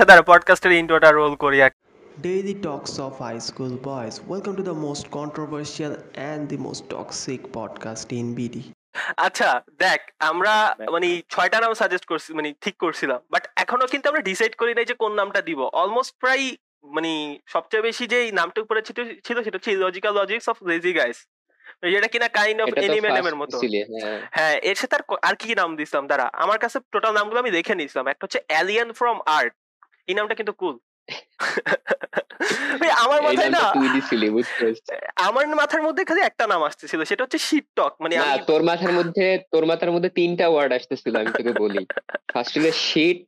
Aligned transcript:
আচ্ছা 0.00 0.14
তার 0.14 0.28
পডকাস্টের 0.32 0.72
ইন্ট্রোটা 0.72 1.10
রোল 1.10 1.34
করি 1.44 1.58
এক 1.66 1.72
Daily 2.28 2.54
Talks 2.66 2.94
of 3.06 3.12
High 3.24 3.42
School 3.48 3.74
Boys. 3.88 4.14
Welcome 4.32 4.54
to 4.60 4.64
the 4.70 4.76
most 4.86 5.04
controversial 5.18 5.92
and 6.30 6.40
the 6.52 6.58
most 6.66 6.82
toxic 6.94 7.40
podcast 7.56 8.08
in 8.18 8.26
BD. 8.38 8.56
আচ্ছা 9.26 9.48
দেখ 9.84 10.00
আমরা 10.30 10.54
মানে 10.94 11.08
ছয়টা 11.32 11.58
নাম 11.60 11.72
সাজেস্ট 11.80 12.06
করছি 12.10 12.30
মানে 12.38 12.48
ঠিক 12.64 12.76
করছিলাম 12.84 13.20
বাট 13.30 13.44
এখনও 13.62 13.86
কিন্তু 13.92 14.06
আমরা 14.10 14.22
ডিসাইড 14.30 14.52
করি 14.60 14.72
নাই 14.74 14.86
যে 14.90 14.94
কোন 15.02 15.12
নামটা 15.20 15.40
দিব। 15.48 15.60
অলমোস্ট 15.82 16.12
প্রায় 16.22 16.44
মানে 16.96 17.12
সবচেয়ে 17.54 17.86
বেশি 17.88 18.04
যে 18.12 18.18
নামটা 18.38 18.58
উপরে 18.64 18.80
ছিল 18.88 18.98
ছিল 19.26 19.36
সেটা 19.44 19.56
হচ্ছে 19.58 19.72
logical 19.84 20.12
logics 20.20 20.46
of 20.52 20.56
lazy 20.70 20.92
guys 20.98 21.18
যেটা 21.92 22.08
কিনা 22.12 22.28
কাইন্ড 22.38 22.58
অফ 22.62 22.66
এটা 22.68 22.82
এনিমে 22.86 23.10
নামের 23.18 23.36
মতো। 23.40 23.56
হ্যাঁ। 24.02 24.18
হ্যাঁ 24.36 24.56
এর 24.70 24.76
সাথে 24.80 24.94
আর 24.98 25.04
আর 25.28 25.34
কি 25.40 25.44
কি 25.50 25.54
নাম 25.54 25.70
দিছিলাম? 25.78 26.04
দাঁড়া 26.10 26.26
আমার 26.44 26.58
কাছে 26.64 26.78
টোটাল 26.94 27.12
নামগুলো 27.18 27.38
আমি 27.42 27.50
দেখে 27.58 27.74
নিছিলাম 27.80 28.06
একটা 28.12 28.22
হচ্ছে 28.24 28.40
অ্যালিয়ান 28.50 28.90
ফ্রম 29.00 29.18
আর্ট 29.38 29.52
এই 30.08 30.14
নামটা 30.14 30.34
কিন্তু 30.34 30.52
কুল 30.52 30.76
আমার 33.04 33.18
এই 33.20 33.26
মাথায় 33.28 33.50
না 33.50 33.62
আমার 35.28 35.44
মাথার 35.60 35.82
মধ্যে 35.82 36.02
খালি 36.04 36.20
একটা 36.20 36.44
নাম 36.46 36.60
আসতেছিল 36.62 37.00
সেটা 37.04 37.22
হচ্ছে 37.24 37.40
শিট 37.48 37.66
টক 37.76 37.92
মানে 38.02 38.14
তোর 38.46 38.62
মাথার 38.62 38.92
মধ্যে 38.92 39.26
তোর 39.52 39.64
মাথার 39.66 39.90
মধ্যে 39.90 40.10
তিনটা 40.10 40.46
ওয়ার্ড 40.48 40.72
আসতেছিল 40.72 41.14
আমি 41.16 41.30
তোকে 41.32 41.52
বলি। 41.64 41.82
ফার্স্ট 42.32 42.52
হলো 42.58 42.72
শিট 42.88 43.26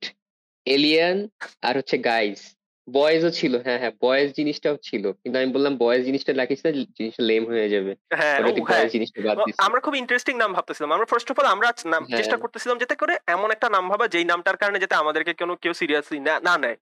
এলিয়ান 0.66 1.16
আর 1.62 1.74
হচ্ছে 1.76 1.96
গাইস 2.08 2.40
বয়েজও 2.88 3.30
ছিল 3.30 3.52
হ্যাঁ 3.62 3.78
হ্যাঁ 3.78 3.92
বয়েজ 4.00 4.28
জিনিসটাও 4.32 4.76
ছিল। 4.82 5.04
কিন্তু 5.12 5.36
আমি 5.38 5.48
বললাম 5.52 5.76
বয়েজ 5.76 6.04
জিনিসটা 6.04 6.32
রাখিস 6.32 6.60
না 6.64 6.70
জিনিসটা 6.98 7.22
লেম 7.22 7.46
হয়ে 7.46 7.68
যাবে। 7.68 7.92
হ্যাঁ 8.12 8.36
হ্যাঁ। 8.36 9.54
আমরা 9.58 9.80
খুব 9.80 9.94
ইন্টারেস্টিং 9.94 10.36
নাম 10.36 10.52
ভাবতেছিলাম। 10.52 10.92
আমরা 10.92 11.06
ফার্স্ট 11.06 11.30
অফ 11.30 11.36
অল 11.38 11.46
আমরা 11.46 11.68
নাম 11.84 12.02
হ্যাঁ। 12.04 12.18
চেষ্টা 12.18 12.36
করতেছিলাম 12.36 12.78
যাতে 12.78 12.94
করে 12.94 13.14
এমন 13.26 13.50
একটা 13.50 13.68
নাম 13.68 13.88
ভাবা 13.88 14.08
যেই 14.08 14.24
নামটার 14.24 14.56
কারণে 14.56 14.78
যাতে 14.78 14.94
আমাদেরকে 14.94 15.32
কোনো 15.34 15.56
কেউ 15.56 15.72
সিরিয়াসলি 15.72 16.20
না 16.20 16.34
না 16.40 16.58
নেয়। 16.58 16.76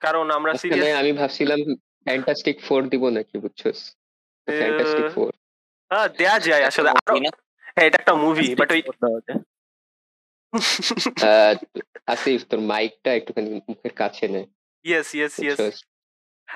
কারণ 0.00 0.30
আমরা 0.30 0.52
সিরিয়াস 0.54 0.98
আমি 0.98 1.12
ভাবছিলাম 1.12 1.58
ফ্যান্টাস্টিক 2.04 2.56
ফোর 2.60 2.80
দিব 2.88 3.08
নাকি 3.08 3.38
বুঝছস? 3.38 3.78
ফ্যান্টাস্টিক 4.48 5.06
ফোর 5.14 5.30
হ্যাঁ 5.90 6.08
দেয়া 6.08 6.38
যায় 6.38 6.64
আসলে। 6.64 6.90
হ্যাঁ 7.76 7.86
এটা 7.86 7.98
একটা 7.98 8.14
মুভি 8.14 8.54
বাট 8.54 8.70
ওই 8.72 8.82
আসিফ 12.06 12.40
তোর 12.48 12.60
মাইকটা 12.60 13.10
একটুখানি 13.14 13.48
মুখের 13.68 13.92
কাছে 13.92 14.28
নে। 14.28 14.42
ইয়েস 14.84 15.08
ইয়েস 15.18 15.34
ইয়েস 15.44 15.60
বুঝছস 15.60 15.76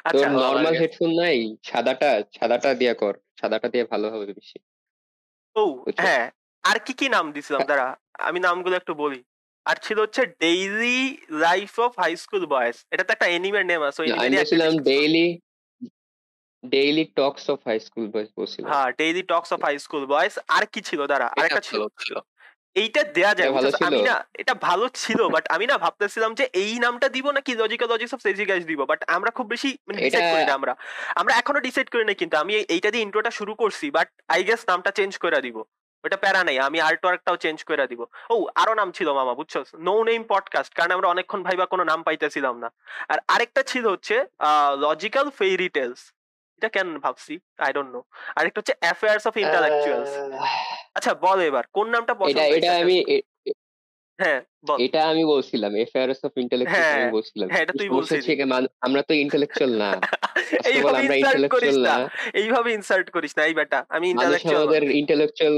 তোর 0.05 0.08
আচ্ছা 0.08 0.27
নর্মাল 0.42 0.74
হেডফোন 0.80 1.10
নাই 1.22 1.38
সাদাটা 1.70 2.10
সাদাটা 2.38 2.70
দিয়া 2.80 2.94
কর 2.94 3.14
সাদাটা 3.41 3.69
দিয়ে 3.69 3.84
ভালো 3.92 4.06
হবে 4.12 4.27
বেশি। 4.38 4.58
ও? 5.56 5.64
হ্যাঁ 6.05 6.24
আর 6.64 6.77
কি 6.86 6.92
কি 7.00 7.06
নাম 7.08 7.27
দিছিলাম? 7.32 7.60
দাঁড়া 7.70 7.88
আমি 8.28 8.38
নামগুলো 8.41 8.74
একটু 8.77 8.92
বলি। 8.94 9.20
আর 9.66 9.77
ছিল 9.77 9.98
হচ্ছে 10.00 10.22
daily 10.44 10.98
life 11.47 11.72
of 11.86 11.92
high 12.02 12.12
school 12.16 12.44
boys 12.47 12.77
এটা 12.92 13.04
তো 13.06 13.10
একটা 13.12 13.28
এনিমের 13.36 13.64
নেম 13.66 13.80
আছে 13.88 13.98
ওই 14.02 14.08
আমি 14.12 14.36
বলছিলাম 14.36 14.72
daily 14.91 15.27
daily 16.64 17.04
talks 17.20 17.44
of 17.50 17.58
high 17.69 17.78
school 17.80 18.06
বলছিলাম। 18.36 18.69
হ্যাঁ 18.72 18.88
daily 19.00 19.22
talks 19.32 19.50
of 19.54 19.60
high 19.66 19.74
school 19.86 20.04
boys 20.06 20.32
আর 20.56 20.64
কি 20.72 20.80
ছিল? 20.88 21.00
দাঁড়া 21.12 21.27
আরেকটা 21.34 21.62
ছিল। 21.69 21.80
ছিল। 22.04 22.16
এইটা 22.82 23.02
দেয়া 23.16 23.32
যায়? 23.38 23.50
আমি 23.88 24.00
না 24.10 24.16
এটা 24.42 24.55
ভালো 24.69 24.86
ছিল 25.02 25.20
বাট 25.34 25.44
আমি 25.55 25.64
না 25.70 25.77
ভাবতেছিলাম 25.84 26.30
যে 26.38 26.44
এই 26.62 26.72
নামটা 26.84 27.06
দিব 27.14 27.27
নাকি 27.36 27.52
logical 27.62 27.88
logics 27.92 28.12
of 28.14 28.20
lazy 28.27 28.44
guys 28.50 28.64
দিব 28.70 28.80
বাট 28.91 29.00
আমরা 29.16 29.30
খুব 29.36 29.46
বেশি 29.52 29.70
মানে 29.86 29.98
ডিসাইড 30.05 30.27
করি 30.34 30.44
না 30.50 30.55
আমরা। 30.58 30.72
আমরা 31.20 31.32
এখনও 31.41 31.60
ডিসাইড 31.66 31.88
করি 31.92 32.04
না 32.08 32.14
কিন্তু 32.20 32.36
আমি 32.42 32.52
এইটা 32.74 32.88
দিয়ে 32.92 33.04
ইন্ট্রোটা 33.06 33.30
শুরু 33.38 33.52
করছি 33.62 33.86
বাট 33.97 34.08
আই 34.34 34.41
গেস 34.48 34.60
নামটা 34.70 34.91
চেঞ্জ 34.98 35.12
করে 35.24 35.41
দিব। 35.47 35.58
ওটা 36.04 36.19
প্যারা 36.22 36.41
নাই 36.48 36.56
আমি 36.69 36.78
আর্ট 36.88 37.02
ওয়ার্কটাও 37.04 37.36
চেঞ্জ 37.44 37.58
করে 37.69 37.84
দিব। 37.91 38.00
ও 38.34 38.36
আরও 38.62 38.72
নাম 38.80 38.88
ছিল 38.97 39.08
মামা 39.19 39.34
বুঝছ? 39.41 39.54
নো 39.86 39.94
নেম 40.08 40.22
পডকাস্ট 40.32 40.72
কারণ 40.78 40.91
আমরা 40.97 41.08
অনেকক্ষণ 41.14 41.41
ভাইবা 41.47 41.66
কোনো 41.72 41.84
নাম 41.91 42.00
পাইতেছিলাম 42.06 42.54
না। 42.62 42.69
আর 43.12 43.19
আরেকটা 43.34 43.62
ছিল 43.70 43.84
হচ্ছে 43.94 44.16
লজিক্যাল 44.84 45.27
ফেইরি 45.38 45.69
টেলস 45.77 46.00
এটা 46.58 46.68
কেন 46.70 46.88
ভাবছি? 46.98 47.32
আই 47.58 47.70
ডোন্ট 47.72 47.90
নো 47.94 48.00
আরেকটা 48.36 48.58
হচ্ছে 48.60 48.74
অ্যাফেয়ার্স 48.82 49.24
অফ 49.26 49.34
ইন্টালেকচুয়ালস 49.36 50.12
আচ্ছা 50.97 51.12
বল 51.22 51.38
এবার 51.41 51.64
কোন 51.76 51.86
নামটা 51.91 52.14
পছন্দ 52.14 52.38
এটা? 52.56 52.70
আমি 52.82 52.97
হ্যাঁ 54.19 54.41
বল। 54.66 54.76
এটা 54.81 55.00
আমি 55.12 55.22
বলছিলাম 55.25 55.72
এফআইআরএস 55.76 56.20
অফ 56.25 56.32
ইন্টেলেকচুয়াল 56.36 56.84
হ্যাঁ, 56.84 56.97
আমি 56.98 57.08
বলছিলাম। 57.12 57.47
হ্যাঁ, 57.50 57.62
এটা 57.64 57.75
তুই 57.81 57.88
মান- 58.53 58.72
আমরা 58.81 59.03
তো 59.03 59.12
ইন্টেলেকচুয়াল 59.25 59.72
না। 59.78 59.91
এইভাবে 60.70 60.98
আমরা 60.98 61.14
করিস 61.14 61.22
ইন্টেলেকচুয়াল 61.25 61.78
না। 61.88 61.94
এইভাবে 62.34 62.69
ইনসার্ট 62.72 63.06
করিস 63.10 63.32
না 63.38 63.42
এই 63.47 63.54
বেটা 63.54 63.78
আমি 63.88 64.06
ইন্টালেকচুয়াল 64.10 64.62
আমাদের 64.62 64.82
ইন্টেলেকচুয়াল 65.00 65.54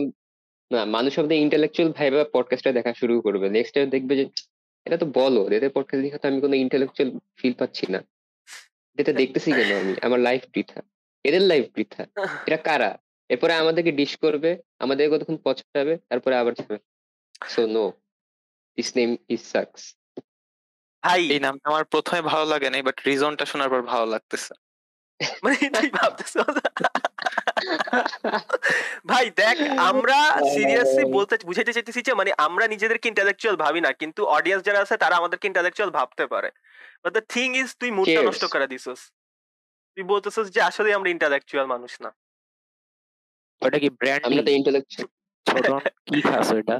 না 0.70 0.80
মানুষ 0.86 1.12
আমাদের 1.18 1.38
ইন্টেলেকচুয়াল 1.38 1.88
ভাইবা 1.92 2.20
পডকাস্টটা 2.32 2.72
দেখা 2.72 2.92
শুরু 2.94 3.14
করবে। 3.20 3.46
নেক্সট 3.48 3.72
টাইম 3.74 3.88
দেখবে 3.90 4.14
যে 4.16 4.24
এটা 4.86 4.96
তো 4.96 5.06
বলো 5.14 5.42
এদের 5.48 5.70
পডকাস্ট 5.70 6.02
দেখে 6.02 6.18
তো 6.18 6.26
আমি 6.28 6.38
কোনো 6.40 6.54
ইন্টেলেকচুয়াল 6.56 7.08
ফিল 7.38 7.54
পাচ্ছি 7.54 7.84
না। 7.94 8.00
এটা 8.98 9.12
দেখতেছি 9.12 9.48
কেন 9.52 9.70
আমি? 9.80 9.94
আমার 10.06 10.20
লাইফ 10.20 10.42
বৃথা। 10.54 10.80
এদের 11.24 11.42
লাইফ 11.42 11.66
বৃথা। 11.74 12.02
এটা 12.46 12.58
কারা? 12.68 12.90
এরপরে 13.30 13.52
আমাদেরকে 13.52 13.92
ডিশ 13.92 14.12
করবে 14.16 14.50
আমাদের 14.78 15.04
কতক্ষণ 15.10 15.38
পছন্দ 15.44 15.74
তারপরে 16.10 16.34
আবার 16.36 16.52
যাবে 16.54 16.76
so 17.48 17.62
no 17.66 17.84
this 18.78 18.88
name 18.96 19.10
is 19.28 19.42
sucks 19.54 19.82
ভাই, 21.02 21.22
এই 21.34 21.40
নামটা 21.40 21.66
আমার 21.70 21.84
প্রথমে 21.84 22.20
ভালো 22.22 22.44
লাগে 22.44 22.68
নাই 22.70 22.82
বাট 22.82 22.96
রিজনটা 23.06 23.44
শোনার 23.44 23.70
পর 23.70 23.80
ভালো 23.82 24.06
লাগতেছে। 24.06 24.52
মানে 25.42 25.56
এটাই 25.66 25.90
ভাবতেছ। 25.90 26.34
ভাই 29.10 29.26
দেখ 29.42 29.56
আমরা 29.90 30.18
সিরিয়াসলি 30.54 31.04
বলতে 31.16 31.34
বুঝাইতে 31.48 31.72
চাইতেছি 31.76 32.00
যে 32.08 32.12
মানে 32.20 32.30
আমরা 32.46 32.64
নিজেদেরকে 32.74 33.06
ইন্টেলেকচুয়াল 33.12 33.56
ভাবি 33.64 33.80
না 33.86 33.90
কিন্তু 34.00 34.20
অডিয়েন্স 34.36 34.62
যারা 34.66 34.80
আছে 34.84 34.96
তারা 35.02 35.14
আমাদেরকে 35.20 35.46
ইন্টেলেকচুয়াল 35.50 35.90
ভাবতে 35.98 36.24
পারে। 36.32 36.48
বাট 37.02 37.10
দ্য 37.16 37.24
থিং 37.34 37.48
ইজ 37.60 37.68
তুই 37.80 37.90
মুডটা 37.98 38.20
নষ্ট 38.28 38.44
করে 38.54 38.66
দিছস। 38.72 39.00
তুই 39.94 40.04
বলতেছস 40.12 40.46
যে 40.54 40.60
আসলে 40.68 40.88
আমরা 40.98 41.10
ইন্টেলেকচুয়াল 41.14 41.66
মানুষ 41.74 41.92
না। 42.04 42.10
ওটা 43.62 43.78
কি 43.82 43.88
ব্র্যান্ড 44.00 44.22
আমরা 44.26 44.42
তো 44.48 44.52
ইন্টেলেকচুয়াল 44.58 45.08
ছোট 45.46 45.66
কি 46.08 46.20
খাস 46.28 46.46
ওইটা? 46.56 46.76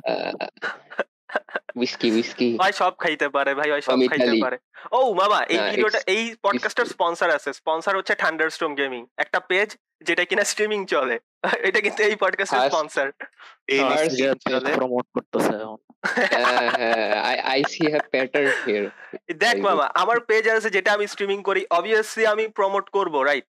উইস্কি 1.76 2.08
উইস্কি 2.10 2.48
ভাই 2.56 2.72
সব 2.72 2.92
খাইতে 2.98 3.26
পারে 3.28 3.50
ভাই 3.54 3.68
ভাই 3.70 3.82
সব 3.82 3.98
খাইতে 4.10 4.32
পারে। 4.44 4.56
ও 4.92 4.98
মামা 5.14 5.40
এই 5.52 5.58
ভিডিওটা 5.70 6.00
এই 6.06 6.22
পডকাস্টের 6.42 6.86
স্পন্সর 6.86 7.28
আছে। 7.30 7.50
স্পন্সর 7.52 7.92
হচ্ছে 7.96 8.14
থান্ডারস্টর্ম 8.14 8.72
গেমিং 8.74 9.02
একটা 9.16 9.38
পেজ 9.40 9.68
যেটা 10.02 10.24
কিনা 10.24 10.44
স্ট্রিমিং 10.44 10.80
চলে। 10.86 11.16
এটা 11.68 11.80
কিন্তু 11.80 12.00
এই 12.02 12.16
পডকাস্টের 12.16 12.60
স্পন্সর 12.70 13.06
এই 13.68 13.80
প্রমোট 14.74 15.06
করতেছে 15.14 15.52
এখন। 15.56 15.78
I 17.52 17.60
see 17.68 17.82
have 17.92 18.04
pattern 18.10 18.48
here 18.64 18.84
দেখ 19.44 19.56
মামা 19.58 19.86
আমার 19.94 20.18
পেজ 20.20 20.44
আছে 20.48 20.70
যেটা 20.70 20.90
আমি 20.92 21.06
স্ট্রিমিং 21.06 21.38
করি। 21.42 21.62
অবভিয়াসলি 21.70 22.24
আমি 22.26 22.44
প্রমোট 22.48 22.86
করব 22.90 23.14
রাইট 23.22 23.46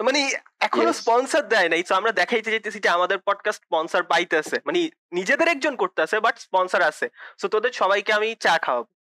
মানে 0.00 0.32
এখনও 0.60 0.92
স্পন্সর 0.92 1.42
দেয় 1.42 1.68
নাই 1.68 1.82
তো 1.82 1.94
আমরা 1.94 2.12
দেখাইতে 2.12 2.50
চাইতেছি 2.50 2.80
যে 2.80 2.88
আমাদের 2.88 3.18
পডকাস্ট 3.18 3.62
স্পন্সর 3.62 4.02
পাইতেছে। 4.02 4.56
মানে 4.66 4.90
নিজেদের 5.12 5.48
একজন 5.48 5.76
করতেছে 5.76 6.20
বাট 6.20 6.38
স্পন্সর 6.38 6.82
আছে। 6.82 7.10
সো 7.38 7.48
তোদের 7.48 7.72
সবাইকে 7.72 8.12
আমি 8.12 8.34
চা 8.34 8.58
খাওয়াবো। 8.58 8.94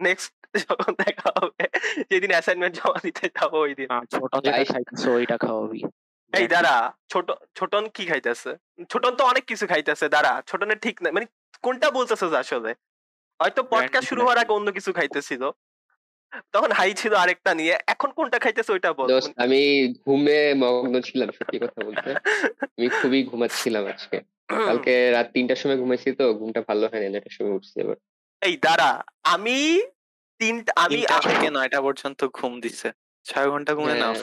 নেক্সট 0.00 0.32
যখন 0.68 0.92
দেখা 0.92 1.30
হবে 1.42 1.68
যেদিন 2.10 2.30
অ্যাসাইনমেন্ট 2.30 2.76
জমা 2.76 2.98
দিতে 3.02 3.28
যাব 3.28 3.54
ওই 3.54 3.74
দিন। 3.74 3.88
যেটা 4.42 4.64
খাইতেছে 4.72 5.10
ওইটা 5.10 5.38
খাওয়াবি। 5.38 5.82
এই 6.32 6.46
দাঁড়া 6.46 6.92
ছোট 7.08 7.32
ছোটন 7.54 7.88
কি 7.88 8.06
খাইতেছে? 8.06 8.56
ছোটন 8.88 9.10
তো 9.10 9.24
অনেক 9.24 9.44
কিছু 9.44 9.66
খাইতেছে 9.66 10.08
দাঁড়া 10.08 10.42
ছোটনের 10.46 10.78
ঠিক 10.78 11.02
না 11.02 11.10
মানে 11.12 11.26
কোনটা 11.62 11.90
বলতেছিস 11.90 12.32
আসলে? 12.32 12.74
হয়তো 13.42 13.62
পডকাস্ট 13.62 14.08
শুরু 14.08 14.20
হওয়ার 14.22 14.38
আগে 14.38 14.52
অন্য 14.52 14.72
কিছু 14.72 14.92
খাইতেছিল। 14.92 15.50
তখন 16.54 16.70
হাই 16.78 16.90
ছিল 16.94 17.12
আরেকটা 17.14 17.52
নিয়ে। 17.54 17.74
এখন 17.86 18.08
কোনটা 18.16 18.38
খাইতেছে 18.44 18.70
ওইটা 18.72 18.90
বল। 18.98 19.08
আমি 19.44 19.60
ঘুমে 20.04 20.38
মগ্ন 20.62 20.94
ছিলাম 21.08 21.28
সত্যি 21.38 21.56
কথা 21.58 21.80
বলতে। 21.86 22.10
আমি 22.76 22.88
খুবই 22.98 23.20
ঘুমাচ্ছিলাম 23.30 23.84
আজকে। 23.92 24.18
কালকে 24.68 24.94
রাত 25.10 25.26
তিনটার 25.34 25.60
সময় 25.62 25.78
ঘুমাইছি 25.82 26.08
তো 26.20 26.24
ঘুমটা 26.40 26.60
ভালো 26.68 26.84
হয়নি 26.90 27.08
নয়টার 27.08 27.34
সময় 27.36 27.54
উঠছি 27.58 27.74
এবার 27.84 27.96
এই 28.42 28.54
দাঁড়া 28.56 28.90
আমি 29.34 29.58
তিনটা 30.40 30.72
আমি 30.84 31.00
থেকে 31.26 31.48
নয়টা 31.50 31.78
পর্যন্ত 31.82 32.20
ঘুম 32.38 32.52
দিচ্ছে 32.60 32.88
ছয় 33.26 33.48
ঘণ্টা 33.50 33.72
ঘুমে 33.74 33.92
হ্যাঁ। 33.92 34.00
নাও 34.02 34.14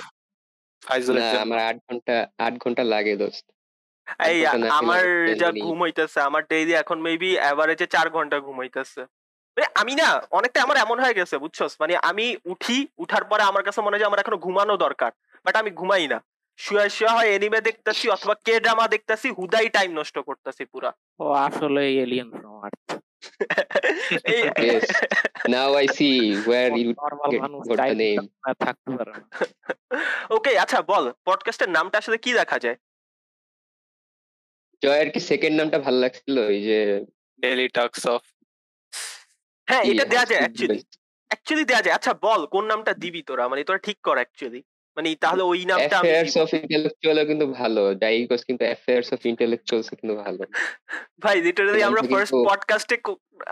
না 1.17 1.25
আমার 1.45 1.59
আট 1.69 1.77
ঘণ্টা 1.87 2.15
আট 2.37 2.53
ঘণ্টা 2.63 2.83
লাগে 2.93 3.13
দোস্ত। 3.15 3.45
এই 4.29 4.39
আমার 4.79 5.03
যা 5.41 5.49
ঘুম 5.63 5.77
হইতেছে 5.81 6.19
আমার 6.21 6.43
ডেইলি 6.51 6.73
এখন 6.73 6.97
মেবি 7.01 7.29
এভারেজে 7.51 7.87
চার 7.95 8.07
ঘণ্টা 8.09 8.37
ঘুম 8.39 8.55
হইতেছে। 8.57 9.01
মানে 9.57 9.67
আমি 9.75 9.93
না 9.95 10.07
অনেকটা 10.31 10.59
আমার 10.63 10.77
এমন 10.77 10.97
হয়ে 10.99 11.13
গেছে 11.13 11.35
বুঝছস? 11.37 11.71
মানে 11.79 11.93
আমি 12.03 12.25
উঠি 12.45 12.77
উঠার 12.97 13.23
পরে 13.23 13.43
আমার 13.43 13.63
কাছে 13.63 13.79
মনে 13.81 13.95
হয় 13.97 14.05
আমার 14.05 14.19
এখনও 14.19 14.43
ঘুমানো 14.45 14.73
দরকার 14.77 15.11
বাট 15.45 15.55
আমি 15.55 15.71
ঘুমাই 15.71 16.05
না। 16.07 16.19
শুয়ে 16.59 16.87
শুয়ে 16.89 17.13
হয় 17.15 17.29
এনিমে 17.35 17.59
দেখতেছি 17.61 18.05
অথবা 18.09 18.33
কে 18.45 18.53
ড্রামা 18.59 18.85
দেখতেছি 18.87 19.27
হুদাই 19.37 19.67
টাইম 19.69 19.89
নষ্ট 19.99 20.15
করতেছি 20.19 20.63
পুরা। 20.65 20.91
ও 21.19 21.25
আসলে 21.47 21.83
alien 22.03 22.29
from 22.31 22.57
earth 22.65 22.89
Yes. 24.63 24.85
Now 25.49 25.71
I 25.75 25.87
see 25.97 26.09
where 26.45 26.69
you 26.77 26.89
normal 26.93 27.29
get- 27.31 27.41
মানুষ 27.41 27.61
got 27.61 27.71
the 27.71 27.77
time 27.81 27.97
name. 28.03 28.25
থাকতে 28.59 28.89
পারে 28.97 29.11
ওকে 30.29 30.51
আচ্ছা 30.59 30.79
বল 30.81 31.05
পডকাস্টের 31.25 31.69
নামটা 31.69 31.95
আসলে 31.97 32.17
কি 32.17 32.31
দেখা 32.33 32.57
যায়? 32.59 32.77
জয়ের 34.81 35.09
কি 35.09 35.19
সেকেন্ড 35.29 35.55
নামটা 35.59 35.77
ভালো 35.79 35.97
লাগছিল? 35.99 36.35
ওই 36.49 36.57
যে 36.61 36.79
ডেইলি 37.39 37.67
টক্স 37.69 38.01
অফ 38.07 38.21
হ্যাঁ 39.69 39.83
এটা 39.91 40.05
দেয়া 40.05 40.25
যায় 40.29 40.41
অ্যাকচুয়ালি 40.43 40.79
অ্যাকচুয়ালি 41.31 41.65
দেয়া 41.65 41.81
যায়। 41.81 41.95
আচ্ছা 41.95 42.13
বল 42.25 42.41
কোন 42.53 42.63
নামটা 42.71 42.91
দিবি 42.93 43.21
তোরা? 43.29 43.43
মানে 43.47 43.61
তোরা 43.63 43.79
ঠিক 43.87 43.97
কর 44.07 44.17
অ্যাকচুয়ালি 44.21 44.61
মানে 44.97 45.07
তাহলে 45.23 45.43
ওই 45.51 45.61
নামটা 45.71 45.95
আমি 45.99 46.09
অ্যাফেয়ার্স 46.09 46.35
অফ 46.43 46.49
ইন্টেলেকচুয়াল 46.53 47.17
কিন্তু 47.25 47.45
ভালো। 47.59 47.81
ডাইগস 48.03 48.41
কিন্তু 48.43 48.63
অ্যাফেয়ার্স 48.65 49.09
অফ 49.13 49.21
ইন্টেলেকচুয়ালস 49.31 49.87
কিন্তু 49.89 50.15
ভালো। 50.15 50.43
ভাই 51.23 51.35
লিটারালি 51.41 51.81
আমরা 51.83 52.01
ফার্স্ট 52.11 52.33
পডকাস্টে 52.49 52.95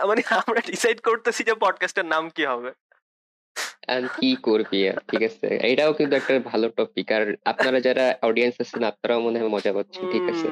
মানে 0.08 0.22
আমরা 0.46 0.60
ডিসাইড 0.70 0.98
করতেছি 1.08 1.40
যে 1.48 1.54
পডকাস্টের 1.64 2.06
নাম 2.14 2.24
কি 2.36 2.44
হবে। 2.52 2.70
এন্ড 3.94 4.06
কি 4.18 4.30
করবি 4.46 4.78
আর 4.88 4.98
ঠিক 5.10 5.22
আছে? 5.30 5.46
এটাও 5.70 5.92
কিন্তু 5.98 6.14
একটা 6.16 6.32
ভালো 6.52 6.66
টপিক 6.78 7.08
আর 7.16 7.24
আপনারা 7.44 7.78
যারা 7.86 8.04
অডিয়েন্স 8.28 8.54
আছেন 8.60 8.82
আপনারাও 8.84 9.20
মনে 9.20 9.38
হয় 9.40 9.52
মজা 9.56 9.72
পাচ্ছেন 9.72 10.04
ঠিক 10.12 10.24
আছে? 10.32 10.48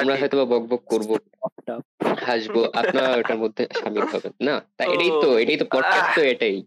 আমরা 0.00 0.14
হয়তো 0.20 0.36
বক 0.52 0.64
বক 0.70 0.82
করব। 0.92 1.10
হাসবো। 2.26 2.64
আপনারা 2.72 3.16
ওটার 3.16 3.38
মধ্যে 3.38 3.66
সামিল 3.80 4.02
হবেন। 4.02 4.32
না 4.40 4.62
তা 4.76 4.84
এটাই 4.84 5.08
তো 5.08 5.38
এটাই 5.38 5.56
তো 5.56 5.64
পডকাস্ট 5.64 6.14
তো 6.14 6.22
এটাই। 6.22 6.64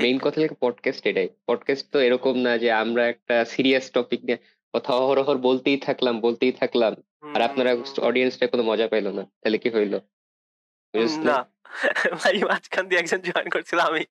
মেইন 0.00 0.18
কথা 0.18 0.40
হলো 0.40 0.54
পডকাস্ট 0.60 1.06
এটাই। 1.06 1.28
পডকাস্ট 1.46 1.86
তো 1.92 2.00
এরকম 2.00 2.36
না 2.36 2.58
যে 2.58 2.72
আমরা 2.72 3.08
একটা 3.08 3.44
সিরিয়াস 3.44 3.90
টপিক 3.90 4.24
নিয়ে 4.24 4.38
কথা 4.74 4.92
অহরহর 4.92 5.38
বলতেই 5.38 5.76
থাকলাম 5.76 6.20
বলতেই 6.20 6.52
থাকলাম। 6.52 6.94
আর 7.34 7.42
আপনারা 7.42 7.76
অডিয়েন্সটা 7.98 8.46
কোনো 8.46 8.62
মজা 8.62 8.88
পাইলো 8.88 9.12
না। 9.12 9.22
তাহলে 9.22 9.58
কি 9.58 9.70
হইল? 9.70 9.98
না। 10.94 11.38
ভাই 12.20 12.36
মাঝখান 12.42 12.88
দিয়ে 12.88 13.00
একজন 13.00 13.20
জয়েন 13.20 13.48
করছিল 13.48 13.78
আমি 13.80 14.02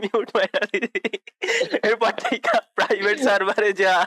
মিউট 0.00 0.28
মাইরা 0.36 0.62
দিছি। 0.72 1.02
এরপর 1.88 2.10
থেকে 2.10 2.50
প্রাইভেট 2.74 3.18
সার্ভারে 3.22 3.72
যা 3.72 4.06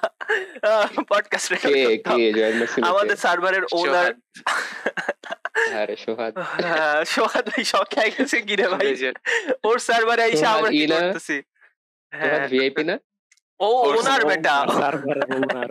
পডকাস্ট 1.09 1.47
মারছিল 1.51 2.83
আমাদের 2.83 3.17
সার্ভারের 3.17 3.63
ওনার 3.73 4.13
আরে 5.81 5.95
সোহাদ 6.05 6.33
সোহাদ 7.05 7.45
ভাই 7.49 7.63
শখ 7.63 7.87
খেয়ে 7.89 8.11
গেছে 8.17 8.37
গিরে 8.41 8.67
ভাই? 8.67 8.87
ওর 9.63 9.79
সার্ভারে 9.79 10.23
এসে 10.23 10.37
সোহাদ 10.37 10.55
আমরা 10.57 10.69
কি 10.69 10.87
করতেছি? 10.87 11.41
হ্যাঁ। 12.13 12.47
ভিআইপি 12.47 12.83
না? 12.83 12.95
ও 13.59 13.67
ওনার 13.99 14.25
বেটা। 14.25 14.55
সার্ভারের 14.81 15.27
হ্যাঁ। 15.55 15.67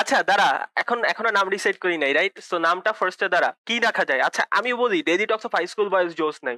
আচ্ছা 0.00 0.16
দাঁড়া 0.30 0.48
এখন 0.82 0.98
এখনও 1.12 1.30
নাম 1.38 1.46
ডিসাইড 1.54 1.76
করি 1.84 1.96
নাই 2.02 2.12
রাইট 2.18 2.34
সো 2.48 2.56
নামটা 2.66 2.90
ফার্স্টে 2.98 3.26
দাঁড়া 3.34 3.50
কি 3.68 3.76
রাখা 3.86 4.04
যায়? 4.10 4.22
আচ্ছা 4.28 4.42
আমি 4.58 4.70
বলি 4.82 4.98
daily 5.08 5.26
talks 5.30 5.44
of 5.48 5.52
high 5.56 5.64
school 5.72 5.88
boys 5.94 6.10
জোস 6.20 6.36
নাই 6.46 6.56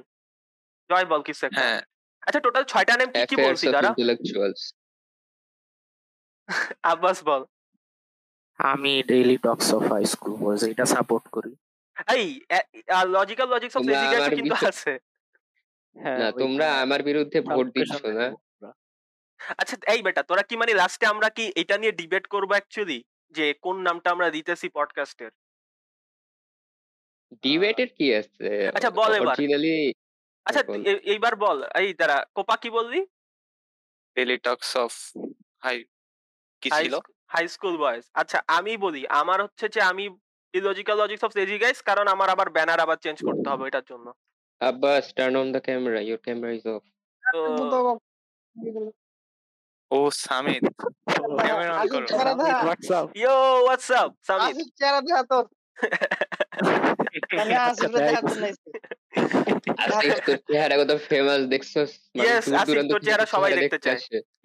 জয় 0.89 1.05
বল 1.11 1.21
কিছু 1.27 1.41
একটা। 1.45 1.61
হ্যাঁ। 1.61 1.81
আচ্ছা 2.27 2.39
টোটাল 2.45 2.63
ছয়টা 2.71 2.93
নাম 2.99 3.09
কি 3.13 3.21
কি 3.29 3.35
বলছি 3.47 3.65
দাঁড়া? 3.75 3.89
ইন্টেলেকচুয়ালস 3.91 4.61
আব্বাস 6.91 7.17
বল। 7.27 7.41
আমি 8.59 8.93
daily 9.09 9.37
talks 9.45 9.67
of 9.77 9.83
high 9.93 10.03
school 10.13 10.33
boys 10.43 10.61
এটা 10.71 10.85
সাপোর্ট 10.95 11.25
করি। 11.35 11.51
এই 12.15 12.25
লজিক্যাল 13.15 13.47
লজিক্স 13.53 13.75
অফ 13.77 13.83
লেজিগ্যাস 13.89 14.25
কিন্তু 14.37 14.55
আছে। 14.71 14.93
হ্যাঁ 15.95 16.17
না 16.21 16.27
তোমরা 16.41 16.67
আমার 16.83 17.01
বিরুদ্ধে 17.09 17.39
ভোট 17.49 17.65
দিচ্ছ 17.75 17.93
না। 18.19 18.27
আচ্ছা 19.57 19.75
এই 19.93 19.99
বেটা 20.01 20.21
তোরা 20.23 20.43
কি 20.43 20.55
মানে 20.57 20.73
লাস্টে 20.73 21.05
আমরা 21.05 21.29
কি 21.29 21.45
এটা 21.55 21.75
নিয়ে 21.77 21.91
ডিবেট 21.91 22.25
করব 22.27 22.49
অ্যাকচুয়ালি 22.51 22.99
যে 23.35 23.45
কোন 23.61 23.75
নামটা 23.81 24.07
আমরা 24.11 24.27
দিতেছি 24.29 24.67
পডকাস্টের 24.69 25.31
ডিবেটের 27.43 27.89
কি 27.97 28.07
আছে? 28.13 28.47
আচ্ছা, 28.67 28.91
বল 28.91 29.11
এবার। 29.13 29.35
অরিজিনালি 29.35 29.75
আচ্ছা 30.45 30.61
এইবার 31.13 31.33
বল। 31.35 31.57
এই 31.81 31.89
দাঁড়া 31.93 32.17
কোপা 32.35 32.55
কি 32.63 32.69
বললি? 32.69 32.99
ডেলি 34.17 34.37
টক্স 34.37 34.69
অফ 34.77 34.91
হাই 35.63 35.77
কি 36.63 36.69
ছিল? 36.71 36.93
হাই 37.33 37.43
স্কুল 37.47 37.75
বয়েজ 37.77 38.03
আচ্ছা 38.13 38.37
আমি 38.57 38.73
বলি 38.77 39.01
আমার 39.21 39.39
হচ্ছে 39.41 39.65
যে 39.69 39.81
আমি 39.81 40.05
illogical 40.53 40.95
logics 41.01 41.23
of 41.23 41.31
lazy 41.37 41.57
guys 41.57 41.79
কারণ 41.81 42.05
আমার 42.07 42.29
আবার 42.29 42.47
ব্যানার 42.49 42.79
আবার 42.79 42.97
চেঞ্জ 42.97 43.17
করতে 43.27 43.47
হবে 43.49 43.63
এটার 43.67 43.85
জন্য। 43.91 44.07
Abbas 44.61 45.05
turn 45.17 45.35
on 45.35 45.47
the 45.51 45.61
camera 45.67 45.99
your 46.01 46.21
camera 46.25 46.51
is 46.53 46.65
off 46.67 46.81
O 49.91 49.99
Samid. 50.23 50.63
Camera 51.45 51.73
on 51.75 51.87
করো। 51.91 52.05
what's 52.67 52.89
up? 52.91 53.07
Yo 53.21 53.35
what's 53.57 53.89
up 54.01 54.09
Samid? 54.27 54.47
Asif 54.49 54.69
চেহারা 54.79 54.99
দেখা 55.07 55.23
তোর। 55.31 55.45
আমি 57.41 57.53
আসিফ 57.65 57.91
দেখা 57.97 58.19
তোর 58.21 58.37
নাইছি 58.43 58.69
চেহারা 60.49 60.75
কত 60.79 60.91
ফেমাস 61.09 61.41
দেখছস? 61.53 61.91
মানে 62.15 62.29
আসিফ, 62.37 62.77
তোর 62.91 63.01
চেহারা 63.05 63.25
সবাই 63.33 63.49
দেখতে 63.57 63.77
চায়। 63.85 63.99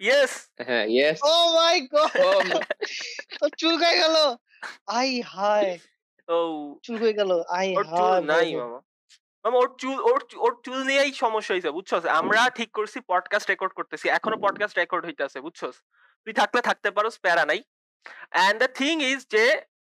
ইয়েস 0.05 0.33
হ্যাঁ 0.67 0.85
ইয়েস 0.95 1.17
ও 1.25 1.33
মাই 1.57 1.75
গড 1.93 2.13
ও 3.41 3.45
চুল 3.59 3.75
গেল। 3.83 4.15
আই 4.99 5.09
হায়। 5.33 5.71
ও। 6.27 6.37
চুল 6.85 6.95
গেল। 7.19 7.31
আই 7.57 7.67
হায় 7.91 8.21
নাই 8.31 8.47
মামা। 8.59 8.79
মামা 9.45 9.57
ওর 9.57 9.69
চুল 9.77 9.97
ওর 10.01 10.19
ওর 10.37 10.53
চুল 10.63 10.79
নিয়েই 10.83 11.11
সমস্যা 11.13 11.53
হয়েছে 11.53 11.71
বুঝছস? 11.71 12.03
আমরা 12.19 12.41
ঠিক 12.49 12.69
করছি 12.71 12.97
পডকাস্ট 13.07 13.47
রেকর্ড 13.49 13.73
করতেছি 13.73 14.05
এখনও 14.09 14.37
পডকাস্ট 14.37 14.75
রেকর্ড 14.77 15.03
হইতাছে 15.05 15.39
বুঝছস? 15.41 15.75
তুই 16.27 16.33
থাকলে 16.33 16.61
থাকতে 16.61 16.89
পারোস 16.91 17.15
প্যারা 17.19 17.43
নাই। 17.45 17.59
এন্ড 18.45 18.57
দ্য 18.59 18.69
থিং 18.79 18.93
ইজ 19.03 19.19
যে 19.29 19.45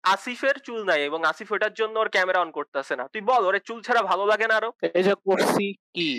আসিফের 0.03 0.55
চুল 0.59 0.79
নাই 0.83 1.01
এবং 1.03 1.19
আসিফ 1.25 1.49
ওটার 1.51 1.73
জন্য 1.73 1.95
ওর 1.99 2.09
ক্যামেরা 2.09 2.39
অন 2.41 2.49
করতেছে 2.51 2.93
না। 2.95 3.05
তুই 3.07 3.21
বল 3.21 3.43
ওরে 3.45 3.59
চুল 3.59 3.79
ছাড়া 3.81 4.01
ভালো 4.01 4.23
লাগে 4.25 4.45
না 4.47 4.55
আরও? 4.55 4.69
এই 4.93 5.03
যে 5.03 5.13
করছি 5.27 5.65
কি? 5.95 6.11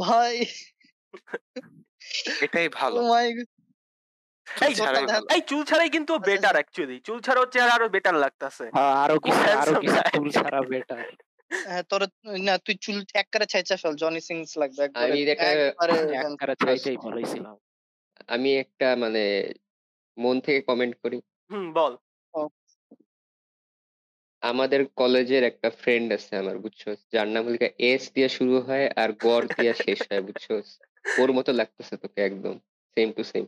ভাই। 0.00 0.34
এটাই 2.40 2.68
ভালো। 2.68 2.96
ও 3.00 3.02
মাই 3.08 3.26
এই 5.30 5.42
চুল 5.46 5.62
ছাড়াই 5.64 5.90
কিন্তু 5.90 6.12
আচ্ছা, 6.14 6.26
বেটার 6.28 6.54
অ্যাকচুয়ালি 6.54 6.96
চুল 7.00 7.18
ছাড়া 7.20 7.40
চেহারা 7.52 7.72
আরও 7.74 7.86
বেটার 7.88 8.14
লাগতাছে। 8.14 8.64
হ্যাঁ, 8.76 8.94
আরও 9.04 9.16
কিছু 9.18 9.40
আরও 9.62 9.72
কিছু 9.80 9.98
চুল 10.14 10.28
ছাড়া 10.30 10.60
বেটার 10.72 11.00
হ্যাঁ 11.50 11.82
তোর 11.82 12.02
না 12.38 12.54
তুই 12.58 12.74
চুল 12.80 12.96
এক 13.14 13.26
করে 13.32 13.46
ছাইচা 13.46 13.76
ফেল 13.76 13.94
জনি 13.94 14.20
সিংস 14.20 14.50
লাগবে 14.58 14.82
আমি 15.00 15.18
বলেছিলাম 17.06 17.56
আমি 18.28 18.50
একটা 18.56 18.88
মানে 18.96 19.22
মন 20.16 20.36
থেকে 20.40 20.60
কমেন্ট 20.60 20.94
করি। 21.02 21.18
হুম 21.50 21.66
বল। 21.72 21.92
আমাদের 24.42 24.80
কলেজের 24.96 25.42
একটা 25.44 25.68
ফ্রেন্ড 25.70 26.08
আছে 26.12 26.32
আমার 26.36 26.56
বুঝছ 26.58 26.82
যার 27.12 27.28
নাম 27.28 27.42
হলো 27.46 27.58
এস 27.90 28.02
দিয়ে 28.14 28.28
শুরু 28.28 28.54
হয় 28.60 28.86
আর 28.96 29.10
গড় 29.20 29.46
দিয়ে 29.56 29.72
শেষ 29.74 30.00
হয় 30.10 30.22
বুঝছ 30.22 30.46
ওর 31.18 31.30
মতো 31.32 31.50
লাগতেছে 31.52 31.94
তোকে 31.96 32.20
একদম 32.24 32.54
সেম 32.96 33.08
টু 33.12 33.22
সেম 33.24 33.44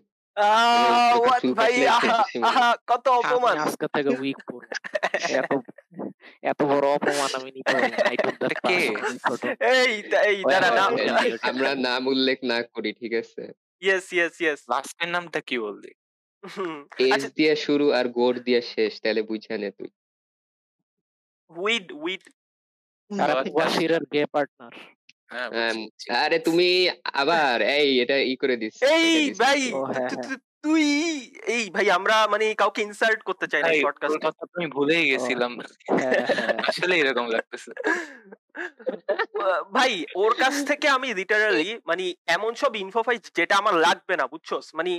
কত 2.87 3.05
অপমান। 3.21 3.57
আজকে 3.59 3.87
থেকে 3.89 4.11
উইক 4.21 4.39
এত 5.39 5.51
এত 6.43 6.61
বড় 6.65 6.87
অপমান 6.89 7.31
আমি 7.39 7.51
নিতে 7.57 7.73
কে? 8.63 8.79
এই 9.75 9.93
এই 10.31 10.39
দাঁড়া 10.45 10.71
না 10.71 10.85
আমরা 11.43 11.71
নাম 11.87 12.03
উল্লেখ 12.07 12.39
না 12.45 12.59
করি 12.75 12.91
ঠিক 13.01 13.13
আছে 13.15 13.43
ইয়েস 13.83 14.07
ইয়েস 14.13 14.35
ইয়েস 14.43 14.61
লাস্টের 14.71 15.09
নামটা 15.09 15.41
কি 15.49 15.57
বললি 15.59 15.93
এস 17.07 17.25
দিয়ে 17.39 17.55
শুরু 17.57 17.87
আর 17.99 18.07
গোড় 18.19 18.39
দিয়ে 18.47 18.61
শেষ 18.73 18.93
তাহলে 19.03 19.23
বুঝা 19.31 19.55
নে 19.63 19.69
তুই 19.79 19.91
উইড 21.51 21.87
উইড 22.03 22.23
আর 23.11 23.29
আচ্ছা। 23.33 23.99
গে 24.13 24.23
পার্টনার 24.35 24.75
হ্যাঁ। 25.31 25.75
আরে 26.25 26.39
তুমি 26.39 26.69
আবার 27.15 27.57
এই 27.77 27.89
এটা 28.03 28.17
ই 28.25 28.35
করে 28.43 28.57
দিস 28.57 28.75
এই 28.95 29.13
ভাই 29.41 29.61
তুই 30.65 30.85
এই 31.47 31.65
ভাই 31.71 31.87
আমরা 31.91 32.17
মানে 32.27 32.47
কাউকে 32.55 32.81
ইনসাল্ট 32.83 33.21
করতে 33.23 33.47
চাই 33.47 33.61
না 33.63 33.71
কথা 34.27 34.45
তুমি 34.53 34.67
ভুলেই 34.69 35.05
গেছিলাম। 35.11 35.53
হ্যাঁ, 35.91 36.21
হ্যাঁ। 36.31 36.55
আসলে 36.71 36.95
এরকম 36.97 37.27
লাগতেছে। 37.27 37.71
ভাই 39.77 39.93
ওর 40.17 40.33
কাছ 40.39 40.55
থেকে 40.65 40.87
আমি 40.89 41.09
লিটারালি 41.15 41.69
মানে 41.87 42.05
এমন 42.27 42.53
সব 42.55 42.73
ইনফো 42.77 43.01
পাই 43.03 43.17
যেটা 43.39 43.55
আমার 43.57 43.75
লাগবে 43.87 44.15
না 44.17 44.25
বুঝছস? 44.27 44.67
মানে 44.75 44.93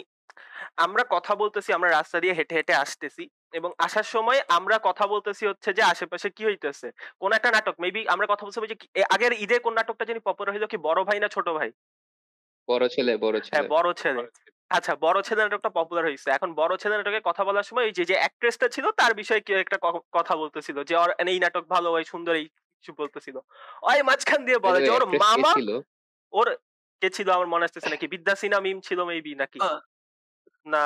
আমরা 0.78 1.04
কথা 1.12 1.34
বলতেছি 1.36 1.70
আমরা 1.74 1.90
রাস্তা 1.90 2.18
দিয়ে 2.20 2.34
হেঁটে 2.34 2.54
হেঁটে 2.56 2.74
আসতেছি 2.76 3.24
এবং 3.54 3.70
আসার 3.78 4.08
সময় 4.16 4.40
আমরা 4.50 4.76
কথা 4.80 5.06
বলতেছি 5.08 5.44
হচ্ছে 5.48 5.70
যে 5.74 5.84
আশেপাশে 5.84 6.28
কি 6.30 6.44
হইতেছে? 6.46 6.88
কোন 7.22 7.32
একটা 7.34 7.50
নাটক 7.52 7.76
মেবি 7.80 8.02
আমরা 8.08 8.26
কথা 8.28 8.44
বলতে 8.46 8.60
যে 8.66 8.78
আগের 9.16 9.34
ঈদে 9.44 9.58
কোন 9.60 9.74
নাটকটা 9.74 10.06
জানি 10.06 10.20
পপুলার 10.20 10.54
হইল 10.56 10.66
কি 10.68 10.78
বড় 10.88 11.00
ভাই 11.04 11.20
না 11.20 11.28
ছোট 11.28 11.48
ভাই? 11.50 11.70
বড় 12.68 12.86
ছেলে 12.88 13.14
বড় 13.18 13.38
হ্যাঁ 13.44 13.46
ছেলে। 13.48 13.68
বড় 13.70 13.90
ছেলে। 13.94 14.22
আচ্ছা 14.74 14.94
বড় 15.02 15.18
ছেলে 15.28 15.42
নাটকটা 15.44 15.72
পপুলার 15.78 16.04
হয়েছে। 16.06 16.28
এখন 16.32 16.50
বড় 16.56 16.74
ছেলে 16.78 16.96
নাটকে 16.98 17.22
কথা 17.30 17.44
বলার 17.44 17.66
সময় 17.70 17.86
ওই 17.86 17.94
যে 17.98 18.04
যে 18.06 18.16
অ্যাক্ট্রেসটা 18.22 18.68
ছিল 18.70 18.86
তার 19.00 19.12
বিষয়ে 19.14 19.42
কেউ 19.48 19.58
একটা 19.60 19.78
কথা 20.18 20.34
বলতেছিল 20.36 20.78
যে 20.90 20.94
ওর 20.96 21.10
এই 21.24 21.40
নাটক 21.40 21.64
ভালো 21.70 21.88
ওই 21.92 22.04
সুন্দর 22.06 22.34
এই 22.36 22.46
কিছু 22.78 22.92
বলতেছিল। 23.02 23.36
ওই 23.84 24.00
মাঝখান 24.10 24.40
দিয়ে 24.48 24.60
বলে 24.66 24.80
যে 24.82 24.92
ওর 24.92 25.04
মামা 25.24 25.52
ওর 26.34 26.48
কে 27.02 27.10
ছিল 27.10 27.28
আমার 27.38 27.48
মনে 27.48 27.66
আসতেছে 27.66 27.90
নাকি? 27.94 28.06
বিদ্যা 28.14 28.34
সিনহা 28.42 28.60
মিম 28.62 28.78
ছিল 28.88 29.00
মেবি 29.04 29.34
নাকি? 29.36 29.60
আহ। 29.62 29.80
না 30.66 30.78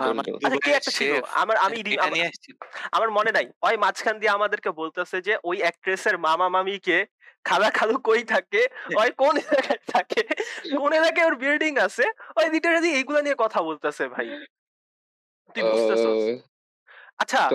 আমার 0.00 0.24
আচ্ছা 0.44 0.58
কে 0.64 0.70
একটা 0.70 0.90
ছিল? 0.90 1.22
আমার 1.32 1.56
আমি 1.56 1.96
আমার- 2.92 3.10
মনে 3.10 3.32
নাই। 3.32 3.50
ওই 3.62 3.76
মাঝখান 3.76 4.18
দিয়ে 4.18 4.30
আমাদেরকে 4.30 4.70
বলতেছে 4.70 5.20
যে 5.20 5.38
ওই 5.44 5.58
অ্যাক্ট্রেসের 5.58 6.18
মামা 6.18 6.48
মামিকে 6.48 7.06
খালা 7.44 7.70
খালু 7.70 7.98
কই 7.98 8.24
থাকে? 8.24 8.66
ওই 8.96 9.10
কোন 9.10 9.36
এলাকায় 9.36 9.78
থাকে? 9.92 10.22
কোন 10.78 10.92
এলাকায় 10.92 11.26
ওর 11.26 11.36
বিল্ডিং 11.36 11.78
আছে? 11.78 12.02
ওই 12.36 12.48
লিটারালি 12.50 12.90
এইগুলা 12.94 13.22
নিয়ে 13.22 13.34
কথা 13.38 13.62
বলতেছে 13.62 14.08
ভাই। 14.08 14.46
তুই 15.54 15.62
বুঝতেছস? 15.62 16.48
আচ্ছা 17.18 17.50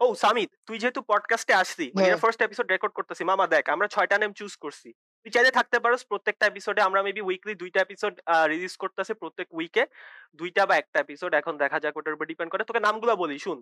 ও 0.00 0.14
সামিত 0.14 0.50
তুই 0.66 0.78
যেহেতু 0.78 1.02
পডকাস্টে 1.02 1.54
আসছি 1.54 1.92
মানে 1.94 2.06
হ্যাঁ। 2.06 2.16
ফার্স্ট 2.16 2.42
এপিসোড 2.42 2.70
রেকর্ড 2.70 2.92
করতেছি। 2.92 3.24
মামা 3.24 3.46
দেখ 3.46 3.68
আমরা 3.68 3.88
ছয়টা 3.88 4.18
নেম 4.18 4.32
চুজ 4.32 4.56
করছি। 4.56 4.92
তুই 5.24 5.30
চাইলে 5.30 5.50
থাকতে 5.50 5.78
পারো। 5.80 5.96
প্রত্যেকটা 6.08 6.44
এপিসোডে 6.46 6.80
আমরা 6.82 7.00
মেবি 7.02 7.20
উইকলি 7.20 7.54
দুইটা 7.54 7.80
এপিসোড 7.80 8.14
রিলিজ 8.48 8.76
করতেছে 8.76 9.12
প্রত্যেক 9.14 9.48
উইকে 9.54 9.86
দুইটা 10.34 10.62
বা 10.66 10.74
একটা 10.76 10.98
এপিসোড 11.00 11.34
এখন 11.34 11.56
দেখা 11.56 11.78
যাক 11.80 11.96
ওটার 11.96 12.14
উপর 12.14 12.26
ডিপেন্ড 12.26 12.50
করে। 12.52 12.64
তোকে 12.64 12.80
নামগুলো 12.80 13.12
বলি 13.16 13.38
শুন। 13.38 13.58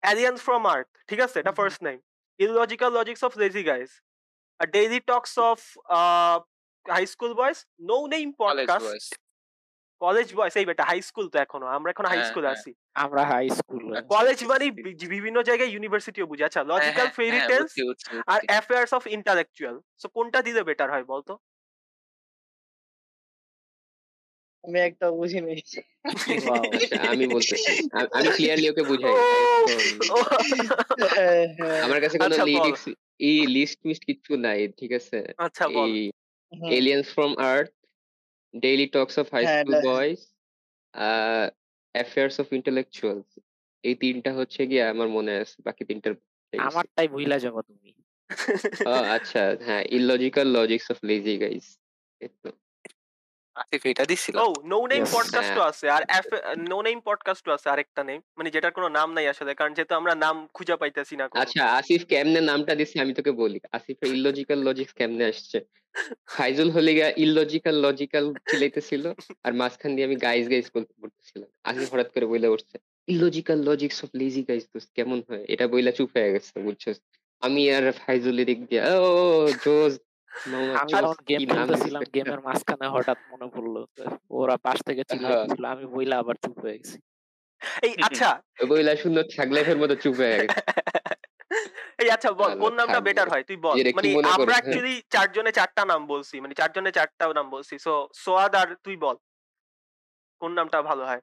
অ্যালিয়েন্স 0.00 0.38
ফ্রম 0.42 0.62
আর্থ 0.66 0.90
ঠিক 1.06 1.20
আছে? 1.20 1.36
এটা 1.40 1.52
first 1.52 1.82
name 1.82 1.98
illogical 2.38 2.90
logics 2.98 3.24
of 3.24 3.32
lazy 3.38 3.62
guys 3.62 3.90
daily 4.72 5.00
talks 5.00 5.32
of 5.38 5.58
high 6.86 7.06
school 7.06 7.32
boys 7.34 7.58
no 7.80 7.98
name 8.06 8.32
podcast 8.38 9.10
college 10.04 10.28
boys 10.38 10.54
এই 10.60 10.66
বেটা 10.70 10.84
হাই 10.90 10.98
স্কুল 11.08 11.26
তো 11.32 11.36
এখনও 11.44 11.66
আমরা 11.76 11.88
এখন 11.94 12.06
হাই 12.10 12.20
স্কুলে। 12.30 12.48
আছি। 12.54 12.70
আমরা 13.04 13.22
হাই 13.30 13.46
স্কুল 13.58 13.82
কলেজ 14.14 14.38
মানে 14.50 14.64
বিভিন্ন 15.14 15.38
জায়গায় 15.48 15.70
ইউনিভার্সিটিও 15.74 16.30
বুঝে। 16.30 16.46
আচ্ছা 16.48 16.62
লজিক্যাল 16.72 17.08
ফেরি 17.18 17.40
টেলস 17.50 17.70
আর 18.32 18.40
অ্যাফেয়ার্স 18.50 18.90
অফ 18.98 19.02
ইন্টালেকচুয়াল 19.16 19.76
সো 20.02 20.06
কোনটা 20.16 20.38
দিলে 20.46 20.60
বেটার 20.68 20.88
হয় 20.94 21.06
বলতো? 21.12 21.32
আমি 24.64 24.78
একটা 24.88 25.06
বুঝি 25.18 25.40
নেই। 25.46 25.60
আচ্ছা, 26.10 26.30
আমি 27.12 27.24
বলতেছি 27.34 27.70
আমি 28.18 28.28
ক্লিয়ারলি 28.36 28.66
ওকে 28.72 28.82
বুঝাই 28.90 29.14
হ্যাঁ, 31.16 31.44
হ্যাঁ। 31.58 31.80
আমার 31.86 31.98
কাছে 32.04 32.16
কোনো। 32.18 32.34
লিরিক্স 32.50 32.82
এই 33.28 33.38
লিস্ট 33.56 33.78
মিস্ট 33.88 34.02
কিছু 34.10 34.32
নাই 34.46 34.60
ঠিক 34.80 34.90
আছে? 35.00 35.18
আচ্ছা 35.46 35.64
বল। 35.76 35.90
Aliens 36.78 37.06
from 37.14 37.32
earth 37.52 37.70
daily 38.54 38.86
talks 38.88 39.14
of 39.18 39.26
high 39.34 39.44
হ্যাঁ, 39.44 39.56
স্কুল 39.56 39.74
বয়স 39.74 39.88
বয়েজ 39.88 40.20
অ্যাফেয়ার্স 41.94 42.36
অফ 42.40 42.46
ইন্টেলেকচুয়ালস 42.52 43.30
এই 43.84 43.94
তিনটা 43.94 44.30
হচ্ছে 44.32 44.60
গিয়ে 44.66 44.84
আমার 44.84 45.08
মনে 45.08 45.32
আছে 45.42 45.56
বাকি 45.66 45.82
তিনটার 45.84 46.12
ভুলে 46.14 46.52
গেছি। 46.52 46.66
আমারটাই 46.68 47.08
ভুইলা 47.08 47.36
যাব 47.38 47.56
তুমি। 47.68 47.90
ও, 48.86 48.94
আচ্ছা 49.16 49.42
হ্যাঁ 49.66 49.82
illogical 49.90 50.46
logics 50.56 50.86
of 50.90 50.98
lazy 51.04 51.34
guys 51.40 51.66
Asif 53.58 53.82
এটা 53.86 54.04
দিছিল। 54.04 54.36
ও 54.38 54.48
নো 54.64 54.78
নেম 54.86 55.02
পডকাস্টও 55.12 55.62
আছে। 55.62 55.86
আর 55.88 56.02
নো 56.68 56.78
নেম 56.82 56.98
পডকাস্টও 57.00 57.52
আছে 57.52 57.66
আরেকটা 57.70 58.02
নেম 58.04 58.20
মানে 58.38 58.48
যেটার 58.50 58.72
কোনো 58.72 58.88
নাম 58.88 59.08
নাই 59.14 59.26
আসলে 59.28 59.52
কারণ 59.54 59.72
যেহেতু 59.74 59.94
আমরা 59.94 60.12
নাম 60.14 60.36
খুঁজে 60.54 60.74
পাইতেছি 60.76 61.14
না 61.16 61.24
আচ্ছা 61.34 61.62
আসিফ 61.78 62.02
কেমনে 62.04 62.40
নামটা 62.40 62.72
দিছে 62.74 62.96
আমি 63.00 63.12
তোকে 63.14 63.32
বলি। 63.32 63.58
আসিফের 63.72 64.08
ইললজিক্যাল 64.16 64.58
লজিক্স 64.62 64.92
কেমনে 64.92 65.24
আসছে? 65.24 65.58
ফাইজুল 66.28 66.68
হলে 66.70 66.90
গিয়া 66.94 67.08
ইললজিক্যাল 67.16 67.76
লজিক্যাল 67.86 68.24
চিলাইতেছিল 68.50 69.04
আর 69.44 69.52
মাঝখান 69.52 69.90
দিয়ে 69.94 70.06
আমি 70.06 70.16
গাইজ 70.16 70.44
গাইজ 70.48 70.66
বলতে 70.74 70.92
পড়তেছিলাম 71.00 71.48
আসিফ 71.64 71.88
হঠাৎ 71.92 72.08
করে 72.14 72.26
বইলে 72.26 72.48
উঠছে 72.48 72.76
illogical 73.08 73.58
logics 73.62 73.98
of 74.04 74.10
lazy 74.14 74.42
guys 74.48 74.64
তো 74.72 74.78
কেমন 74.96 75.18
হয়? 75.28 75.44
এটা 75.48 75.64
বইলা 75.68 75.92
চুপ 75.92 76.08
হয়ে 76.14 76.30
গেছে 76.34 76.52
বুঝছস? 76.60 76.98
আমি 77.42 77.62
আর 77.70 77.84
ফাইজুলের 77.92 78.46
দিক 78.46 78.60
দিয়ে 78.68 78.82
ও 79.00 79.10
জোজ 79.64 79.92
জোস, 79.92 79.92
গেম 81.28 81.40
খেলতেছিলাম 81.48 82.02
গেমের 82.14 82.40
মাঝখানে 82.40 82.86
হঠাৎ 82.88 83.18
মনে 83.30 83.46
পড়ল 83.54 83.76
ওরা 84.30 84.56
পাশ 84.64 84.78
থেকে 84.88 85.02
চিল্লাইতেছিল 85.04 85.64
আমি 85.64 85.84
বইলা 85.86 86.16
আবার 86.18 86.36
চুপ 86.44 86.56
হয়ে 86.62 86.76
গেছি। 86.78 86.96
এই 87.82 87.92
আচ্ছা। 88.02 88.30
বইলা 88.68 88.92
সুন্দর 88.96 89.24
ছাগলাইফের 89.34 89.78
মতো 89.78 89.94
চুপ 89.94 90.14
হয়ে 90.20 90.36
গেছে। 90.38 90.58
এই 92.02 92.08
আচ্ছা 92.10 92.30
বল 92.32 92.50
কোন 92.62 92.72
নামটা 92.74 93.00
বেটার 93.00 93.28
হয়? 93.28 93.44
তুই 93.44 93.56
বল 93.56 93.74
মানে 93.94 94.08
আমরা 94.28 94.46
হ্যাঁ। 94.46 94.46
অ্যাকচুয়ালি 94.48 94.94
চারজনে 95.10 95.52
চারটা 95.52 95.82
নাম 95.84 96.00
বলছি 96.06 96.34
মানে 96.40 96.54
চারজনে 96.54 96.90
চারটা 96.92 97.24
নাম 97.38 97.46
বলছি। 97.50 97.74
সো 97.78 97.92
সোয়াদ 98.14 98.52
আর 98.54 98.68
তুই 98.84 98.96
বল 98.96 99.16
কোন 100.40 100.50
নামটা 100.54 100.78
ভালো 100.82 101.02
হয়? 101.04 101.22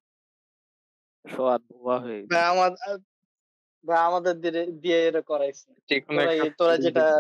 সোয়াদ 1.26 1.62
বুয়া 1.72 1.98
হয়ে 2.00 2.20
আমাদের 2.52 2.96
বা 3.86 4.06
আমাদের 4.06 4.42
দিয়ে- 4.42 5.08
এটা 5.08 5.22
করাইছে। 5.22 6.50
তোরা 6.58 6.78
যেটা 6.78 7.12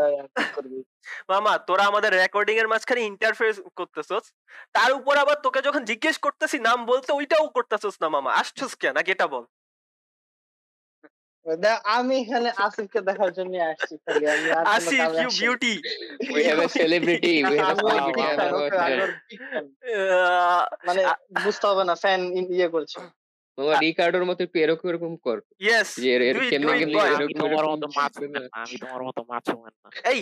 করবি। 0.55 0.83
মামা 1.29 1.57
তোরা 1.57 1.83
আমাদের 1.83 2.13
রেকর্ডিং 2.13 2.57
এর 2.57 2.67
মাঝখানে 2.67 3.01
ইন্টারফেস 3.01 3.61
করতেছস 3.75 4.33
তার 4.73 4.91
উপর 4.91 5.17
আবার 5.17 5.35
তোকে 5.43 5.61
যখন 5.61 5.85
জিজ্ঞেস 5.85 6.17
করতেছি 6.17 6.59
নাম 6.59 6.85
বলতে 6.85 7.13
ওইটাও 7.13 7.47
করতেছস 7.47 7.93
না 8.01 8.09
মামা 8.09 8.33
আসছস 8.33 8.75
কেন? 8.75 8.97
আগে 8.97 9.11
এটা 9.11 9.27
বল। 9.27 9.43
দেখ, 11.61 11.79
আমি 11.83 12.21
এখানে 12.21 12.51
আসিফকে 12.55 13.01
দেখার 13.01 13.33
জন্য 13.33 13.57
আসছি 13.57 13.97
আসিফ 14.65 14.99
ইউ 14.99 15.29
বিউটি 15.39 15.81
ওকে, 16.31 16.51
আমি 16.51 16.61
হচ্ছে- 16.63 16.83
ওর 18.53 19.11
big 19.31 19.39
fan। 19.39 19.67
মানে 20.87 21.05
বুঝতে 21.43 21.67
হবে 21.67 21.83
না 21.83 21.95
ফ্যান 21.95 22.21
ইয়ে 22.33 22.67
করছে। 22.67 23.24
মামা 23.57 23.73
রিকার্ডোর 23.85 24.25
মতো 24.29 24.41
একটু 24.45 24.57
এরকম 24.63 24.85
এরকম 24.91 25.13
কর। 25.25 25.37
ইয়েস 25.65 25.89
যে 26.03 26.11
কেমনে 26.51 26.73
কেমনে 26.79 26.99
আমি 27.01 27.13
এরকম 27.15 27.39
তোমার 27.43 27.65
মতো 27.73 27.87
মাছ 27.97 28.13
আমি 28.61 28.75
তোমার 28.83 29.01
মতো 29.07 29.21
মাছ 29.29 29.45
না। 29.63 29.69
এই 30.13 30.21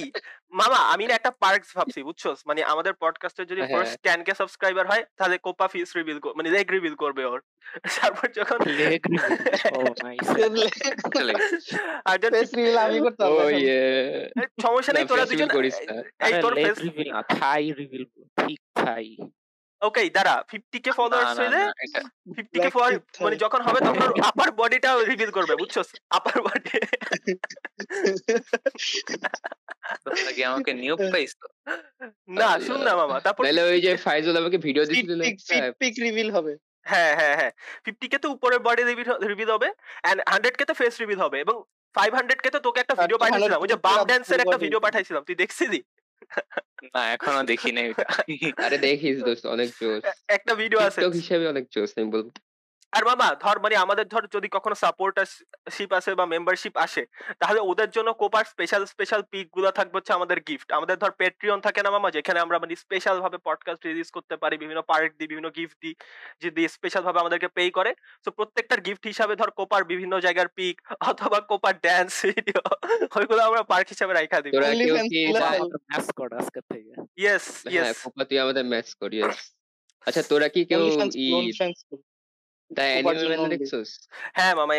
মামা 0.59 0.79
আমি 0.93 1.03
না 1.09 1.13
একটা 1.15 1.31
পার্কস 1.43 1.69
ভাবছি 1.77 1.99
বুঝছস 2.07 2.39
মানে 2.49 2.61
আমাদের 2.73 2.93
পডকাস্টে 3.03 3.43
যদি। 3.51 3.61
ফার্স্ট 3.73 3.95
টেন 4.05 4.19
কে 4.27 4.33
সাবস্ক্রাইবার 4.41 4.85
হয় 4.91 5.03
তাহলে 5.17 5.35
কোপা 5.45 5.67
ফিস 5.73 5.89
রিভিল 5.97 6.17
মানে 6.37 6.49
লেগ 6.55 6.67
রিভিল 6.75 6.95
করবে 7.03 7.23
ওর। 7.31 7.39
তারপর 7.95 8.27
যখন 8.39 8.59
লেগ 8.79 9.01
ও 9.77 9.79
নাইস 10.05 10.27
আর 12.09 12.15
যখন 12.21 12.33
ফেস 12.35 12.49
রিভিল 12.57 12.77
আমি 12.87 12.97
করতে 13.05 13.23
ও 13.33 13.37
ইয়ে 13.61 13.81
সমস্যা 14.65 14.91
নেই 14.95 15.05
তোরা 15.11 15.25
দুজন 15.29 15.49
এই 16.27 16.33
তোর 16.43 16.53
ফেস 16.63 16.77
রিভিল 16.87 17.09
থাই 17.35 17.63
রিভিল 17.79 18.03
ঠিক 18.41 18.59
থাই 18.81 19.07
ওকে 19.87 20.01
দাঁড়া 20.17 20.35
ফিফটি 20.51 20.77
কে 20.85 20.91
না, 20.91 20.95
ফলোয়ার্স 20.97 21.35
হইলে 21.41 21.61
কে 22.63 22.69
ফলোয়ার 22.75 22.91
মানে 23.25 23.35
যখন 23.43 23.59
হবে 23.67 23.79
তখন 23.87 24.07
আপার 24.31 24.49
বডিটাও 24.59 24.97
রিভিল 25.11 25.31
করবে 25.37 25.53
বুঝছস? 25.61 25.87
আপার 26.17 26.37
বডি 26.45 26.73
কি 30.35 30.41
আমাকে 30.49 30.71
নিয়োগ 30.81 30.99
পাইছো 31.13 31.45
না 32.39 32.49
শুন 32.65 32.79
না 32.87 32.93
মামা 32.99 33.15
তারপর 33.25 33.41
নাহলে 33.45 33.61
ওই 33.69 33.79
যে 33.85 33.91
ফাইজুল 34.05 34.35
আমাকে 34.41 34.57
ভিডিও 34.65 34.83
দিছিল 34.89 35.21
পিক 35.81 35.95
রিভিল 36.05 36.29
হবে। 36.37 36.53
হ্যাঁ 36.91 37.13
হ্যাঁ 37.19 37.35
হ্যাঁ 37.39 37.51
ফিফটি 37.85 38.07
কে 38.11 38.17
তো 38.23 38.27
উপরের 38.35 38.61
বডি 38.67 38.83
রিভিল 39.31 39.49
হবে 39.55 39.69
এন্ড 40.09 40.19
হান্ড্রেড 40.31 40.55
কে 40.59 40.65
তো 40.69 40.73
ফেস 40.79 40.93
রিভিল 41.03 41.19
হবে 41.25 41.37
এবং 41.45 41.55
ফাইভ 41.95 42.11
হান্ড্রেড 42.19 42.39
কে 42.43 42.49
তো 42.55 42.59
তোকে 42.67 42.79
একটা 42.83 42.95
ভিডিও 43.01 43.17
200 43.17 43.23
পাঠিয়েছিলাম 43.23 43.59
ওই 43.63 43.69
যে 43.73 43.77
বাম 43.85 43.99
ড্যান্সের 44.09 44.39
একটা 44.43 44.57
ভিডিও 44.63 44.79
পাঠাইছিলাম 44.85 45.21
তুই 45.27 45.37
দেখছিলি? 45.43 45.79
না 46.93 47.01
এখনও 47.15 47.43
দেখি 47.51 47.69
নাই 47.71 47.85
ওটা 47.91 48.05
আরে 48.65 48.77
দেখিস 48.87 49.17
দোস্ত 49.27 49.43
অনেক 49.55 49.69
জোস 49.81 50.03
একটা 50.37 50.51
ভিডিও 50.61 50.79
আছে। 50.79 50.99
টিকটক 50.99 51.13
হিসেবে 51.21 51.45
অনেক 51.47 51.65
জোস 51.73 51.91
আমি 51.97 52.09
বলব। 52.15 52.27
আর 52.93 53.03
মামা 53.09 53.27
ধর 53.43 53.57
মানে 53.59 53.75
আমাদের 53.75 54.05
ধর 54.07 54.23
যদি 54.35 54.47
কখনো 54.47 54.75
সাপোর্টারশিপ 54.75 55.89
আসে 55.93 56.11
বা 56.15 56.25
মেম্বারশিপ 56.25 56.75
আসে 56.77 57.03
তাহলে 57.41 57.59
ওদের 57.61 57.89
জন্য 57.89 58.09
কোপার 58.13 58.45
স্পেশাল 58.45 58.81
স্পেশাল 58.85 59.21
পিকগুলো 59.31 59.69
থাকবে 59.71 59.95
হচ্ছে 59.97 60.13
আমাদের 60.13 60.37
গিফট 60.47 60.69
আমাদের 60.71 60.95
ধর 60.97 61.11
পেট্রিয়ন 61.11 61.59
থাকে 61.61 61.81
না 61.83 61.89
মামা 61.91 62.09
যেখানে 62.11 62.39
আমরা 62.39 62.57
মানে 62.59 62.73
স্পেশাল 62.75 63.17
ভাবে 63.21 63.37
পডকাস্ট 63.45 63.81
রিলিজ 63.85 64.09
করতে 64.11 64.35
পারি 64.37 64.55
বিভিন্ন 64.57 64.81
পার্ট 64.81 65.11
দিই 65.19 65.27
বিভিন্ন 65.27 65.49
গিফট 65.49 65.77
দিই 65.81 65.95
যদি 66.41 66.61
স্পেশাল 66.67 67.03
ভাবে 67.03 67.19
আমাদেরকে 67.19 67.47
পে 67.47 67.63
করে। 67.71 67.91
তো 68.25 68.29
প্রত্যেকটার 68.31 68.79
গিফট 68.81 69.03
হিসাবে 69.07 69.33
ধর 69.35 69.49
কোপার 69.51 69.81
বিভিন্ন 69.83 70.13
জায়গার 70.19 70.49
পিক 70.57 70.75
অথবা 71.11 71.39
কোপার 71.41 71.73
ড্যান্স 71.79 72.13
ভিডিও 72.25 72.61
ওইগুলো 73.17 73.41
আমরা 73.43 73.61
পার্ক 73.63 73.87
হিসাবে 73.89 74.13
রাখা 74.13 74.37
ম্যাসকট 75.89 76.31
আজকে 76.33 76.59
থেকে। 76.69 76.93
ইয়েস 77.17 77.45
হ্যাঁ 77.63 77.73
ইয়েস 77.73 77.97
কোপা 78.03 78.23
তুই 78.29 78.37
আমাদের 78.39 78.63
ম্যাচ 78.65 78.87
করিস 79.01 79.37
আচ্ছা 80.07 80.21
তোরা 80.29 80.47
কি 80.47 80.61
কেউ 80.65 80.81
Only 82.75 82.93
fans, 82.95 83.05
ই 83.05 83.05
only 83.05 83.05
fans। 83.05 83.05
The 83.05 83.05
Copa 83.05 83.11
anime 83.11 83.21
জন্য 83.21 83.31
ম্যান 83.31 83.41
only। 83.43 83.55
দেখছস 83.55 83.89
হ্যাঁ 84.33 84.53
মামা 84.55 84.73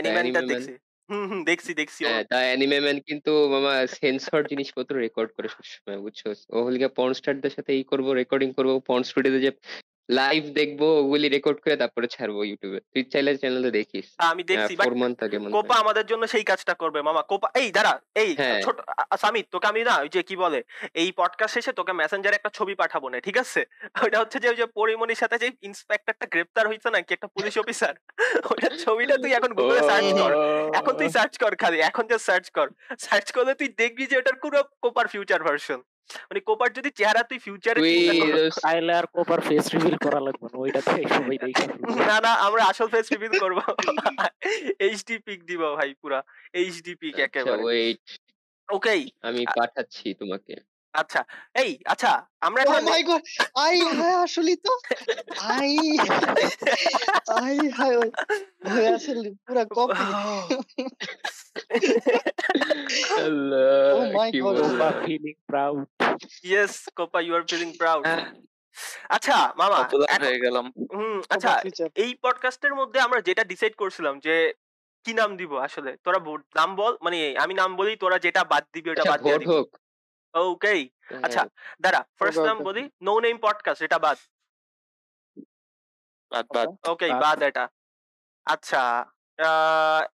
দেখছি 0.51 0.73
হুম 1.09 1.39
দেখছি 1.45 1.71
দেখছি 1.75 2.03
হ্যাঁ 2.05 2.23
দা 2.31 2.39
অ্যানিমে 2.49 2.79
ম্যান 2.81 2.99
কিন্তু 3.09 3.33
মামা 3.49 3.73
সেন্সর 3.99 4.41
জিনিসপত্র 4.51 4.93
রেকর্ড 4.97 5.31
করে 5.37 5.49
সবসময় 5.49 5.99
বুঝছ 5.99 6.21
ও 6.51 6.57
হলিকা 6.67 6.89
পর্ন 6.99 7.13
স্টারদের 7.13 7.53
সাথে 7.57 7.71
এই 7.73 7.85
করব 7.85 8.07
রেকর্ডিং 8.13 8.49
করব 8.59 8.71
পর্ন 8.89 9.03
স্টুডিওতে 9.03 9.41
যে 9.41 9.51
লাইভ 10.09 10.45
দেখব 10.59 10.81
ওগুলি 11.01 11.29
রেকর্ড 11.29 11.59
করে 11.65 11.77
তারপরে 11.77 12.07
ছাড়বো 12.07 12.41
ইউটিউবে 12.45 12.81
তুই 12.93 13.03
চাইলে 13.13 13.31
চ্যানেলে 13.37 13.71
দেখিস। 13.71 14.07
আমি 14.31 14.43
দেখছি 14.51 14.75
ফোর 14.77 14.95
মান্থ 15.03 15.19
আগে 15.27 15.37
কোপা 15.57 15.75
আমাদের 15.83 16.05
জন্য 16.07 16.25
সেই 16.27 16.45
কাজটা 16.51 16.75
করবে 16.75 17.01
মামা। 17.03 17.23
কোপা 17.23 17.49
এই 17.61 17.69
দাঁড়া 17.77 17.95
এই 18.23 18.31
হ্যাঁ। 18.41 18.61
ছোট 18.65 18.77
সামিত 19.23 19.47
তোকে 19.55 19.67
আমি 19.73 19.81
না 19.89 19.95
ওই 20.03 20.11
যে 20.15 20.23
কি 20.29 20.35
বলে 20.37 20.61
এই 21.03 21.09
পডকাস্ট 21.21 21.55
শেষে 21.57 21.73
তোকে 21.73 21.93
মেসেঞ্জারে 22.01 22.37
একটা 22.37 22.51
ছবি 22.59 22.75
পাঠাবো 22.75 23.07
না 23.09 23.17
ঠিক 23.21 23.37
আছে? 23.45 23.61
ওইটা 24.05 24.19
হচ্ছে 24.23 24.39
যে 24.43 24.49
ওই 24.53 24.59
যে 24.61 24.67
পরিমণির 24.79 25.21
সাথে 25.23 25.37
যে 25.43 25.49
ইন্সপেক্টরটা 25.69 26.27
গ্রেপ্তার 26.33 26.65
হয়েছে 26.71 26.89
না 26.95 26.99
কি 27.07 27.13
একটা 27.15 27.29
পুলিশ 27.37 27.55
অফিসার 27.63 27.95
ওইটার 28.51 28.75
ছবিটা 28.85 29.15
তুই 29.23 29.33
এখন 29.39 29.51
গুগলে 29.59 29.81
সার্চ 29.91 30.09
কর। 30.21 30.31
এখন 30.79 30.93
তুই 31.01 31.09
সার্চ 31.17 31.35
কর 31.43 31.53
খালি 31.63 31.79
এখন 31.91 32.05
যে 32.11 32.17
সার্চ 32.29 32.47
কর। 32.57 32.69
সার্চ 33.07 33.27
করলে 33.37 33.53
তুই 33.61 33.69
দেখবি 33.81 34.05
যে 34.11 34.15
ওটার 34.21 34.37
পুরো 34.43 34.59
কোপার 34.85 35.07
ফিউচার 35.13 35.41
ভার্সন 35.47 35.81
মানে 36.29 36.41
কোপার 36.49 36.71
যদি 36.79 36.91
চেহারা 36.99 37.23
তুই 37.31 37.39
ফিউচারে 37.39 37.81
তুই 37.83 38.07
তাইলে 38.63 38.93
আর 39.01 39.07
কোপার 39.17 39.41
ফেস 39.41 39.65
রিভিল 39.75 39.97
করা 40.05 40.21
লাগবে 40.27 40.47
না 40.53 40.57
ওইটা 40.59 40.81
তো 40.87 40.91
সবাই 41.15 41.37
দেখে 41.45 41.65
না 42.11 42.17
না 42.25 42.33
আমরা 42.47 42.63
আসল 42.71 42.89
ফেস 42.89 43.07
রিভিল 43.13 43.33
করব। 43.43 43.59
এইচডি 44.87 45.15
পিক 45.27 45.41
দিব 45.51 45.63
ভাই 45.79 45.91
পুরা 46.03 46.19
এইচডি 46.55 46.93
পিক 47.01 47.15
একেবারে। 47.27 47.63
ওয়েট 47.65 48.05
ওকেই 48.69 49.03
আমি 49.29 49.43
পাঠাচ্ছি 49.57 50.07
তোমাকে। 50.21 50.55
আচ্ছা 50.95 51.21
এই 51.63 51.71
আচ্ছা 51.93 52.11
আমরা 52.41 52.61
ও 52.63 52.65
এখন 52.67 52.83
মাই 52.91 53.03
গড 53.03 53.23
আই 53.65 53.75
হ্যাঁ 54.01 54.17
তো 54.65 54.73
আই 55.53 55.71
আই 57.39 57.57
হাই 57.79 57.95
ভাই 58.67 58.85
আসলে 58.97 59.29
পুরা 59.47 59.65
কপি 59.77 60.07
আল্লাহ, 63.21 63.93
Oh 63.97 64.05
my 64.17 64.29
কি 64.33 64.39
God. 64.41 64.47
বলব? 64.47 64.73
বা 64.81 64.89
feeling 65.05 65.35
proud 65.51 65.85
yes 66.45 66.75
Copa 66.99 67.19
you 67.21 67.33
are 67.37 67.43
feeling 67.51 67.71
proud 67.81 68.05
আচ্ছা 69.11 69.37
মামা 69.57 69.79
হয়ে 70.25 70.39
গেলাম। 70.39 70.67
হুম 70.95 71.17
আচ্ছা 71.31 71.53
এই 71.97 72.11
পডকাস্টের 72.25 72.75
মধ্যে 72.75 72.99
আমরা 73.01 73.21
যেটা 73.21 73.43
ডিসাইড 73.45 73.75
করছিলাম 73.77 74.15
যে 74.19 74.35
কি 75.05 75.13
নাম 75.15 75.31
দিব 75.37 75.53
আসলে? 75.59 75.91
তোরা 76.05 76.19
নাম 76.57 76.71
বল 76.77 76.93
মানে 77.03 77.19
আমি 77.45 77.55
নাম 77.55 77.71
বলি 77.77 77.93
তোরা 77.97 78.19
যেটা 78.19 78.43
বাদ 78.53 78.65
দিবি 78.75 78.89
ওটা 78.91 79.03
আচ্ছা, 79.03 79.13
বাদ 79.13 79.21
দিয়ে 79.23 79.39
হোক। 79.53 79.69
ওকে 80.35 80.75
আচ্ছা 81.25 81.43
দাঁড়া 81.85 82.01
ফার্স্ট 82.19 82.39
Okay, 82.39 82.49
নাম 82.49 82.59
বলি? 82.69 82.83
নো 83.07 83.15
নেম 83.25 83.37
পডকাস্ট 83.47 83.81
এটা 83.87 83.99
বাদ। 84.07 84.19
বাদ 86.33 86.47
বাদ 86.57 86.69
ওকে 86.93 87.07
বাদ। 87.25 87.39
এটা। 87.51 87.65
আচ্ছা 88.47 88.83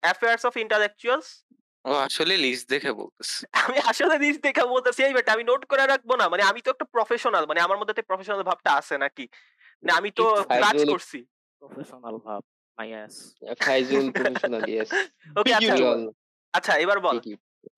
অ্যাফেয়ার্স 0.04 0.42
অফ 0.48 0.54
ইন্টালেকচুয়ালস 0.64 1.28
ও 1.84 1.90
আসলে 2.06 2.34
লিস্ট 2.44 2.64
দেখে 2.74 2.90
বলতেছে। 3.00 3.42
আমি 3.62 3.76
আসলে 3.90 4.14
জিনিস 4.22 4.38
দেখে 4.46 4.64
বলতেছি 4.74 5.00
এই 5.08 5.12
বেটা 5.16 5.30
আমি 5.36 5.44
নোট 5.50 5.62
করে 5.70 5.84
রাখব 5.92 6.10
না। 6.20 6.26
মানে 6.32 6.42
আমি 6.50 6.60
তো 6.64 6.68
একটা 6.74 6.86
প্রফেশনাল 6.94 7.44
মানে 7.50 7.60
আমার 7.66 7.78
মধ্যে 7.80 8.08
প্রফেশনাল 8.10 8.42
ভাবটা 8.48 8.70
আছে 8.80 8.94
নাকি? 9.04 9.24
মানে 9.82 9.92
আমি 9.98 10.10
তো 10.18 10.24
কাজ 10.64 10.78
করছি। 10.92 11.18
প্রফেশনাল 11.62 12.16
ভাব 12.26 12.42
my 12.78 12.88
ass 12.94 13.14
Faizul 13.64 14.06
professional 14.16 14.62
yes 14.72 14.90
okay 15.40 15.52
আচ্ছা 15.58 15.74
আচ্ছা 16.54 16.72
এবার 16.84 16.98
বল। 17.06 17.16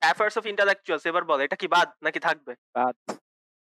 অ্যাফেয়ার্স 0.03 0.35
অফ 0.39 0.45
ইন্টালেকচুয়ালস 0.47 1.05
এবার 1.07 1.25
বল 1.25 1.39
এটা 1.41 1.57
কি 1.57 1.67
বাদ 1.69 1.89
নাকি 2.03 2.21
থাকবে? 2.21 2.53
বাদ। 2.75 2.95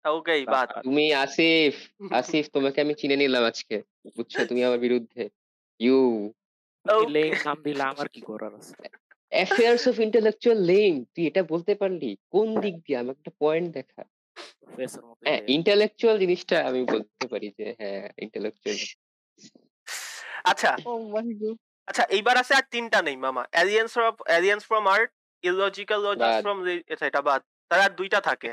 ওকে 0.06 0.34
বাদ। 0.56 0.68
তুমি 0.84 1.06
আসিফ 1.26 1.74
আসিফ 2.12 2.46
তোমাকে 2.48 2.78
আমি 2.82 2.94
চিনে 2.94 3.16
নিলাম 3.16 3.44
আজকে। 3.44 3.78
বুঝছ 4.18 4.34
তুমি 4.50 4.62
আমার 4.64 4.80
বিরুদ্ধে। 4.80 5.24
You 5.80 6.00
Okay. 6.86 7.10
লেম 7.10 7.34
নাম 7.46 7.58
দিলে 7.64 7.84
আমার 7.84 8.08
কি 8.10 8.22
করার 8.22 8.54
আছে? 8.56 8.74
অ্যাফেয়ার্স 9.32 9.84
অফ 9.88 9.96
ইন্টেলেকচুয়াল 10.00 10.60
লিঙ্ক 10.62 10.96
তুই 11.14 11.24
এটা 11.28 11.42
বলতে 11.44 11.74
পারলি? 11.76 12.10
কোন 12.30 12.48
দিক 12.62 12.76
দিয়ে? 12.86 12.98
আমাকে 13.00 13.20
একটা 13.20 13.34
পয়েন্ট 13.40 13.68
দেখা। 13.78 14.02
হ্যাঁ 15.26 15.42
ইন্টেলেকচুয়াল 15.48 16.16
জিনিসটা 16.20 16.56
আমি 16.70 16.82
বলতে 16.86 17.26
পারি 17.28 17.48
যে 17.60 17.68
হ্যাঁ 17.80 18.06
ইন্টেলেকচুয়াল 18.18 18.78
আচ্ছা। 20.46 20.72
ও 20.86 20.92
মাই 21.14 21.28
গড 21.42 21.58
আচ্ছা 21.88 22.04
এইবার 22.10 22.36
আছে 22.38 22.54
আর 22.56 22.66
তিনটা 22.72 23.00
নেই 23.02 23.18
মামা। 23.18 23.44
Aliens 23.54 23.92
of 23.98 24.14
aliens 24.38 24.64
from 24.70 24.84
earth 24.88 25.10
illogical 25.44 26.00
logics 26.06 26.38
from 26.44 26.58
আচ্ছা 26.92 27.06
এটা 27.10 27.22
বাদ 27.28 27.42
তার 27.72 27.80
আর 27.82 27.92
দুইটা 28.00 28.20
থাকে 28.28 28.52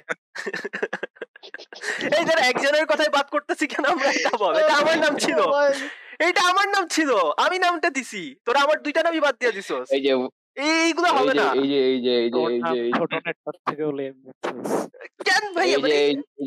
এই 2.17 2.25
যারা 2.29 2.43
একজনের 2.45 2.87
কথাই 2.91 3.11
বাদ 3.17 3.27
করতেছি 3.35 3.65
কেন 3.73 3.85
আমরা 3.93 4.09
এটা 4.13 4.33
বল 4.43 4.53
এটা 4.59 4.75
আমার 4.83 4.97
নাম 5.05 5.15
ছিল 5.25 5.39
এটা 6.29 6.43
আমার 6.51 6.67
নাম 6.75 6.85
ছিল 6.97 7.11
আমি 7.45 7.57
নামটা 7.59 7.89
দিছি 7.97 8.23
তোরা 8.47 8.61
আমার 8.65 8.79
দুইটা 8.85 9.01
নামই 9.03 9.23
বাদ 9.27 9.35
দিয়ে 9.41 9.53
দিছস 9.57 9.89
এই 9.97 10.03
যে 10.05 10.11
এইগুলো 10.69 11.09
হবে 11.19 11.33
না 11.41 11.47
এই 11.55 11.69
যে 11.73 11.79
এই 11.91 11.99
যে 12.05 12.13
এই 12.19 12.31
যে 12.33 12.41
এই 12.49 12.61
যে 12.67 12.81
ছোট 12.99 13.13
নেটওয়ার্ক 13.17 13.59
থেকে 13.67 13.85
বুঝছিস 14.17 14.69
কেন 15.29 15.45
ভাই 15.57 15.69
এই 15.69 15.81
মানে 15.83 15.97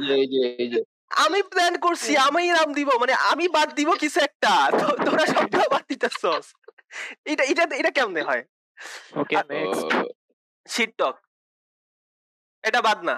যে 0.01 0.13
এই 0.15 0.27
যে 0.33 0.41
এই 0.62 0.69
যে 0.74 0.79
আমি 1.24 1.39
প্ল্যান 1.51 1.74
করছি 1.86 2.12
আমি 2.27 2.41
নাম 2.51 2.69
দিব 2.77 2.89
মানে 3.01 3.13
আমি 3.31 3.45
বাদ 3.55 3.69
দিব 3.77 3.89
কিছু 4.03 4.19
একটা 4.27 4.51
তোরা 5.05 5.25
সবটা 5.33 5.60
বাদ 5.74 5.83
দিতেছস 5.91 6.45
এটা 7.31 7.43
এটা 7.51 7.63
এটা 7.81 7.91
কেমনে 7.98 8.21
হয় 8.29 8.43
ওকে 9.21 9.36
নেক্সট 9.51 9.89
শিট 10.65 10.91
টক 10.98 11.15
এটা 12.63 12.80
বাদ 12.82 13.00
না। 13.03 13.15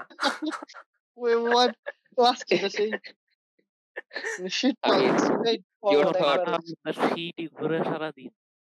ঘুরে 7.53 7.79
সারাদিন 7.83 8.31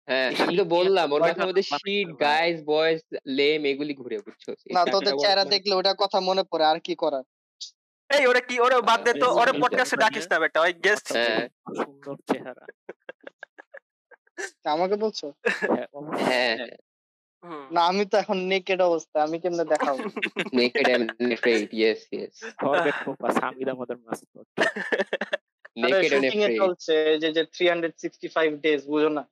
হ্যাঁ 0.07 0.29
আমি 0.41 0.53
তো 0.57 0.65
বললাম 0.75 1.07
ওর 1.11 1.21
মাথার 1.21 1.47
মধ্যে 1.47 1.63
বানাতে 1.65 1.93
গাইস 2.23 2.57
বয়েজ 2.65 2.99
লেম 3.37 3.61
এগুলি 3.65 3.93
ঘুরে 3.93 4.17
বুঝছ? 4.25 4.43
না 4.75 4.81
তোদের 4.85 5.13
চেহারা 5.17 5.43
দেখলে 5.45 5.73
ওটা 5.75 5.93
কথা 5.99 6.17
মনে 6.19 6.43
পড়ে 6.43 6.65
আর 6.65 6.79
কি 6.79 6.93
করার? 6.95 7.23
এই 8.09 8.23
ওরে 8.27 8.41
কি 8.41 8.55
ওরে 8.59 8.75
বাদ 8.81 8.99
দে 9.05 9.11
তো 9.13 9.27
বেশ, 9.27 9.37
ওরে 9.41 9.51
বেশ, 9.51 9.61
পডকাস্টে 9.63 9.97
ডাকিস 9.97 10.25
না 10.31 10.37
বেটা 10.39 10.59
ওই 10.61 10.73
গেস্ট 10.85 11.07
হ্যাঁ। 11.15 11.43
সুন্দর 11.77 12.15
চেহারা। 12.29 12.63
আমাকে 14.65 14.95
বলছো? 14.95 15.25
হ্যাঁ, 16.21 16.53
হ্যাঁ। 16.59 16.75
না 17.73 17.81
আমি 17.81 18.03
তো 18.05 18.15
এখন 18.17 18.37
নেকেড 18.51 18.79
অবস্থা 18.81 19.17
আমি 19.23 19.37
কেমনে 19.39 19.65
দেখাবো? 19.65 19.97
Naked 20.59 20.87
and 20.89 21.07
afraid 21.35 21.69
yes 21.73 21.99
yes. 22.11 22.33
Forget 22.61 22.95
focus, 23.05 23.33
Hamid 23.43 23.67
আমাদের 23.69 23.97
মাস্কট 24.05 24.47
naked 25.83 26.11
and 26.11 26.23
শুটিং 26.23 26.39
এ 26.39 26.47
afraid. 26.47 26.59
চলছে 26.61 26.95
যে 27.21 27.29
যে 27.37 27.43
365 27.55 28.53
ডেজ 28.63 28.81
বুঝো 28.85 29.09
না? 29.09 29.23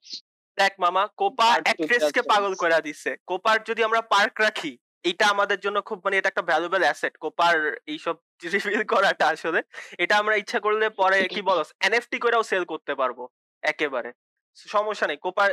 দেখ 0.57 0.73
মামা 0.79 1.03
কোপা 1.17 1.47
Part 1.51 1.63
অ্যাক্ট্রেস 1.67 2.03
কে 2.15 2.21
পাগল 2.31 2.53
করে 2.55 2.79
দিছে। 2.81 3.11
কোপার 3.27 3.57
যদি 3.69 3.81
আমরা 3.83 4.01
পার্ক 4.13 4.35
রাখি 4.41 4.73
এটা 5.05 5.25
আমাদের 5.27 5.59
জন্য 5.59 5.77
খুব 5.81 5.97
মানে 6.05 6.15
এটা 6.17 6.29
একটা 6.29 6.47
ভ্যালুয়েবল 6.49 6.81
অ্যাসেট 6.83 7.13
কোপার 7.17 7.55
এইসব 7.87 8.15
রিভিল 8.55 8.83
করাটা 8.93 9.25
আসলে 9.27 9.59
এটা 10.03 10.15
আমরা 10.17 10.35
ইচ্ছা 10.35 10.59
করলে 10.59 10.85
পরে 11.01 11.17
কি 11.33 11.41
বলো 11.41 11.63
এনএফটি 11.87 12.17
করেও 12.19 12.43
সেল 12.43 12.63
করতে 12.65 12.93
পারব 12.95 13.19
একেবারে। 13.63 14.11
সমস্যা 14.55 15.07
নেই। 15.07 15.17
কোপার 15.17 15.49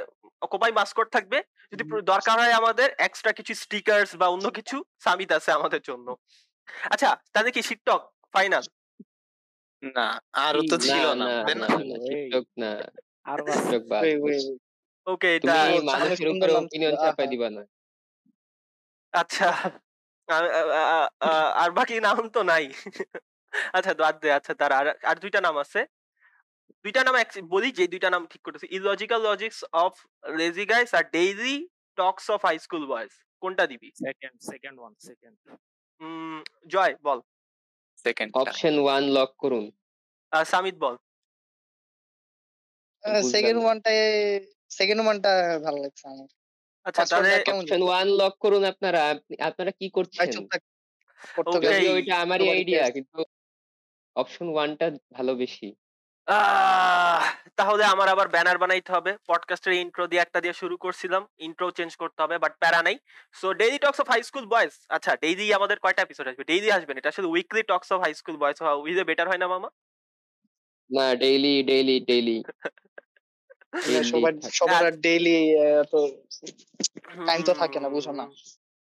কোপাই 0.53 0.73
মাস্কট 0.73 1.09
থাকবে। 1.13 1.39
যদি 1.73 1.83
দরকার 2.03 2.37
হয় 2.39 2.53
আমাদের 2.53 2.89
এক্সট্রা 2.99 3.33
কিছু 3.33 3.53
স্টিকার্স 3.55 4.11
বা 4.17 4.27
অন্য 4.29 4.47
কিছু 4.51 4.77
সামিত 4.99 5.31
আছে 5.33 5.51
আমাদের 5.53 5.81
জন্য। 5.81 6.17
আচ্ছা 6.91 7.09
তাহলে 7.33 7.51
কি 7.51 7.63
শিটটক? 7.63 8.01
ফাইনাল? 8.35 8.65
না 9.83 10.07
আরও 10.33 10.61
তো 10.71 10.77
ছিল 10.79 11.05
না। 11.15 11.27
না 11.55 11.67
তাই 11.69 12.45
না 12.57 12.71
আর 13.25 13.39
বাদ 13.91 14.05
wait. 14.25 14.59
ওকে 15.07 15.29
এটা 15.37 15.55
মানুষের 15.85 16.29
উপরে 16.29 16.53
অপিনিয়ন 16.53 16.95
চাপাই। 16.97 17.27
দিবা 17.27 17.49
না। 17.51 17.63
আচ্ছা। 19.15 19.49
আর 21.55 21.71
বাকি 21.71 22.01
নাম 22.01 22.29
তো 22.29 22.41
নাই। 22.43 22.65
আচ্ছা 23.73 23.93
বাদ 23.95 24.15
দে। 24.21 24.29
আচ্ছা 24.33 24.53
তার 24.55 24.73
আর 24.73 24.87
আর 25.03 25.17
দুইটা 25.17 25.41
নাম 25.41 25.57
আছে। 25.59 25.81
দুইটা 26.83 27.05
নাম 27.05 27.15
বলি 27.49 27.73
যে 27.73 27.89
দুইটা 27.89 28.11
নাম 28.11 28.27
ঠিক 28.27 28.43
করতেছি। 28.43 28.67
Illogical 28.71 29.23
logics 29.23 29.65
of 29.73 30.07
lazy 30.37 30.67
guys 30.67 30.95
R 30.95 31.05
daily 31.11 31.69
talks 31.97 32.31
of 32.31 32.45
high 32.45 32.59
school 32.59 32.87
boys 32.87 33.11
কোনটা 33.41 33.67
দিবি? 33.67 33.93
Second 33.95 34.43
second 34.43 34.81
one 34.81 34.95
second 35.01 35.57
Joy 36.67 36.97
বল। 37.03 37.21
সেকেন্ড 37.97 38.37
অপশন 38.37 38.79
ওয়ান 38.79 39.05
লক 39.05 39.35
করুন। 39.39 39.71
আর 40.31 40.45
সামিত 40.45 40.75
বল। 40.75 40.97
সেকেন্ড 43.31 43.59
না। 43.59 43.65
ওয়ানটায় 43.65 44.41
সেকেন্ড 44.69 45.03
ওয়ানটা 45.03 45.61
ভালো 45.65 45.77
লাগছে 45.83 46.09
আমার। 46.09 46.27
আচ্ছা 46.85 47.05
তাহলে 47.05 47.45
অপশন 47.53 47.83
ওয়ান 47.83 48.09
লক 48.09 48.37
করুন 48.41 48.65
আপনারা। 48.65 49.11
আপনি- 49.11 49.45
আপনারা 49.45 49.71
কি 49.71 49.91
করছেন. 49.91 50.49
ওইটা 51.93 52.21
আমারই 52.21 52.51
আইডিয়া 52.51 52.91
কিন্তু 52.91 53.25
অপশন 54.17 54.49
ওয়ানটা 54.49 54.91
ভালো 55.13 55.35
বেশি। 55.35 55.75
তাহলে 57.59 57.83
আমার 57.95 58.09
আবার 58.15 58.29
ব্যানার 58.35 58.59
বানাইতে 58.63 58.91
হবে। 58.97 59.13
পডকাস্টের 59.31 59.75
ইন্ট্রো 59.85 60.05
দিয়ে 60.11 60.23
একটা 60.25 60.39
দিয়ে 60.45 60.55
শুরু 60.61 60.77
করছিলাম। 60.85 61.23
ইন্ট্রো 61.47 61.67
চেঞ্জ 61.79 61.93
করতে 62.03 62.19
হবে 62.25 62.37
বাট 62.45 62.53
প্যারা 62.63 62.81
নাই। 62.87 62.97
So 63.41 63.47
daily 63.61 63.79
talks 63.85 63.99
of 64.03 64.07
high 64.13 64.21
school 64.29 64.47
boys 64.55 64.73
আচ্ছা 64.97 65.13
ডেইলি 65.25 65.47
আমাদের 65.59 65.79
কয়টা 65.85 66.03
এপিসোড 66.05 66.27
আসবে? 66.31 66.45
ডেইলি 66.51 66.69
আসবে 66.77 66.93
এটা 67.01 67.11
আসলে 67.13 67.29
weekly 67.35 67.63
talks 67.71 67.89
of 67.95 67.99
high 68.05 68.13
school 68.21 68.37
boys 68.43 68.57
হওয়া 68.63 68.75
উইলে 68.85 69.03
বেটার 69.11 69.27
হয় 69.31 69.41
না 69.43 69.47
মামা? 69.55 69.69
না 70.91 71.07
ডেইলি 71.23 71.55
ডেইলি 71.71 71.97
ডেইলি 72.11 72.37
সবার 74.11 74.33
সবার 74.59 74.85
ডেইলি 75.07 75.37
তো 75.93 75.99
টাইম 77.29 77.41
তো 77.49 77.53
থাকে 77.63 77.79
না 77.83 77.89
বুঝো 77.95 78.13
না। 78.21 78.25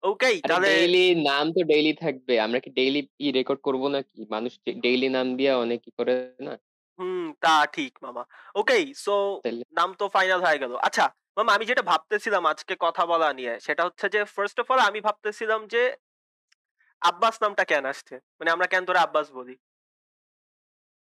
ওকে 0.04 0.30
তাহলে 0.50 0.68
ডেইলি 0.74 1.06
নাম 1.30 1.46
তো 1.56 1.62
ডেইলি 1.72 1.94
থাকবে 2.04 2.34
আমরা 2.46 2.60
কি 2.64 2.70
ডেইলি 2.80 3.02
ই 3.26 3.28
রেকর্ড 3.38 3.60
করব 3.68 3.84
নাকি? 3.96 4.20
মানুষ 4.34 4.54
ডেইলি 4.86 5.08
নাম 5.18 5.28
দিয়ে 5.38 5.52
অনেক 5.64 5.80
কি 5.86 5.92
করে 6.00 6.16
না? 6.48 6.54
হুম 7.00 7.34
তা 7.42 7.66
ঠিক 7.66 7.94
মামা। 8.04 8.24
Okay 8.56 8.94
so? 8.96 9.16
নাম 9.72 9.94
তো 9.94 10.06
ফাইনাল 10.10 10.40
হয়ে 10.46 10.60
গেল। 10.60 10.74
আচ্ছা 10.88 11.06
মামা 11.38 11.52
আমি 11.54 11.66
যেটা 11.66 11.82
ভাবতেছিলাম 11.82 12.46
আজকে 12.46 12.76
কথা 12.86 13.06
বলা 13.06 13.34
নিয়ে 13.34 13.60
সেটা 13.60 13.84
হচ্ছে 13.84 14.10
যে 14.10 14.20
ফার্স্ট 14.26 14.58
অফ 14.60 14.72
অল 14.72 14.80
আমি 14.80 15.00
ভাবতেছিলাম 15.02 15.62
যে 15.68 15.96
আব্বাস 17.02 17.36
নামটা 17.42 17.64
কেন 17.64 17.86
আসছে? 17.86 18.16
মানে 18.40 18.50
আমরা 18.52 18.68
কেন 18.68 18.86
তোরা 18.86 19.02
আব্বাস 19.02 19.28
বলি? 19.32 19.56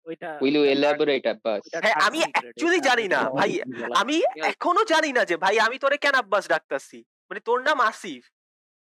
ওইটা 0.07 0.29
উইল 0.41 0.55
ইউ 0.55 0.63
এলাবোরেট 0.65 1.25
আব্বাস? 1.27 1.61
হ্যাঁ, 1.83 1.95
আমি 2.07 2.19
এটা? 2.21 2.77
জানি 2.89 3.07
না, 3.07 3.29
ভাই, 3.29 3.51
আমি 3.95 4.21
এখনও 4.43 4.83
জানি 4.85 5.11
না 5.13 5.21
যে 5.25 5.37
ভাই 5.37 5.59
আমি 5.59 5.77
তোরে 5.79 5.97
কেন 5.97 6.15
আব্বাস 6.15 6.43
ডাকতাছি? 6.47 7.03
মানে 7.31 7.39
তোর 7.39 7.59
নাম 7.61 7.77
আসিফ। 7.81 8.23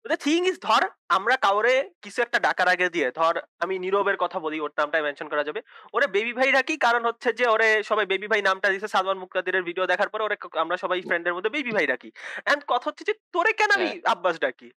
থিং 0.05 0.39
ইজ 0.51 0.57
ধর 0.67 0.83
আমরা 1.17 1.35
কাউরে 1.45 1.73
কিছু 2.03 2.19
একটা 2.21 2.37
ডাকার 2.45 2.67
আগে 2.73 2.87
দিয়ে 2.95 3.07
ধর 3.19 3.35
আমি 3.63 3.75
নীরবের 3.83 4.17
কথা 4.23 4.37
বলি 4.45 4.57
ওর 4.59 4.71
নামটা 4.79 4.97
মেনশন 5.05 5.27
করা 5.31 5.43
যাবে। 5.47 5.59
ওরে 5.95 6.07
বেবি 6.15 6.33
ভাই 6.39 6.49
ডাকি 6.55 6.75
কারণ 6.85 7.01
হচ্ছে 7.09 7.29
যে 7.39 7.45
ওরে 7.53 7.69
সবাই 7.89 8.05
বেবি 8.11 8.27
ভাই 8.31 8.41
নামটা 8.49 8.67
দিছে 8.73 8.87
সালমান 8.95 9.17
মুক্তাদিরের 9.23 9.63
ভিডিও 9.69 9.85
দেখার 9.91 10.09
পর 10.13 10.19
ওরে 10.25 10.35
আমরা 10.63 10.75
সবাই 10.83 10.99
ফ্রেন্ডের 11.07 11.35
মধ্যে 11.35 11.53
বেবি 11.55 11.71
ভাই 11.77 11.85
ডাকি 11.91 12.09
এন্ড 12.51 12.61
কথা 12.71 12.85
হচ্ছে 12.89 13.03
যে 13.09 13.13
তোরে 13.33 13.51
কেন 13.59 13.69
আমি 13.77 13.89
আব্বাস 14.13 14.35
ডাকি? 14.45 14.69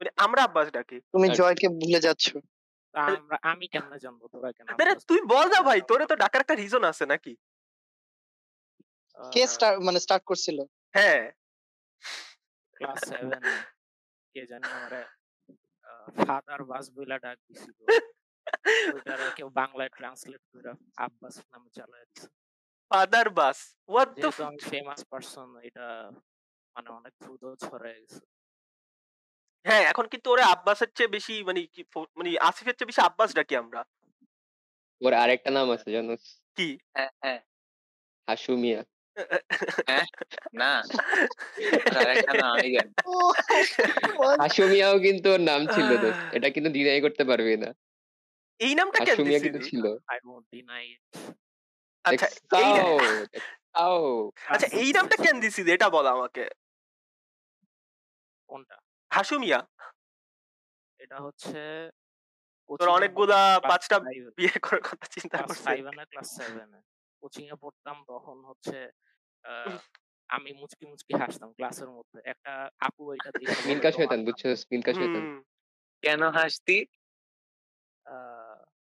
মানে 0.00 0.10
আমরা 0.24 0.40
আব্বাস 0.48 0.68
ডাকি। 0.76 0.98
তুমি। 1.14 1.28
জয়কে 1.38 1.66
ভুলে 1.78 2.00
যাচ্ছ। 2.06 2.26
আমি 3.52 3.66
কেমনে 3.72 3.98
জানব 4.04 4.22
তোরা 4.32 4.50
কেন 4.56 4.66
তুই 5.10 5.20
বল 5.32 5.46
না 5.54 5.60
ভাই 5.68 5.80
তোরে 5.90 6.04
তো 6.10 6.14
ডাকার 6.22 6.40
একটা 6.44 6.56
রিজন 6.62 6.82
আছে 6.90 7.04
নাকি? 7.12 7.32
কে 9.18 9.42
স্টার্ট 9.52 9.76
মানে 9.86 9.98
স্টার্ট 10.04 10.24
করছিল? 10.30 10.58
হ্যাঁ। 10.96 11.22
ক্লাস 12.76 12.98
সেভেন 13.08 13.30
কে 14.34 14.42
জানি 14.50 14.66
আমারে 14.70 15.02
ফাদার 16.18 16.60
বাস 16.70 16.84
বইলা 16.94 17.16
ডাক 17.18 17.38
দিছিল। 17.46 17.78
কেউ 19.38 19.48
বাংলায় 19.60 19.90
ট্রান্সলেট 19.98 20.42
করে 20.52 20.70
আব্বাস 20.96 21.34
নামে 21.50 21.70
চালায় 21.76 22.06
দিছে। 22.08 22.28
Father 22.90 23.28
bus? 23.30 23.58
হোয়াট 23.88 24.10
দ্য 24.14 24.28
আমি 24.44 24.60
ফেমাস 24.70 25.00
পারসন 25.04 25.48
এটা 25.62 25.86
মানে 26.76 26.88
অনেক 26.90 27.12
দ্রুত 27.22 27.42
ছড়ায় 27.64 27.98
গেছে। 28.00 28.22
হ্যাঁ 29.66 29.84
এখন 29.90 30.04
কিন্তু 30.08 30.26
ওরা 30.30 30.44
আব্বাসের 30.46 30.90
চেয়ে 30.96 31.14
বেশি 31.16 31.34
মানে 31.44 31.60
কি 31.74 31.82
মানে 32.16 32.28
আসিফের 32.40 32.76
চেয়ে 32.76 32.90
বেশি 32.90 33.00
আব্বাস 33.00 33.30
ডাকি 33.34 33.54
আমরা। 33.56 33.80
ওর 35.00 35.12
আরেকটা 35.14 35.50
নাম 35.50 35.66
আছে 35.70 35.88
জানো 35.92 36.12
কি? 36.56 36.68
হ্যাঁ 36.94 37.12
হ্যাঁ। 37.22 37.40
হাসু 38.28 38.52
মিয়া। 38.56 38.80
না। 40.54 40.72
মিয়াও 44.68 44.96
কিন্তু 44.98 45.26
ওর 45.30 45.40
নাম 45.40 45.60
ছিল 45.66 45.88
এটা 46.32 46.48
কিন্তু 46.50 46.70
ডিনাই 46.70 47.00
করতে 47.00 47.22
পারবে 47.24 47.54
না। 47.56 47.70
এই 48.60 48.72
নামটা 48.74 48.98
কিন্তু 49.06 49.58
ছিল। 49.60 49.84
আই 50.08 50.18
ওন্ট 50.26 50.46
ডিনাই 50.52 50.86
আচ্ছা। 52.04 52.28
আচ্ছা 54.48 54.68
এই 54.80 54.90
নামটা 54.92 55.16
কেন 55.16 55.36
দিছিস 55.40 55.66
এটা 55.68 55.88
বল 55.90 56.06
আমাকে। 56.06 56.44
কোনটা? 58.50 58.76
হাসু 59.10 59.34
মিয়া 59.38 59.60
এটা 61.00 61.16
হচ্ছে 61.20 61.58
তোর 62.70 62.88
অনেকগুলা 62.88 63.40
পাঁচটা 63.60 63.96
বিয়ে 63.98 64.22
বিয়ে 64.36 64.54
করার 64.58 64.82
কথা 64.82 65.06
চিন্তা 65.06 65.36
ক্লাস 65.38 65.58
করছিস 65.58 66.06
ক্লাস 66.12 66.28
সেভেন 66.36 66.70
কোচিং 67.22 67.44
এ। 67.48 67.54
পড়তাম 67.54 67.96
তখন 68.08 68.36
হচ্ছে 68.44 68.78
আমি 70.30 70.50
মুচকি 70.52 70.86
মুচকি 70.86 71.12
হাসতাম 71.18 71.52
ক্লাসের 71.52 71.88
মধ্যে। 71.88 72.18
একটা 72.24 72.52
আপু 72.80 73.02
এটা 73.12 73.30
দেখে 73.30 73.54
মিনকা 73.66 73.90
"তোমার 73.90 73.92
শয়তান 73.92 74.20
বুঝছ 74.24 74.42
মিনকা 74.72 74.92
শয়তান 74.94 75.24
কেন 76.02 76.22
হাসতি? 76.30 76.78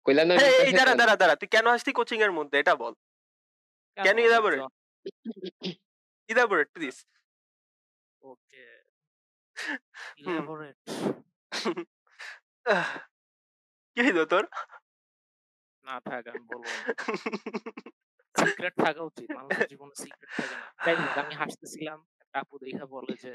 কইলা 0.05 0.23
না 0.25 0.33
এই 0.33 0.71
দাঁড়া 0.71 0.93
দাঁড়া 0.95 1.15
দাঁড়া। 1.15 1.35
তুই 1.35 1.47
কেন 1.47 1.65
আসতি 1.67 1.91
কোচিং 1.93 2.19
এর 2.21 2.31
মধ্যে? 2.31 2.55
এটা 2.59 2.73
বল। 2.75 2.93
কেন? 3.97 4.17
একজন- 4.17 4.65
ইলাবোরেট 6.29 6.67
প্লিজ 6.73 6.95
ওকে। 8.21 8.65
ইলাবোরেট 10.17 10.77
কি 13.97 14.01
হইল 14.01 14.19
তোর? 14.25 14.43
না 15.85 15.95
থাক 16.01 16.23
আমি 16.27 16.43
বলব 16.47 16.65
সিক্রেট 18.37 18.75
থাকা 18.85 19.01
উচিত। 19.03 19.27
মানুষের 19.37 19.67
জীবনে 19.71 19.95
সিক্রেট 20.03 20.29
থাকে 20.37 20.55
না। 20.55 20.67
আমি 21.21 21.33
হাসতেছিলাম। 21.35 21.99
একটা 22.21 22.37
আপু 22.43 22.55
দেখা 22.63 22.85
বলে 22.95 23.13
যে 23.23 23.31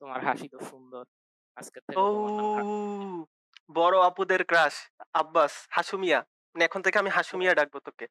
তোমার 0.00 0.20
হাসি 0.24 0.46
তো 0.48 0.58
সুন্দর। 0.70 1.04
আজকে 1.56 1.78
থেকে 1.80 1.98
বড় 3.70 3.96
আপুদের 4.00 4.42
ক্রাশ 4.44 4.74
আব্বাস 5.12 5.52
হাসুমিয়া। 5.70 6.18
মানে 6.54 6.62
এখন 6.64 6.80
থেকে 6.82 6.96
আমি 6.98 7.10
হাসুমিয়া 7.10 7.52
ডাকবো 7.54 7.78
তোকে। 7.88 8.06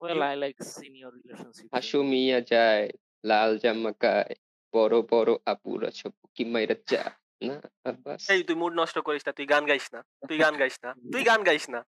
Well 0.00 0.22
I 0.22 0.34
like 0.34 0.60
senior 0.76 1.10
relationship 1.18 1.68
Hasu 1.74 1.98
মিয়া 2.10 2.38
যায় 2.52 2.84
লাল 3.24 3.50
জামা 3.62 3.92
গায় 4.02 4.34
বড় 4.74 4.96
বড় 5.12 5.32
আপুরা 5.52 5.88
সব 6.00 6.12
কি 6.34 6.42
মাইরা 6.44 6.76
চা 6.90 7.02
না 7.40 7.56
আব্বাস? 7.84 8.20
এই 8.34 8.40
তুই 8.48 8.56
মুড 8.62 8.72
নষ্ট 8.80 8.96
করিস 9.08 9.22
না 9.26 9.32
তুই 9.38 9.46
গান 9.52 9.62
গাইস 9.70 9.86
না 9.94 10.00
তুই 10.28 10.36
গান 10.38 10.54
গাইস 10.60 10.76
না 10.84 10.90
তুই 11.12 11.22
গান 11.30 11.40
গাইস 11.48 11.64
না। 11.74 11.80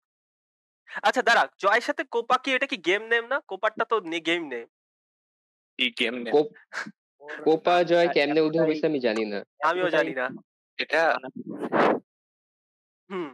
আচ্ছা 0.99 1.23
দাঁড়া 1.23 1.45
জয়ের 1.59 1.81
সাথে 1.81 2.03
কোপা 2.07 2.37
কি 2.39 2.49
এটা 2.53 2.67
কি 2.67 2.77
গেম 2.81 3.03
নেম 3.05 3.25
না? 3.27 3.37
কোপারটা 3.49 3.85
তো 3.85 3.97
গেম 4.23 4.43
নেম 4.49 4.67
কি 5.79 5.87
গেম 6.01 6.15
নেই 6.17 6.33
কোপ- 6.33 6.55
কোপা 7.45 7.75
জয় 7.83 8.09
কেমনে 8.09 8.41
উদ্ভব 8.41 8.55
এতটাই- 8.55 8.69
হয়েছে 8.69 8.87
আমি 8.87 9.01
জানি 9.01 9.25
না। 9.25 9.39
আমিও 9.65 9.89
জানি 9.91 10.13
না। 10.15 10.27
এটা 10.79 11.03
হুম 13.11 13.29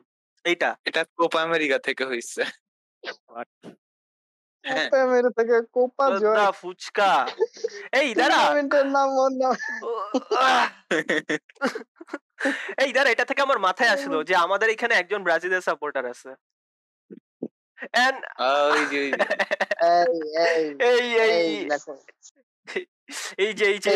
এইটা। 0.45 0.71
এটা 0.85 1.01
কোপা 1.19 1.38
আমেরিকা 1.42 1.77
থেকে 1.79 2.05
হইছে 2.07 2.42
হ্যাঁ। 4.64 4.87
কোপা 4.87 5.01
মেরে 5.07 5.31
থেকে 5.31 5.57
কোপা 5.73 6.05
জয়। 6.14 6.37
দা 6.37 6.47
ফুচকা। 6.53 7.11
এই 7.92 8.09
দাঁড়া 8.21 8.37
টুর্নামেন্টের 8.37 8.87
নাম 8.87 9.09
ওর 9.16 9.33
নাম 9.35 9.55
ও, 9.83 9.90
আহ! 10.38 10.66
এই 12.79 12.90
দাঁড়া 12.92 13.11
এটা 13.11 13.25
থেকে 13.25 13.40
আমার 13.42 13.59
মাথায় 13.59 13.90
আসলো 13.90 14.19
যে 14.29 14.35
আমাদের 14.37 14.69
এখানে 14.71 14.95
একজন 14.95 15.21
ব্রাজিলের 15.23 15.62
সাপোর্টার 15.62 16.05
আছে। 16.07 16.31
And 17.79 18.17
এই 20.81 21.09
এই 21.21 21.69
এই 23.39 23.53
যে 23.55 23.65
এই 23.67 23.79
যে 23.79 23.93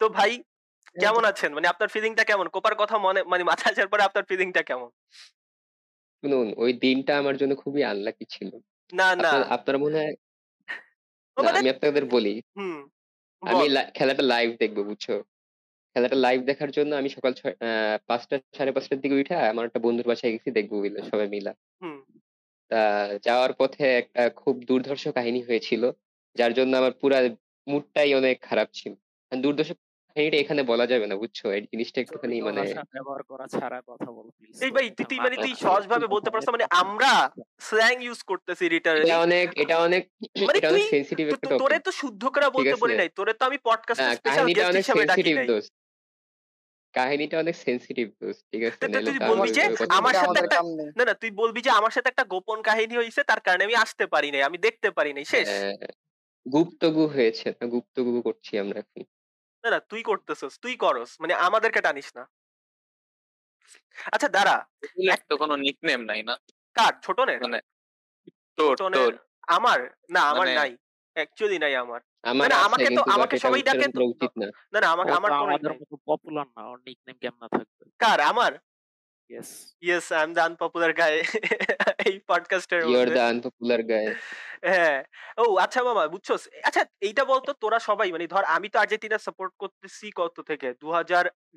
তো 0.00 0.08
ভাই 0.08 0.32
কেমন 1.00 1.24
আছেন? 1.24 1.54
মানে 1.54 1.66
আপনার 1.68 1.88
ফিলিংটা 1.88 2.24
কেমন? 2.24 2.48
কোপার 2.48 2.74
কথা 2.74 2.98
মনে 2.98 3.22
মানে 3.22 3.44
মাথায় 3.44 3.72
আসার 3.72 3.88
পরে 3.88 4.02
আপনার 4.02 4.24
ফিলিংটা 4.24 4.62
কেমন? 4.62 4.90
শুনুন 6.22 6.54
ওই 6.56 6.72
দিনটা 6.72 7.18
আমার 7.18 7.36
জন্য 7.36 7.56
খুবই 7.56 7.84
আনলাকি 7.84 8.24
ছিল। 8.30 8.50
না 8.92 9.16
না। 9.16 9.30
আপনার- 9.50 9.80
মনে 9.80 9.96
হয় 9.98 10.14
আমি 11.36 11.70
আপনাদের 11.70 12.04
বলি 12.04 12.42
হুম 12.56 12.88
আমি 13.42 13.64
খেলাটা 13.94 14.22
লাইভ 14.22 14.48
দেখব 14.56 14.78
বুঝছ? 14.82 15.06
খেলাটা 15.96 16.18
লাইভ 16.20 16.40
দেখার 16.44 16.70
জন্য 16.76 16.92
আমি 16.96 17.08
সকাল 17.08 17.32
ছয় 17.34 17.54
আহ, 17.60 17.96
পাঁচটা 18.08 18.34
সাড়ে 18.52 18.72
পাঁচটার 18.72 18.98
দিকে 19.02 19.14
উঠে 19.16 19.34
আমার 19.52 19.64
একটা 19.64 19.80
বন্ধুর 19.84 20.06
বাসায় 20.10 20.32
গেছি 20.34 20.48
দেখব 20.58 20.72
বলে 20.78 21.00
সবাই 21.10 21.28
মিলা। 21.34 21.52
তা 22.70 22.80
যাওয়ার 23.26 23.52
পথে 23.54 23.86
একটা 24.00 24.22
খুব 24.40 24.54
দুর্ধর্ষ 24.68 25.04
কাহিনী 25.16 25.40
হয়েছিল 25.42 25.82
যার 26.36 26.52
জন্য 26.58 26.72
আমার 26.76 26.94
পুরা 27.00 27.18
মুডটাই 27.66 28.10
অনেক 28.14 28.36
খারাপ 28.42 28.68
ছিল। 28.74 28.92
দুর্ধর্ষ 29.32 29.70
কাহিনীটা 30.16 30.38
এখানে 30.38 30.62
বলা 30.64 30.86
যাবে 30.86 31.06
না 31.06 31.16
বুঝছ? 31.22 31.38
এই 31.56 31.62
জিনিসটা 31.72 31.98
একটুখানি 32.00 32.34
মানে 32.40 32.60
ব্যবহার 32.92 33.22
করা 33.30 33.46
ছাড়া 33.54 33.78
কথা 33.90 34.08
বল 34.12 34.26
প্লিজ 34.36 34.54
এই 34.58 34.70
ভাই 34.70 34.86
তুই 35.00 35.18
মানে 35.18 35.36
তুই 35.36 35.52
সহজ 35.64 35.84
ভাবে 35.92 36.06
বলতে 36.14 36.28
পারছ 36.32 36.46
মানে 36.48 36.64
আমরা 36.82 37.10
স্ল্যাং 37.60 37.94
ইউজ 38.02 38.20
করতেছি 38.30 38.64
রিটার্ন 38.66 39.00
এটা 39.02 39.18
অনেক 39.26 39.46
এটা 39.62 39.76
অনেক 39.86 40.02
মানে 40.40 40.56
এটা 40.58 40.68
অনেক 40.68 40.82
তুই- 40.82 40.92
সেন্সিটিভ 40.94 41.24
একটা 41.28 41.48
তোরে 41.62 41.78
তো 41.80 41.90
শুদ্ধ 42.00 42.22
করে 42.28 42.46
বলতে। 42.56 42.74
বলি 42.82 42.94
নাই 43.00 43.10
তোরে 43.18 43.32
তো 43.34 43.42
আমি 43.48 43.58
পডকাস্ট 43.64 44.02
স্পেশাল 44.18 44.46
গেস্ট 44.48 44.76
হিসেবে 44.80 45.04
ডাকি 45.10 45.32
নাই। 45.32 45.46
কাহিনীটা 46.96 47.38
অনেক 47.38 47.56
সেন্সিটিভ 47.56 48.06
ঠিক 48.52 48.62
আছে? 48.64 48.88
তুই 48.88 49.18
বলবি 49.18 49.24
আমার 49.24 49.48
যে 49.48 49.62
আমার 49.88 50.14
সাথে 50.14 50.40
না। 50.40 50.40
একটা- 50.40 50.92
না 50.96 51.04
না 51.04 51.14
তুই 51.14 51.30
বলবি 51.30 51.60
যে 51.62 51.70
আমার 51.70 51.90
সাথে 51.90 52.08
একটা 52.08 52.24
গোপন 52.24 52.62
কাহিনী 52.62 52.96
হয়েছে 52.96 53.22
তার 53.24 53.40
কারণে 53.40 53.64
আমি 53.64 53.74
আসতে 53.74 54.06
পারি 54.06 54.30
নাই 54.30 54.42
আমি 54.42 54.58
দেখতে 54.58 54.90
পারি 54.90 55.12
নাই 55.12 55.24
শেষ। 55.24 55.48
হ্যাঁ, 55.48 55.74
গুপ্তগু 56.52 57.06
হয়েছে 57.06 57.50
না 57.50 57.66
গুপ্তগু 57.66 58.22
করছি 58.22 58.58
আমরা 58.58 58.78
এখন। 58.78 59.02
না 59.64 59.70
না 59.70 59.80
তুই 59.80 60.02
করতেছস 60.02 60.58
তুই 60.60 60.76
করস 60.76 61.16
মানে 61.20 61.34
আমাদেরকে 61.34 61.80
টানিস 61.80 62.16
না। 62.16 62.28
আচ্ছা 64.12 64.28
দাঁড়া 64.28 64.56
তো 65.28 65.36
কোনো 65.36 65.56
নিকনেম 65.56 66.00
নাই 66.00 66.22
না। 66.22 66.34
কার? 66.74 66.92
ছোটনের? 67.02 67.42
মানে 67.42 67.60
তোর 68.56 68.76
তোর। 68.76 69.18
আমার? 69.48 69.78
না 70.10 70.20
আমার 70.20 70.38
মানে- 70.38 70.54
নাই। 70.54 70.76
অ্যাকচুয়ালি 71.16 71.58
নাই 71.58 71.74
আমার। 71.76 72.00
আমার 72.24 72.46
না, 72.48 72.56
আছে 72.56 72.64
আমাকে 72.66 72.82
তো- 72.82 72.86
কিন্তু 72.86 73.02
আমাকে 73.10 73.34
but 73.34 73.38
এটা 73.38 73.46
সবাই 73.46 73.60
ডাকে 73.62 73.78
উচ্চারণ 73.78 73.92
তো- 73.92 73.98
করা 73.98 74.06
উচিত 74.06 74.32
না। 74.38 74.46
না 74.72 74.78
না 74.80 74.88
আমাকে 74.88 75.12
ও 75.12 75.16
আমার 75.16 75.30
তো 75.30 75.36
কোনো 75.36 75.44
আমাদের 75.46 75.70
নাই। 75.70 75.78
মতো 75.82 75.96
পপুলার 76.06 76.46
না 76.56 76.62
ওর 76.66 76.78
নিকনেম 76.86 77.16
কেমন 77.20 77.42
থাকবে। 77.48 77.82
কার? 78.00 78.20
আমার? 78.22 78.52
Yes 79.30 79.50
yes 79.82 80.06
I 80.12 80.22
am 80.24 80.30
the 80.32 80.40
unpopular 80.40 80.92
guy 80.92 81.14
এই 82.06 82.14
পডকাস্টের 82.28 82.80
ইউর 82.84 83.08
দ্য 83.10 83.22
আনপপুলার 83.22 83.80
গায় 83.82 84.08
হ্যাঁ। 84.62 84.98
ও 85.38 85.56
আচ্ছা 85.56 85.80
মামা 85.82 86.02
বুঝছস 86.08 86.42
আচ্ছা 86.64 86.82
এইটা 87.00 87.22
বলতো 87.24 87.50
তোরা 87.62 87.78
সবাই 87.80 88.08
মানে 88.12 88.26
ধর 88.26 88.44
আমি 88.46 88.68
তো 88.68 88.76
আর্জেন্টিনা 88.78 89.18
সাপোর্ট 89.18 89.52
করতেছি 89.62 90.06
কত 90.16 90.36
থেকে? 90.42 90.68
দু 90.80 90.86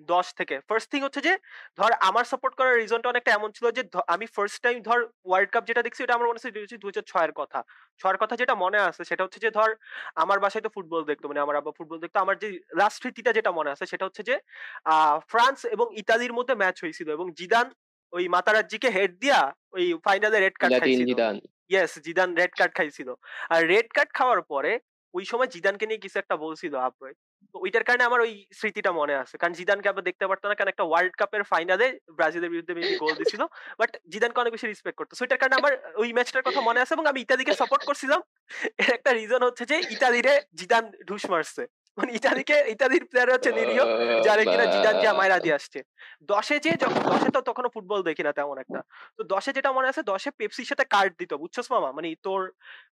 দশ 0.10 0.28
থেকে। 0.40 0.56
ফার্স্ট 0.70 0.88
থিং 0.92 1.02
হচ্ছে 1.04 1.22
যে 1.22 1.34
ধর 1.80 1.92
আমার 2.10 2.26
সাপোর্ট 2.26 2.54
করার 2.56 2.76
রিজনটা 2.76 3.08
অনেকটা 3.10 3.32
এমন 3.34 3.50
ছিল 3.52 3.66
যে 3.72 3.82
আমি 4.08 4.26
ফার্স্ট 4.36 4.60
টাইম 4.66 4.78
ধর 4.82 5.00
ওয়ার্ল্ড 5.26 5.50
কাপ 5.54 5.64
যেটা 5.70 5.82
দেখছি 5.82 6.02
ওটা 6.02 6.16
আমার 6.16 6.28
মনে 6.28 6.38
হচ্ছে 6.38 6.52
দু 6.78 6.88
হাজার 6.90 7.06
ছয়ের 7.12 7.34
কথা। 7.34 7.60
ছয়ের 8.02 8.18
কথা 8.18 8.36
যেটা 8.42 8.56
মনে 8.56 8.80
আছে 8.80 9.02
সেটা 9.10 9.24
হচ্ছে 9.26 9.40
যে 9.40 9.50
ধর 9.52 9.70
আমার 10.16 10.38
বাসায় 10.40 10.64
তো 10.66 10.72
ফুটবল 10.76 11.02
দেখতো 11.10 11.26
মানে 11.28 11.42
আমার 11.42 11.56
আব্বা 11.56 11.74
ফুটবল 11.78 11.98
দেখতো। 12.04 12.18
আমার 12.20 12.36
যে 12.44 12.48
লাস্ট 12.80 12.98
স্মৃতিটা 13.00 13.32
যেটা 13.38 13.52
মনে 13.52 13.70
আছে 13.72 13.86
সেটা 13.92 14.06
হচ্ছে 14.08 14.24
যে 14.24 14.36
আহ, 14.86 15.18
ফ্রান্স 15.32 15.60
এবং 15.76 15.88
ইতালির 16.02 16.34
মধ্যে 16.34 16.54
ম্যাচ 16.56 16.78
হয়েছিল 16.84 17.08
এবং 17.10 17.28
জিদান 17.40 17.68
ওই 18.14 18.24
মাতারাজ্জিকে 18.28 18.90
হেড 18.90 19.12
দিয়া 19.20 19.40
ওই 19.76 19.86
ফাইনালে 20.06 20.38
রেড 20.40 20.56
কার্ড 20.58 20.74
খাইছিল। 20.74 21.10
Zidane. 21.10 21.36
Yes 21.72 21.92
Zidane 22.06 22.30
red 22.40 22.54
card 22.60 22.74
খাইছিল। 22.78 23.10
আর 23.54 23.62
রেড 23.74 23.88
কার্ড 23.98 24.10
খাওয়ার 24.18 24.42
পরে 24.52 24.74
ওই 25.14 25.24
সময় 25.32 25.50
জিদানকে 25.54 25.86
নিয়ে 25.90 26.04
কিছু 26.06 26.18
একটা 26.20 26.36
বলছিল 26.46 26.74
আব্রয় 26.88 27.16
তো 27.54 27.58
ওইটার 27.66 27.84
কারণে 27.88 28.04
আমার 28.10 28.20
ওই 28.26 28.34
স্মৃতিটা 28.60 28.92
মনে 29.00 29.16
আছে। 29.22 29.36
কারণ 29.42 29.54
জিদানকে 29.60 29.88
আবার 29.90 30.04
দেখতে 30.10 30.26
পারতো 30.30 30.46
না, 30.50 30.56
কারণ 30.56 30.70
একটা 30.74 30.86
ওয়ার্ল্ড 30.90 31.16
কাপের 31.22 31.44
ফাইনালে 31.52 31.88
ব্রাজিলের 32.18 32.52
বিরুদ্ধে 32.54 32.74
বেশি 32.80 32.94
গোল 33.04 33.14
দিছিল। 33.20 33.42
বাট 33.80 33.92
জিদানকে 34.12 34.42
অনেক 34.42 34.54
বেশি 34.56 34.68
রেসপেক্ট 34.68 34.98
করতো। 35.00 35.14
So 35.18 35.24
ওইটার 35.26 35.40
কারণে 35.42 35.56
আমার 35.62 35.74
ওই 36.02 36.10
ম্যাচটার 36.18 36.46
কথা 36.48 36.62
মনে 36.62 36.82
আছে 36.82 36.94
এবং 36.98 37.06
আমি 37.12 37.20
ইতালিকে 37.26 37.54
সাপোর্ট 37.62 37.84
করছিলাম। 37.90 38.20
এর 38.82 38.90
একটা 38.98 39.12
রিজন 39.14 39.42
হচ্ছে 39.48 39.64
যে 39.72 39.78
ইতালিরে 39.96 40.34
জিদান 40.60 40.84
ঢুস 41.08 41.24
মারছে। 41.32 41.64
মানে 42.00 42.12
ইতালিকে 42.14 42.56
ইতালির 42.74 43.04
প্লেয়ার 43.10 43.34
হচ্ছে 43.36 43.52
নিরীহ 43.52 43.80
যারা 44.24 44.44
কিনা 44.44 44.66
জিদান 44.66 44.96
যা 45.04 45.12
মাইরা 45.14 45.38
দিয়ে 45.40 45.56
আসছে। 45.60 45.80
দশে 46.32 46.56
যে 46.60 46.72
যখন 46.84 47.02
দশে 47.12 47.30
তো 47.36 47.40
তখনও 47.42 47.70
ফুটবল 47.76 48.00
দেখি 48.04 48.24
না 48.24 48.32
তেমন 48.32 48.58
একটা। 48.64 48.80
তো 49.18 49.22
দশে 49.34 49.52
যেটা 49.54 49.70
মনে 49.72 49.88
আছে 49.92 50.02
দশে 50.12 50.30
পেপসির 50.40 50.70
সাথে 50.72 50.86
কার্ড 50.96 51.12
দিত 51.20 51.32
বুঝছস 51.34 51.68
মামা? 51.72 51.90
মানে 51.92 52.08
তোর 52.24 52.42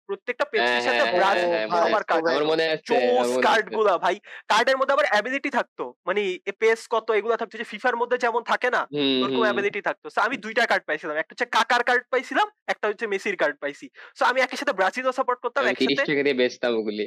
প্রত্যেকটা 0.06 0.44
পেপসির 0.52 0.84
সাথে 0.88 1.02
হ্যাঁ, 1.02 1.14
ব্রাজিল 1.16 1.48
হ্যাঁ, 1.52 1.66
হ্যাঁ, 1.68 1.84
আমার 1.88 2.02
কার্ড 2.04 2.24
মনে 2.52 2.66
চোস 2.88 3.30
কার্ড। 3.46 3.66
গুলা 3.76 3.94
ভাই। 4.04 4.16
কার্ডের 4.48 4.76
মধ্যে 4.76 4.94
আবার 4.96 5.06
অ্যাবিলিটি 5.12 5.50
থাকতো। 5.50 5.84
মানে 6.06 6.22
পেস 6.60 6.80
কত 6.94 7.08
এগুলো 7.10 7.34
থাকতো 7.36 7.54
যে 7.58 7.66
ফিফার 7.72 7.94
মধ্যে 7.96 8.16
যেমন 8.18 8.42
থাকে 8.42 8.68
না 8.76 8.82
ওরকম। 9.22 9.42
অ্যাবিলিটি 9.46 9.80
থাকতো। 9.88 10.06
সো 10.14 10.18
আমি 10.20 10.36
দুইটা 10.44 10.62
কার্ড 10.66 10.84
পাইছিলাম। 10.88 11.16
একটা 11.16 11.32
হচ্ছে 11.32 11.48
কাকার 11.56 11.82
কার্ড 11.88 12.02
পাইছিলাম 12.12 12.46
একটা 12.72 12.86
হচ্ছে 12.88 13.04
মেসির 13.06 13.36
কার্ড 13.36 13.56
পাইছি। 13.62 13.86
সো 14.18 14.22
আমি 14.30 14.38
একই 14.40 14.58
সাথে 14.60 14.72
ব্রাজিলও 14.72 15.12
সাপোর্ট 15.18 15.38
করতাম 15.44 15.62
একসাথে 15.66 15.94
টাকা 16.00 16.22
দিয়ে 16.26 16.38
বেচতাম 16.40 16.72
ওগুলি। 16.80 17.06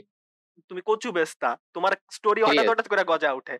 তুমি 0.70 0.82
কচু 0.90 1.10
বেস্তা 1.18 1.50
তোমার 1.76 1.94
স্টোরি 2.18 2.42
হঠাৎ 2.44 2.66
হঠাৎ 2.72 2.88
করে 2.92 3.04
গজা 3.12 3.30
উঠে 3.40 3.56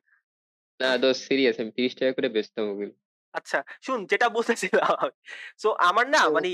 না 0.80 0.90
দোষ 1.04 1.18
সিরিয়াস 1.28 1.56
আমি 1.62 1.72
তিরিশ 1.78 1.94
টাকা 2.00 2.12
করে 2.18 2.28
বেচতাম 2.36 2.66
ওগুলি। 2.72 2.94
আচ্ছা 3.34 3.60
শুন 3.86 4.00
যেটা 4.12 4.28
বলতেছিলাম 4.38 5.08
সো 5.62 5.70
আমার 5.90 6.06
না 6.16 6.22
মানে 6.36 6.52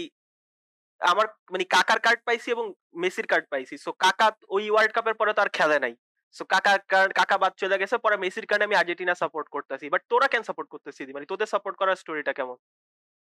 আমার 1.02 1.26
মানে 1.54 1.66
কাকার 1.76 2.00
কার্ড 2.06 2.20
পাইছি 2.28 2.48
এবং 2.56 2.66
মেসির 3.04 3.28
কার্ড 3.32 3.46
পাইছি। 3.52 3.76
সো 3.86 3.90
কাকা 4.04 4.28
ওই 4.56 4.64
ওয়ার্ল্ড 4.74 4.94
কাপের 4.96 5.16
পরে 5.20 5.32
তো 5.36 5.42
আর 5.46 5.50
খেলে 5.58 5.78
নাই। 5.86 5.94
সো 6.36 6.44
কাকা 6.54 6.74
কাকা 7.20 7.38
বাদ 7.44 7.54
চলে 7.62 7.76
গেছে 7.82 7.96
পরে 8.06 8.16
মেসির 8.24 8.46
কারণে 8.50 8.66
আমি 8.68 8.76
আর্জেন্টিনা 8.80 9.16
সাপোর্ট 9.22 9.48
করতেছি। 9.56 9.86
বাট 9.94 10.02
তোরা 10.12 10.28
কেন 10.34 10.44
সাপোর্ট 10.50 10.68
করতেছিস 10.74 11.06
মানে 11.16 11.28
তোদের 11.32 11.50
সাপোর্ট 11.54 11.76
করার 11.82 11.98
স্টোরিটা 12.02 12.34
কেমন? 12.40 12.58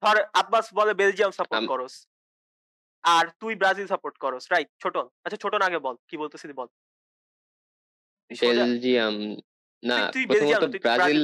ধর 0.04 0.18
আব্বাস 0.42 0.66
বলে 0.78 0.94
বেলজিয়াম 1.02 1.32
সাপোর্ট 1.40 1.64
করস 1.72 1.94
আর 3.04 3.26
তুই 3.42 3.54
ব্রাজিল 3.62 3.88
সাপোর্ট 3.94 4.16
করস 4.24 4.44
রাইট 4.54 4.70
ছোটন 4.84 5.06
আচ্ছা 5.26 5.38
ছোটন 5.44 5.62
আগে 5.68 5.80
বল 5.86 5.96
কি 6.10 6.16
বলতেছিস 6.24 6.52
বল? 6.60 6.68
বেলজিয়াম 8.30 9.16
না 9.84 9.98
প্রথমত 10.28 10.64
ব্রাজিল 10.82 11.22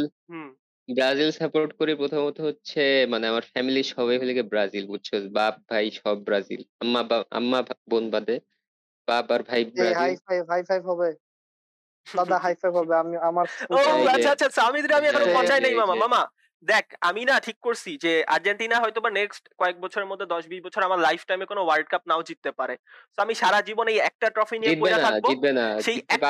ব্রাজিল? 0.90 1.32
সাপোর্ট 1.32 1.74
করি 1.74 1.96
প্রথমত 1.96 2.42
হচ্ছে 2.42 3.06
মানে 3.10 3.28
আমার 3.28 3.42
ফ্যামিলি 3.42 3.84
সবাই 3.84 4.18
হলে 4.18 4.34
গিয়ে 4.34 4.44
ব্রাজিল 4.44 4.86
বুঝছ? 4.88 5.10
বাপ 5.32 5.56
ভাই 5.70 5.92
সব 5.92 6.18
ব্রাজিল। 6.24 6.62
আম্মা 6.80 7.04
বা- 7.04 7.28
আম্মা 7.32 7.60
বোন 7.90 8.10
বাদে 8.10 8.36
বাপ 9.08 9.32
আর 9.32 9.44
ভাই 9.44 9.66
Brazil. 9.66 9.94
High 9.94 10.16
five 10.16 10.42
high 10.50 10.62
five 10.64 10.82
হবে। 10.90 11.10
দাদা 12.08 12.38
হাই 12.44 12.56
ফাইভ 12.56 12.74
হবে। 12.76 12.94
আমি 12.96 13.16
আমার 13.18 13.46
ও 13.70 13.76
আচ্ছা 14.08 14.32
আচ্ছা 14.32 14.62
আমি 14.62 14.80
আমি 14.94 15.08
এখনও 15.08 15.28
পৌঁছাই 15.34 15.60
নাই 15.62 15.74
মামা 15.76 15.96
মামা। 15.96 16.22
দেখ 16.66 16.86
আমি 17.02 17.26
না 17.26 17.40
ঠিক 17.40 17.60
করছি 17.60 17.98
যে 18.02 18.24
আর্জেন্টিনা 18.28 18.80
হয়তো 18.80 19.02
বা 19.02 19.10
নেক্সট 19.10 19.50
কয়েক 19.58 19.82
বছরের 19.82 20.06
মধ্যে 20.06 20.26
দশ 20.26 20.48
বিশ 20.48 20.62
বছর 20.62 20.84
আমার 20.84 21.00
লাইফ 21.00 21.26
টাইমে 21.26 21.46
কোনো 21.46 21.64
ওয়ার্ল্ড 21.64 21.90
কাপ 21.90 22.02
নাও 22.08 22.24
জিততে 22.24 22.52
পারে। 22.52 22.78
তো 23.16 23.22
আমি 23.22 23.34
সারা 23.36 23.62
জীবন 23.62 23.88
এই 23.88 24.00
একটা 24.00 24.30
ট্রফি 24.30 24.60
নিয়ে 24.60 24.76
পড়ে 24.82 24.92
থাকব। 25.02 25.26
সেই 25.82 25.96
একটা 26.08 26.28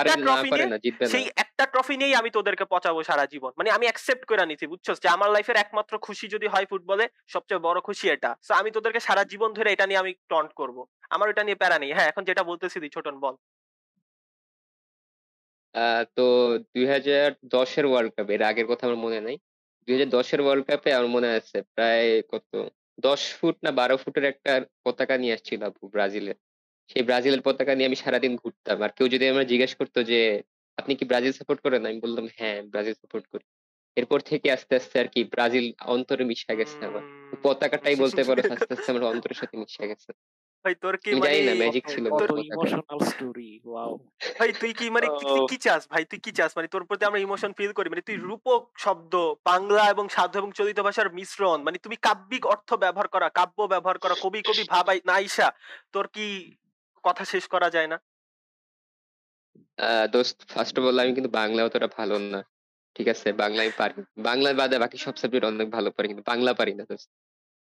পারে 0.52 0.64
নিয়ে- 0.66 1.08
সেই 1.12 1.30
একটা 1.36 1.66
ট্রফি 1.66 1.98
নিয়েই 1.98 2.16
আমি 2.16 2.30
তোদেরকে 2.30 2.66
পচাবো 2.66 3.04
সারা 3.04 3.26
জীবন। 3.26 3.52
মানে 3.58 3.72
আমি 3.72 3.86
অ্যাকসেপ্ট 3.86 4.26
করে 4.26 4.46
নিছি 4.46 4.68
বুঝছ 4.68 5.02
যে 5.02 5.10
আমার 5.10 5.32
লাইফের 5.32 5.56
একমাত্র 5.56 5.98
খুশি 5.98 6.28
যদি 6.28 6.48
হয় 6.48 6.66
ফুটবলে 6.66 7.08
সবচেয়ে 7.28 7.60
বড় 7.60 7.80
খুশি 7.82 8.10
এটা। 8.10 8.36
তো 8.48 8.54
আমি 8.54 8.72
তোদেরকে 8.72 9.00
সারা 9.00 9.24
জীবন 9.24 9.54
ধরে 9.54 9.74
এটা 9.74 9.88
নিয়ে 9.88 10.00
আমি 10.00 10.14
টন্ট 10.30 10.54
করব। 10.54 10.86
আমার 11.10 11.30
এটা 11.30 11.44
নিয়ে 11.44 11.56
প্যারা 11.56 11.80
নেই। 11.80 11.94
হ্যাঁ 11.94 12.08
এখন 12.08 12.24
যেটা 12.24 12.44
বলতেছি 12.44 12.80
দি 12.80 12.90
ছোটন 12.90 13.20
বল। 13.20 13.36
তো 16.16 16.58
দুই 16.60 16.88
হাজার 16.88 17.32
দশের 17.46 17.86
ওয়ার্ল্ড 17.86 18.14
কাপ 18.18 18.30
এর 18.30 18.42
আগের 18.42 18.66
কথা 18.66 18.88
আমার 18.88 18.98
মনে 18.98 19.22
নাই। 19.22 19.38
দুই 19.88 19.94
হাজার 19.96 20.10
দশের 20.10 20.42
ওয়ার্ল্ড 20.42 20.66
কাপে 20.66 20.94
আমার 20.94 21.08
মনে 21.08 21.28
আছে 21.28 21.62
প্রায় 21.76 22.22
কত, 22.22 22.70
দশ 23.00 23.22
ফুট 23.34 23.56
না 23.64 23.72
বারো 23.72 23.98
ফুটের 23.98 24.24
একটা 24.24 24.52
পতাকা 24.84 25.18
নিয়ে 25.18 25.34
আসছিল 25.34 25.62
আপু 25.64 25.88
ব্রাজিলের 25.88 26.36
সেই 26.90 27.04
ব্রাজিলের 27.04 27.42
পতাকা 27.42 27.76
নিয়ে 27.76 27.88
আমি 27.88 27.96
সারাদিন 27.96 28.36
ঘুরতাম। 28.36 28.82
আর 28.82 28.90
কেউ 28.90 29.08
যদি 29.08 29.28
আমার 29.28 29.46
জিজ্ঞেস 29.48 29.76
করতো 29.76 30.04
যে, 30.04 30.42
আপনি 30.78 30.96
কি 30.96 31.06
ব্রাজিল 31.06 31.32
সাপোর্ট 31.32 31.62
করেন? 31.62 31.86
আমি 31.86 32.00
বললাম 32.00 32.26
হ্যাঁ 32.38 32.64
ব্রাজিল 32.64 32.94
সাপোর্ট 32.94 33.26
করি। 33.28 33.46
এরপর 33.98 34.20
থেকে 34.20 34.52
আস্তে 34.52 34.76
আস্তে 34.76 35.00
আর 35.00 35.08
কি 35.08 35.24
ব্রাজিল 35.24 35.74
অন্তরে 35.86 36.24
মিশে 36.24 36.56
গেছে 36.56 36.86
আমার। 36.86 37.04
পতাকাটাই 37.44 37.96
বলতে 37.96 38.24
পারো, 38.24 38.42
আস্তে 38.52 38.74
আস্তে 38.74 38.92
আমার 38.92 39.04
অন্তরের 39.04 39.36
সাথে 39.36 39.58
মিশে 39.58 39.88
গেছে। 39.88 40.10
ভাই 40.66 40.76
তোর 40.76 40.96
কি 40.98 41.10
মানে 41.16 41.54
ম্যাজিক 41.54 41.84
ছিল 41.88 42.06
কত 42.10 42.32
ইমোশনাল 42.46 43.00
স্টোরি 43.00 43.60
ওয়াও 43.66 43.92
ভাই 44.40 44.50
তুই 44.60 44.74
কি 44.74 44.90
মানে 44.90 45.08
ও। 45.08 45.48
কি 45.48 45.58
চাস 45.58 45.88
ভাই? 45.90 46.06
তুই 46.06 46.20
কি 46.20 46.32
চাস? 46.32 46.52
মানে 46.58 46.68
তোর 46.68 46.84
প্রতি 46.86 47.06
আমরা 47.06 47.20
ইমোশন 47.20 47.54
ফিল 47.54 47.72
করি। 47.72 47.90
মানে 47.90 48.02
তুই 48.02 48.16
রূপক 48.16 48.62
শব্দ 48.78 49.14
বাংলা 49.46 49.84
এবং 49.90 50.10
সাধু 50.10 50.36
এবং 50.38 50.52
চলিত 50.52 50.80
ভাষার 50.80 51.14
মিশ্রণ 51.14 51.64
মানে 51.64 51.78
তুমি 51.78 51.96
কাব্যিক 51.96 52.46
অর্থ 52.46 52.74
ব্যবহার 52.74 53.08
করা 53.08 53.30
কাব্য 53.30 53.64
ব্যবহার 53.64 53.98
করা 53.98 54.16
কবি 54.22 54.42
কবি 54.42 54.64
ভাবাই 54.70 55.00
তোর 55.92 56.08
কি 56.08 56.56
কথা 57.04 57.26
শেষ 57.26 57.48
করা 57.48 57.70
যায় 57.70 57.88
না? 57.88 57.98
আহ, 59.78 60.08
দোস্ত 60.08 60.38
ফার্স্ট 60.48 60.80
অফ 60.80 60.86
অল 60.86 61.00
আমি 61.00 61.14
কিন্তু 61.14 61.30
বাংলা 61.30 61.66
অতটা 61.66 61.88
ভালো 61.98 62.20
না। 62.20 62.42
ঠিক 62.96 63.08
আছে 63.08 63.28
বাংলা 63.34 63.62
আমি 63.62 63.72
পারি 63.78 63.94
বাংলা 64.18 64.54
বাদে 64.54 64.80
বাকি 64.80 64.98
সব 64.98 65.16
সাবজেক্ট 65.16 65.46
অনেক 65.46 65.68
ভালো 65.72 65.92
পারি 65.92 66.08
কিন্তু 66.08 66.24
বাংলা 66.28 66.54
পারি 66.54 66.74
না 66.74 66.84
দোস্ত। 66.84 67.10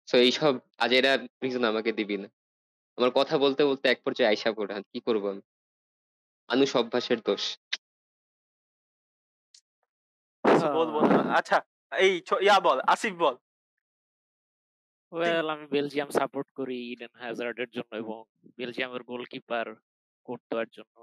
তো 0.09 0.19
এইসব 0.19 0.53
আজেরা 0.79 1.17
রিজন 1.43 1.65
আমাকে 1.65 1.93
দিবি 1.93 2.17
না। 2.17 2.29
আমার 2.99 3.11
কথা 3.15 3.35
বলতে 3.39 3.63
বলতে 3.65 3.85
এক 3.89 4.01
পর্যায়ে 4.05 4.29
আইসা 4.29 4.51
পড়ে 4.53 4.73
আর 4.75 4.85
কি 4.93 4.99
করব 5.01 5.25
আমি? 5.29 5.43
মানুষ 6.49 6.69
অভ্যাসের 6.77 7.21
দোষ। 7.21 7.45
কিছু 10.45 10.67
বলব 10.75 10.95
না 11.03 11.19
আচ্ছা 11.35 11.59
এই 11.93 12.13
ইয়া 12.41 12.57
বল 12.61 12.79
আসিফ 12.87 13.15
বল। 13.15 13.37
ওয়েল 15.13 15.47
আমি 15.51 15.67
বেলজিয়াম 15.67 16.11
সাপোর্ট 16.11 16.49
করি 16.51 16.77
ইডেন 16.93 17.13
হ্যাজার্ডের 17.15 17.71
জন্য 17.71 17.93
এবং 17.97 18.19
বেলজিয়ামের 18.57 19.03
গোলকিপার 19.03 19.67
কোর্তোয়ার 20.29 20.69
জন্য। 20.69 20.97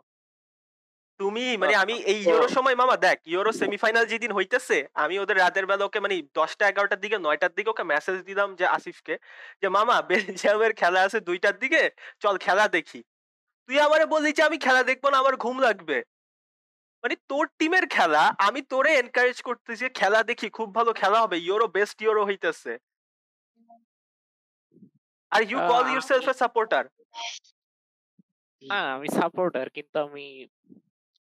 তুমি 1.20 1.44
মানে 1.62 1.74
আমি 1.84 1.96
এই 2.12 2.20
ইউরো 2.30 2.48
সময় 2.58 2.76
মামা 2.82 2.96
দেখ 3.06 3.18
ইউরো 3.34 3.52
সেমিফাইনাল 3.62 4.06
যেদিন 4.12 4.32
হইতেছে 4.38 4.78
আমি 5.04 5.16
ওদের 5.24 5.38
রাতের 5.44 5.66
বেলা 5.70 5.84
ওকে 5.86 6.00
মানে 6.06 6.16
দশটা 6.40 6.64
এগারোটার 6.68 7.02
দিকে 7.04 7.18
নয়টার 7.26 7.54
দিকে 7.58 7.70
ওকে 7.74 7.84
মেসেজ 7.92 8.18
দিলাম 8.30 8.50
যে 8.60 8.66
আসিফকে 8.78 9.16
যে 9.62 9.68
মামা 9.78 9.96
বেলজিয়ামের 10.10 10.74
খেলা 10.82 11.00
আছে 11.06 11.20
দুইটার 11.30 11.56
দিকে 11.64 11.82
চল 12.24 12.36
খেলা 12.46 12.66
দেখি। 12.76 13.00
তুই 13.70 13.78
আমারে 13.86 14.06
বললি 14.14 14.30
যে 14.38 14.42
আমি 14.50 14.58
খেলা 14.66 14.82
দেখব 14.90 15.04
না 15.12 15.18
আমার 15.24 15.36
ঘুম 15.44 15.58
লাগবে। 15.68 15.98
মানে 17.04 17.16
তোর 17.30 17.46
টিমের 17.60 17.86
খেলা 17.96 18.24
আমি 18.48 18.62
তোরে 18.72 18.92
এনকারেজ 19.02 19.38
করতেছি 19.48 19.84
যে 19.84 19.90
খেলা 20.00 20.20
দেখি 20.30 20.48
খুব 20.58 20.68
ভালো 20.78 20.92
খেলা 21.02 21.18
হবে 21.24 21.38
ইউরো 21.48 21.68
বেস্ট 21.78 21.98
ইউরো 22.06 22.22
হইতেছে। 22.30 22.72
Are 25.32 25.42
you 25.52 25.60
call 25.72 25.86
yourself 26.10 26.26
a 26.32 26.36
supporter 26.44 26.84
না 28.64 28.80
আমি 28.96 29.08
সাপোর্টার 29.20 29.66
কিন্তু 29.76 29.98
আমি 30.06 30.26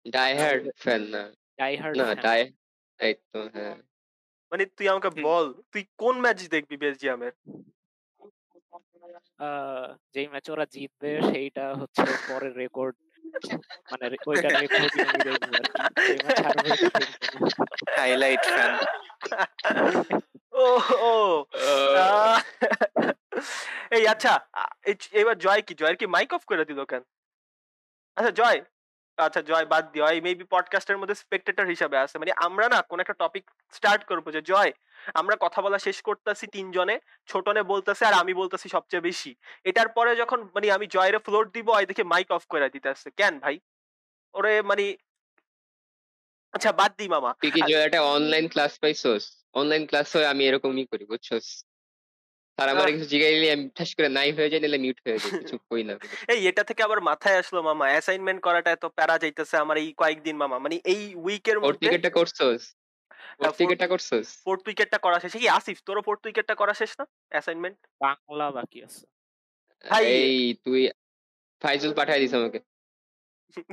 ডাই 0.06 0.30
হার্ড 0.36 0.62
ফ্যান 0.76 1.02
না। 1.10 1.22
ডাই 1.58 1.72
হার্ড 1.76 1.94
না 1.96 2.06
ডাই 2.24 2.40
এই 3.00 3.14
তো 3.30 3.38
হ্যাঁ। 3.54 3.76
মানে 4.52 4.64
তুই 4.76 4.86
আমাকে 4.88 5.10
বল 5.22 5.46
তুই 5.72 5.82
কোন 5.96 6.14
ম্যাচ 6.20 6.38
দেখবি 6.48 6.76
বেলজিয়ামের? 6.76 7.34
যেই 10.14 10.26
ম্যাচ 10.28 10.46
ওরা 10.50 10.64
জিতবে 10.66 11.10
সেইটা 11.30 11.64
হচ্ছে 11.74 12.02
পরের 12.28 12.54
রেকর্ড 12.56 12.94
মানে 13.90 14.04
ওইটা 14.26 14.48
রেকর্ড। 14.56 14.92
হাইলাইট 17.96 18.42
ফ্যান 18.46 18.72
ও 20.54 20.66
ও 21.04 21.12
আহ, 21.98 22.38
এই 23.90 24.04
আচ্ছা 24.06 24.32
এবার 25.12 25.36
জয় 25.38 25.62
কি? 25.62 25.72
জয়ের 25.74 25.96
কি 25.96 26.06
মাইক 26.06 26.30
অফ 26.34 26.42
করে 26.44 26.64
দিল 26.64 26.80
কেন? 26.84 27.02
আচ্ছা 28.16 28.32
জয়। 28.40 28.58
আচ্ছা 29.18 29.42
জয় 29.42 29.66
বাদ 29.66 29.92
দিও 29.92 30.08
এই 30.08 30.20
মেবি 30.20 30.44
পডকাস্টের 30.44 30.98
মধ্যে 30.98 31.14
স্পেকটেটর 31.14 31.66
হিসাবে 31.66 31.96
আছে। 31.98 32.18
মানে 32.18 32.32
আমরা 32.36 32.68
না 32.68 32.82
কোন 32.82 33.00
একটা 33.00 33.12
টপিক 33.12 33.50
স্টার্ট 33.72 34.04
করব 34.04 34.30
যে 34.30 34.42
জয় 34.42 34.72
আমরা 35.14 35.36
কথা 35.40 35.62
বলা 35.62 35.78
শেষ 35.78 36.02
করতেছি 36.02 36.46
তিনজনে 36.46 37.00
ছোটনে 37.26 37.62
বলতেছে 37.62 38.04
আর 38.04 38.12
আমি 38.12 38.34
বলতেছি 38.34 38.68
সবচেয়ে 38.68 39.00
বেশি। 39.00 39.34
এটার 39.64 39.88
পরে 39.88 40.16
যখন 40.16 40.42
মানে 40.54 40.72
আমি 40.72 40.86
জয়ের 40.86 41.18
ফ্লোর 41.18 41.50
দিব 41.50 41.68
ওই 41.68 41.86
দেখে 41.86 42.02
মাইক 42.02 42.30
অফ 42.30 42.46
করে 42.46 42.70
দিতে 42.70 42.88
আসছে 42.88 43.10
কেন 43.10 43.38
ভাই? 43.38 43.60
ওরে 44.34 44.62
মানে 44.62 44.96
আচ্ছা 46.52 46.72
বাদ 46.72 46.92
দি 46.98 47.08
মামা। 47.08 47.32
তুই 47.42 47.50
কি 47.50 47.60
জয়াটা 47.68 48.02
অনলাইন 48.02 48.48
ক্লাস 48.48 48.78
পাইছস? 48.78 49.44
অনলাইন 49.54 49.86
ক্লাস 49.86 50.16
হয়ে 50.16 50.26
আমি 50.26 50.46
এরকমই 50.48 50.86
করি 50.86 51.04
বুঝছস? 51.04 51.64
তার 52.58 52.68
আমার। 52.68 52.88
কিছু 52.94 53.06
জিগাইলে 53.12 53.46
আমি 53.56 53.64
ঠাস 53.76 53.90
করে 53.96 54.08
নাই 54.18 54.28
হয়ে 54.36 54.50
যায় 54.52 54.60
নাহলে 54.62 54.78
মিউট 54.84 54.98
হয়ে 55.04 55.18
যায় 55.18 55.32
কিছু 55.40 55.56
কই 55.68 55.82
না। 55.88 55.94
এই 56.32 56.40
এটা 56.50 56.62
থেকে 56.68 56.80
আবার 56.82 57.00
মাথায় 57.10 57.36
আসলো 57.42 57.60
মামা 57.68 57.84
অ্যাসাইনমেন্ট 57.92 58.40
করাটা 58.46 58.70
এত 58.70 58.84
প্যারা 58.96 59.16
যাইতেছে 59.22 59.54
আমার 59.56 59.76
এই 59.82 59.88
কয়েকদিন 60.00 60.36
মামা 60.42 60.56
মানে 60.58 60.76
এই 60.92 61.02
উইকের 61.24 61.56
ওর 61.58 61.64
মধ্যে 61.64 61.78
টিকেটটা 61.82 62.10
করছস? 62.10 62.62
ফোর্থ 64.46 64.62
উইকেটটা 64.68 64.98
করা 64.98 65.18
শেষ 65.22 65.32
কি 65.34 65.46
আসিফ 65.58 65.78
তোরও 65.86 66.02
ফোর্থ 66.06 66.22
উইকেটটা 66.26 66.54
করা 66.54 66.74
শেষ 66.80 66.90
না 67.00 67.04
অ্যাসাইনমেন্ট 67.32 67.78
বাংলা 68.00 68.46
বাকি 68.56 68.78
আছে। 68.86 69.02
এই 70.12 70.32
তুই 70.64 70.80
ফাইজুল 71.62 71.92
পাঠাই 71.98 72.20
দিস 72.22 72.32
আমাকে। 72.34 72.58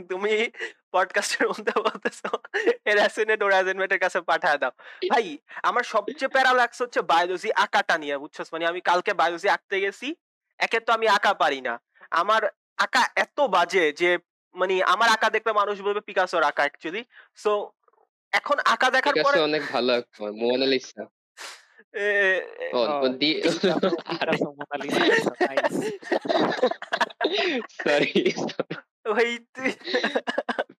তুমি 0.09 0.31
পডকাস্টের 0.93 1.45
মধ্যে 1.47 1.73
বলতেছো 1.81 2.27
এর 2.85 2.97
অ্যাসাইনমেন্ট 2.97 3.41
ওর 3.43 3.51
অ্যাসাইনমেন্টের 3.51 3.99
কাছে 3.99 4.19
পাঠায় 4.21 4.57
দাও। 4.57 4.73
ভাই 5.09 5.25
আমার 5.63 5.83
সবচেয়ে 5.83 6.33
প্যারা 6.35 6.51
লাগছে 6.53 6.81
হচ্ছে 6.83 7.01
বায়োলজি 7.01 7.49
আঁকাটা 7.55 7.95
নিয়ে 7.97 8.15
বুঝছস? 8.17 8.47
মানে 8.53 8.65
আমি 8.65 8.79
কালকে 8.81 9.11
বায়োলজি 9.13 9.47
আঁকতে 9.49 9.75
গেছি 9.81 10.07
একে 10.59 10.79
তো 10.79 10.89
আমি 10.93 11.07
আঁকা 11.07 11.31
পারি 11.33 11.59
না। 11.61 11.73
আমার 12.11 12.41
আঁকা 12.77 13.01
এত 13.15 13.37
বাজে 13.49 13.83
যে 13.91 14.09
মানে 14.55 14.75
আমার 14.93 15.09
আঁকা 15.09 15.27
দেখলে 15.29 15.51
মানুষ 15.53 15.75
বলবে 15.81 16.01
পিকাসোর 16.01 16.43
আঁকা 16.43 16.61
অ্যাকচুয়ালি 16.61 17.01
সো 17.37 17.51
এখন 18.33 18.57
আঁকা 18.65 18.87
দেখার 18.89 19.15
পরে 19.15 19.23
পিকাসো 19.27 19.43
অনেক 19.43 19.63
ভালো 19.71 19.93
মোনালিসা. 20.41 21.03
সরি 27.77 28.13
ওই 29.09 29.29
তুই 29.53 29.69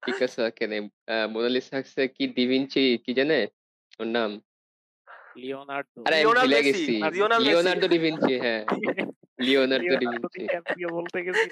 পিকাসো 0.04 0.40
আঁকে 0.48 0.64
নাই 0.66 0.80
মোনালিসা 1.26 1.78
কি 2.16 2.24
ডিভিনচি 2.38 2.82
কি 3.04 3.12
জানে? 3.18 3.38
ওর 4.00 4.08
নাম? 4.16 4.30
লিওনার্দো। 5.36 5.98
আরে 6.08 6.18
ভুলে 6.42 6.60
গেছি। 6.66 6.94
লিওনার্দো 7.46 7.86
ডিভিনচি 7.88 8.34
হ্যাঁ। 8.44 8.62
লিওনার্দো 9.38 9.84
লিওনার্দো 9.86 9.94
ডিভিনচি 10.02 10.40
বলতে 10.96 11.18
গেছিল 11.26 11.50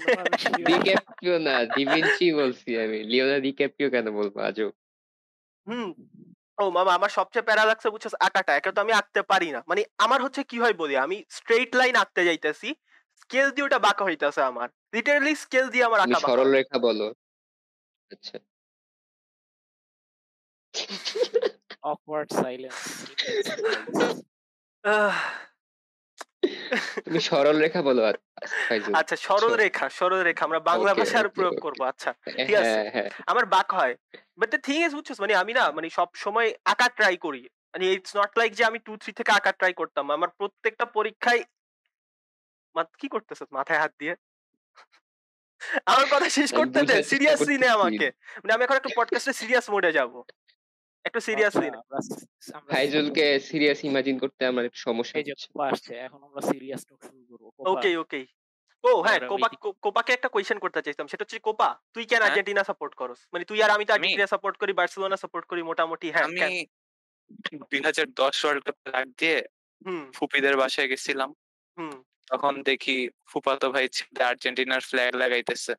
ডিক্যাপ্রিও 0.70 1.36
না 1.38 1.54
ডিভিনচি 1.76 2.26
বলছি 2.32 2.70
আমি। 2.84 2.98
লিওনার্দো 3.12 3.44
ডিক্যাপ্রিও 3.48 3.88
কেন 3.90 4.06
বলব 4.10 4.34
আজও? 4.48 4.68
হুম। 5.66 5.88
ও 6.58 6.64
মামা 6.70 6.92
আমার 6.94 7.10
সবচেয়ে 7.10 7.46
প্যারা 7.48 7.64
লাগছে 7.64 7.88
বুঝছ 7.90 8.04
আঁকাটা 8.20 8.52
একে 8.54 8.70
তো 8.72 8.80
আমি 8.80 8.92
আঁকতে 8.92 9.20
পারি 9.22 9.48
না। 9.50 9.60
মানে 9.68 9.82
আমার 9.98 10.20
হচ্ছে 10.22 10.42
কি 10.42 10.56
হয় 10.58 10.74
বলি 10.82 10.94
আমি 10.96 11.16
স্ট্রেট 11.28 11.70
লাইন 11.76 11.94
আঁকতে 11.96 12.20
যাইতেছি 12.24 12.68
স্কেল 13.22 13.48
দিয়ে 13.50 13.66
ওটা 13.66 13.78
বাঁকা 13.78 14.02
হইতেছে 14.04 14.42
আমার। 14.42 14.68
লিটারালি 14.92 15.33
স্কেল 15.44 15.66
দিয়ে 15.72 15.85
আমার 15.88 16.01
আঁকা 16.05 16.12
বাঁকা 16.14 16.29
সরল 16.29 16.48
রেখা 16.59 16.79
বলো। 16.87 17.07
আচ্ছা। 18.14 18.37
Awkward 21.90 22.29
silence. 22.42 22.83
Intense 23.11 23.48
silence. 23.48 24.01
আহ, 24.85 25.16
তুমি 27.05 27.20
সরল 27.31 27.57
রেখা 27.64 27.81
বলো 27.88 28.03
আচ্ছা 29.01 29.16
সরল 29.27 29.53
রেখা 29.64 29.87
সরল। 29.98 30.20
রেখা 30.29 30.42
আমরা 30.48 30.61
বাংলা 30.70 30.92
ভাষার 31.01 31.27
প্রয়োগ. 31.37 31.55
করব 31.64 31.81
আচ্ছা 31.92 32.11
ঠিক 32.37 32.55
আছে। 32.61 32.77
হ্যাঁ 32.77 32.90
হ্যাঁ। 32.94 33.09
আমার 33.31 33.44
বাক 33.55 33.68
হয়। 33.79 33.94
বাট 34.40 34.48
দ্য 34.55 34.61
থিং 34.66 34.79
ইজ 34.87 34.92
বুঝছ 34.98 35.09
মানে 35.24 35.35
আমি 35.42 35.53
না 35.59 35.64
মানে 35.77 35.88
সব 35.98 36.09
সময় 36.24 36.48
আঁকা 36.72 36.87
ট্রাই 36.98 37.14
করি। 37.27 37.42
মানে 37.72 37.85
ইটস 37.94 38.12
নট 38.20 38.33
লাইক 38.40 38.51
যে 38.59 38.62
আমি 38.70 38.79
টু 38.87 38.92
থ্রি 39.03 39.11
থেকে 39.18 39.31
আঁকা 39.38 39.53
ট্রাই 39.59 39.72
করতাম। 39.81 40.05
আমার 40.16 40.31
প্রত্যেকটা 40.38 40.85
পরীক্ষায় 40.96 41.42
কি 43.01 43.07
করতেছ 43.14 43.40
মাথায় 43.59 43.81
হাত 43.83 43.92
দিয়ে? 44.01 44.14
আমার 45.86 46.06
কথা 46.10 46.28
শেষ 46.28 46.50
করতে 46.52 46.78
দে 46.82 46.96
সিরিয়াসলি 47.02 47.56
নে 47.58 47.68
আমাকে। 47.68 48.06
মানে 48.36 48.52
আমি 48.52 48.62
এখন 48.64 48.76
একটু 48.76 48.90
পডকাস্টে 48.96 49.32
সিরিয়াস 49.32 49.66
মোডে 49.70 49.90
যাব। 49.92 50.12
একটু 51.04 51.20
সিরিয়াসলি 51.20 51.66
আমরা 51.68 51.98
ফাইজুলকে 52.68 53.40
সিরিয়াস 53.40 53.78
ইমাজিন 53.84 54.18
করতে 54.18 54.46
আমার 54.46 54.64
একটু 54.64 54.78
সমস্যা 54.78 55.16
হচ্ছে। 55.18 55.48
আসছে 55.68 55.92
এখন 55.96 56.20
আমরা 56.22 56.40
সিরিয়াস 56.40 56.82
টক 56.86 57.00
শুরু 57.04 57.24
করব 57.28 57.68
ওকে 57.72 57.90
ওকে 57.96 58.20
ও 58.84 58.90
হ্যাঁ 59.02 59.20
কোপা 59.28 59.48
কোপাকে 59.82 60.10
একটা 60.12 60.28
কোয়েশ্চেন 60.28 60.58
করতে 60.58 60.80
চাইতাম 60.82 61.06
সেটা 61.06 61.22
হচ্ছে 61.24 61.38
কোপা 61.38 61.68
তুই 61.94 62.04
কেন 62.04 62.18
হ্যাঁ? 62.18 62.28
আর্জেন্টিনা 62.28 62.62
সাপোর্ট 62.64 62.92
করস? 62.94 63.20
মানে 63.32 63.44
তুই 63.44 63.58
আর 63.62 63.70
আমি 63.70 63.84
তো? 63.84 63.92
আর্জেন্টিনা 63.92 64.26
সাপোর্ট 64.26 64.54
করি 64.56 64.72
বার্সেলোনা 64.72 65.16
সাপোর্ট 65.16 65.44
করি 65.46 65.62
মোটামুটি 65.62 66.06
হ্যাঁ 66.10 66.24
আমি 66.24 66.38
কেন? 66.40 66.52
দুই 67.70 67.80
হাজার 67.84 68.06
দশ 68.12 68.36
ওয়ার্ল্ড 68.44 68.62
কাপ 68.64 68.76
লাগ 68.88 69.06
দিয়ে 69.18 69.38
হুম। 69.86 70.02
ফুপিদের 70.12 70.54
বাসায় 70.56 70.88
গেছিলাম। 70.88 71.30
হুম। 71.76 71.94
তখন 72.30 72.54
দেখি 72.62 72.96
ফুফাতো 73.26 73.66
ভাই 73.70 73.86
আর্জেন্টিনার 74.22 74.80
ফ্ল্যাগ 74.80 75.12
লাগাইতেছে। 75.14 75.74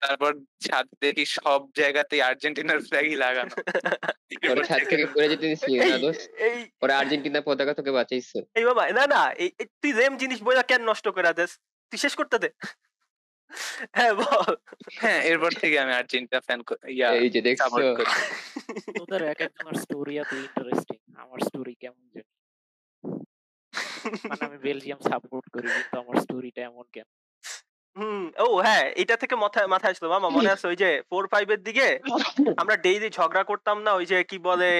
তারপর 0.00 0.32
ছাদ 0.60 0.86
দেখি 1.00 1.24
সব 1.36 1.60
জায়গাতেই 1.76 2.20
আর্জেন্টিনার 2.20 2.80
ফ্ল্যাগই 2.80 3.16
লাগানো। 3.16 3.54
ছাদ 4.68 4.80
থেকে 4.90 5.06
পড়ে 5.06 5.28
যেতে 5.28 5.46
না 5.46 5.96
এই 6.46 6.58
ওরা 6.82 6.94
আর্জেন্টিনা 6.98 7.40
পতাকা 7.40 7.72
তোকে 7.74 7.92
বাঁচাইছে। 7.92 8.38
এই 8.54 8.64
বাবা 8.64 8.82
না 8.92 9.04
না 9.06 9.22
তুই 9.80 9.90
রেম 9.92 10.12
জিনিস 10.16 10.38
বইলা 10.42 10.62
কেন 10.62 10.80
নষ্ট 10.82 11.06
করে 11.08 11.32
দেস? 11.34 11.50
তুই 11.92 11.98
শেষ 11.98 12.14
করতে 12.14 12.36
দে। 12.38 12.50
হ্যাঁ 13.96 14.12
বল। 14.14 14.52
হ্যাঁ 14.94 15.20
এরপর 15.22 15.50
থেকে 15.52 15.76
আমি 15.78 15.92
আর্জেন্টিনা 15.92 16.40
ফ্যান 16.40 16.60
ইয়া 16.88 17.08
এই 17.22 17.28
যে 17.30 17.40
দেখছ। 17.40 17.60
তোদের 19.00 19.22
এক 19.22 19.40
একজনের 19.40 19.76
স্টোরি 19.84 20.14
এত 20.18 20.32
ইন্টারেস্টিং 20.44 20.98
আমার 21.14 21.38
স্টোরি 21.40 21.74
কেমন 21.74 22.04
জানি। 22.14 22.39
মানে 24.22 24.42
আমি 24.44 24.58
বেলজিয়াম 24.66 25.00
সাপোর্ট 25.08 25.46
করি 25.54 25.68
কিন্তু 25.76 25.96
আমার 26.02 26.16
স্টোরিটা 26.16 26.60
এমন 26.64 26.86
কেন? 26.92 27.08
হুম 27.96 28.22
ও 28.40 28.48
হ্যাঁ 28.64 28.84
এটা 28.96 29.14
থেকে 29.16 29.34
মাথায় 29.36 29.68
মাথায় 29.68 29.92
আসলো। 29.94 30.08
মামা 30.10 30.28
মনে 30.30 30.50
আছে 30.50 30.66
ওই 30.66 30.76
যে 30.76 30.90
ফোর 31.10 31.24
ফাইভ 31.32 31.46
এর 31.50 31.60
দিকে? 31.68 31.86
আমরা 32.60 32.74
ডেইলি 32.84 33.08
ঝগড়া 33.18 33.42
করতাম 33.50 33.76
না 33.86 33.90
ওই 33.94 34.06
যে 34.06 34.18
কি 34.30 34.36
বলে 34.48 34.70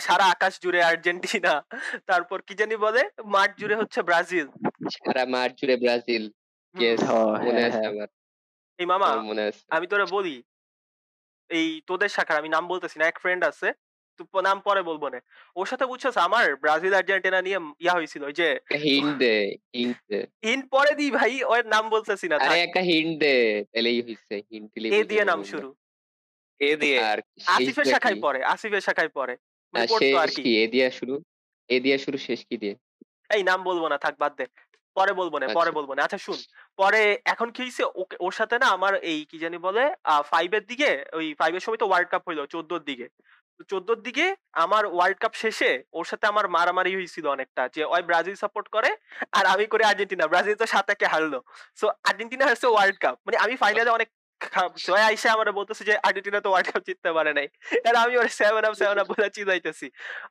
সারা 0.00 0.26
আকাশ 0.34 0.52
জুড়ে 0.62 0.80
আর্জেন্টিনা 0.82 1.54
তারপর 2.10 2.38
কি 2.48 2.54
জানি 2.60 2.76
বলে 2.86 3.02
মাঠ 3.34 3.50
জুড়ে 3.60 3.76
হচ্ছে 3.80 4.00
ব্রাজিল। 4.02 4.46
সারা 4.96 5.22
মাঠ 5.34 5.50
জুড়ে 5.58 5.76
ব্রাজিল 5.82 6.24
মনে 7.44 7.62
আছে 7.68 7.82
আমার। 7.92 8.08
এই 8.78 8.86
মামা 8.86 9.08
মনে 9.30 9.42
আছে। 9.48 9.62
আমি 9.70 9.86
তোরা 9.86 10.06
বলি 10.16 10.36
এই 11.50 11.68
তোদের 11.88 12.10
শাখার 12.16 12.40
আমি 12.40 12.48
নাম 12.48 12.64
বলতেছি 12.72 12.96
না 12.98 13.04
এক 13.06 13.16
ফ্রেন্ড 13.22 13.42
আছে 13.44 13.68
নাম 14.48 14.58
পরে 14.68 14.80
বলব 14.82 15.02
না। 15.14 15.18
ওর 15.56 15.66
সাথে 15.70 15.84
বুঝছস 15.90 16.16
আমার 16.26 16.46
ব্রাজিল 16.62 16.92
আর্জেন্টিনা 16.98 17.40
নিয়ে 17.46 17.58
ইয়া 17.84 17.94
হয়েছিল 17.98 18.24
যে 18.38 18.48
হিন্ট 18.86 19.12
দে 19.22 19.34
হিন্ট 19.76 19.98
দে 20.10 20.20
পরে 20.74 20.92
দি 21.00 21.06
ভাই 21.18 21.32
ওর 21.50 21.62
নাম 21.74 21.84
বলতেছি 21.94 22.26
না 22.30 22.36
আরে 22.44 22.60
একটা 22.66 22.82
হিন্ট 22.90 23.14
দে 23.22 23.34
তাহলেই 23.72 24.00
হইছে 24.06 24.34
হিন্ট 24.50 24.68
দিলে 24.74 24.86
এ 24.96 25.00
দিয়ে 25.10 25.24
নাম 25.30 25.40
শুরু। 25.50 25.68
এ 26.60 26.72
দিয়ে। 26.82 26.98
আর 27.10 27.18
আসিফের 27.54 27.86
শাখায়? 27.92 28.18
পড়ে 28.24 28.40
আসিফের 28.54 28.82
শাখায় 28.86 29.12
পড়ে 29.18 29.34
মানে 29.74 29.84
আর 29.84 29.90
পড়তো 29.92 30.16
আর 30.24 30.30
কি। 30.36 30.42
এ 30.62 30.64
দিয়া 30.74 30.88
শুরু 30.98 31.14
এ 31.70 31.76
দিয়া 31.84 31.98
শুরু 32.04 32.18
শেষ 32.26 32.40
কি 32.48 32.56
দিয়ে? 32.62 32.74
এই 33.30 33.42
নাম 33.50 33.60
বলব 33.68 33.82
না 33.92 33.98
থাক 34.04 34.14
বাদ 34.22 34.32
দে। 34.40 34.46
পরে 34.96 35.12
বলব 35.20 35.34
না 35.38 35.46
পরে 35.48 35.70
আচ্ছা। 35.70 35.76
বলব 35.78 35.90
না। 35.96 36.00
আচ্ছা 36.06 36.20
শুন 36.26 36.38
পরে 36.78 37.00
এখন 37.32 37.48
কি 37.56 37.60
হয়েছে 37.64 37.84
ওর 38.26 38.32
সাথে 38.38 38.56
না 38.62 38.66
আমার 38.76 38.92
এই 39.10 39.18
কি 39.30 39.36
জানি 39.44 39.58
বলে 39.66 39.82
ফাইভ 40.32 40.50
এর 40.58 40.64
দিকে 40.70 40.90
ওই 41.18 41.26
ফাইভ 41.40 41.52
এর 41.56 41.62
সময় 41.66 41.80
তো 41.82 41.86
ওয়ার্ল্ড 41.88 42.08
কাপ 42.12 42.22
হইল 42.28 42.40
চোদ্দোর 42.54 42.82
দিকে। 42.90 43.06
চোদ্দোর 43.68 44.02
দিকে 44.02 44.36
আমার 44.52 44.86
ওয়ার্ল্ড 44.86 45.18
কাপ 45.18 45.34
শেষে 45.34 45.82
ওর 45.92 46.04
সাথে 46.04 46.26
আমার 46.26 46.48
মারামারি 46.48 46.94
হয়েছিল 46.94 47.26
অনেকটা 47.26 47.68
যে 47.68 47.84
ওই 47.84 48.02
ব্রাজিল 48.02 48.34
সাপোর্ট 48.34 48.68
করে 48.68 48.96
আর 49.32 49.46
আমি 49.46 49.66
করে 49.66 49.84
আর্জেন্টিনা। 49.84 50.26
ব্রাজিল 50.26 50.54
তো 50.54 50.66
সাত 50.66 50.90
একে 50.90 51.06
হারলো। 51.06 51.42
সো 51.76 51.88
আর্জেন্টিনা 52.04 52.46
হারছে 52.46 52.66
ওয়ার্ল্ড 52.66 52.98
কাপ 52.98 53.18
মানে 53.26 53.36
আমি 53.36 53.56
ফাইনালে 53.56 53.90
অনেক 53.90 54.08
আইসে 55.04 55.28
আমার 55.28 55.52
বলতেছে 55.52 55.84
যে 55.84 55.96
আর্জেন্টিনা 55.96 56.40
তো 56.40 56.50
ওয়ার্ল্ড 56.50 56.72
কাপ 56.72 56.82
জিততে 56.86 57.12
পারে 57.12 57.32
নাই। 57.34 57.48
আর 57.88 57.96
আমি 57.96 58.16
ওর 58.16 58.28
সেভেন 58.28 58.64
আপ 58.64 58.74
সেভেন 58.74 58.98
আপ 58.98 59.06
বলে 59.06 59.28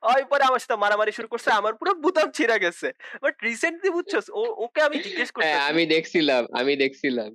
ওই 0.02 0.24
পরে 0.24 0.44
আমার 0.44 0.58
সাথে 0.58 0.76
মারামারি 0.76 1.12
শুরু 1.12 1.28
করছে 1.28 1.50
আমার 1.50 1.74
পুরো 1.74 1.94
বুতাম 1.94 2.30
ছিঁড়ে 2.30 2.58
গেছে। 2.58 2.92
বাট 3.22 3.42
রিসেন্টলি 3.42 3.90
বুঝছস 3.90 4.30
ও- 4.30 4.64
ওকে 4.64 4.82
আমি 4.82 4.96
জিজ্ঞেস 4.98 5.18
হ্যাঁ 5.18 5.32
করতেছি 5.34 5.70
আমি 5.70 5.86
দেখছিলাম 5.86 6.46
আমি 6.52 6.76
দেখছিলাম। 6.76 7.34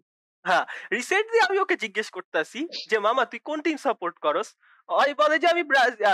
রিসেন্টলি 0.92 1.40
আমি 1.40 1.60
ওকে 1.60 1.76
জিজ্ঞেস 1.76 2.10
করতেছি 2.10 2.68
যে 2.90 3.00
মামা 3.00 3.26
তুই 3.26 3.40
কোন 3.40 3.62
টিম 3.62 3.78
সাপোর্ট 3.78 4.20
করস? 4.20 4.56
ওই 4.88 5.14
বলে 5.14 5.40
যে 5.40 5.48
আমি 5.48 5.64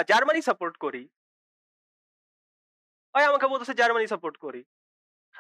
জার্মানি 0.08 0.42
সাপোর্ট 0.42 0.78
করি। 0.78 1.10
ওই 3.16 3.24
আমাকে 3.24 3.48
বলতেছে 3.48 3.74
জার্মানি 3.74 4.08
সাপোর্ট 4.08 4.38
করি। 4.38 4.64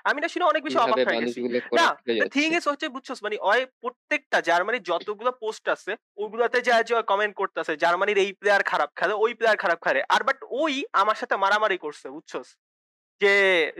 আমি 0.03 0.21
না 0.21 0.27
শুনে 0.27 0.45
অনেক 0.45 0.63
বেশি 0.63 0.77
অবাক 0.77 1.07
হয়ে 1.07 1.21
গেছি। 1.25 1.41
না 1.75 1.95
থিং 2.29 2.55
ইজ 2.55 2.67
হচ্ছে 2.67 2.89
বুঝছস 2.89 3.23
মানে 3.23 3.37
ওই 3.41 3.65
প্রত্যেকটা 3.65 4.41
জার্মানির 4.41 4.83
যতগুলো 4.83 5.31
পোস্ট 5.31 5.69
আছে 5.69 5.95
ওগুলাতে 6.17 6.61
যা 6.61 6.83
যে 6.83 7.01
কমেন্ট 7.01 7.35
করতেছে 7.35 7.77
জার্মানির 7.77 8.17
এই 8.17 8.33
প্লেয়ার 8.33 8.63
খারাপ 8.63 8.91
খেলে 8.95 9.13
ওই 9.13 9.33
প্লেয়ার 9.33 9.57
খারাপ 9.57 9.83
খেলে। 9.83 10.03
আর 10.09 10.23
বাট 10.23 10.37
ওই 10.49 10.85
আমার 10.93 11.15
সাথে 11.15 11.35
মারামারি 11.35 11.77
করছে 11.77 12.09
বুঝছস? 12.09 12.57
যে 13.21 13.33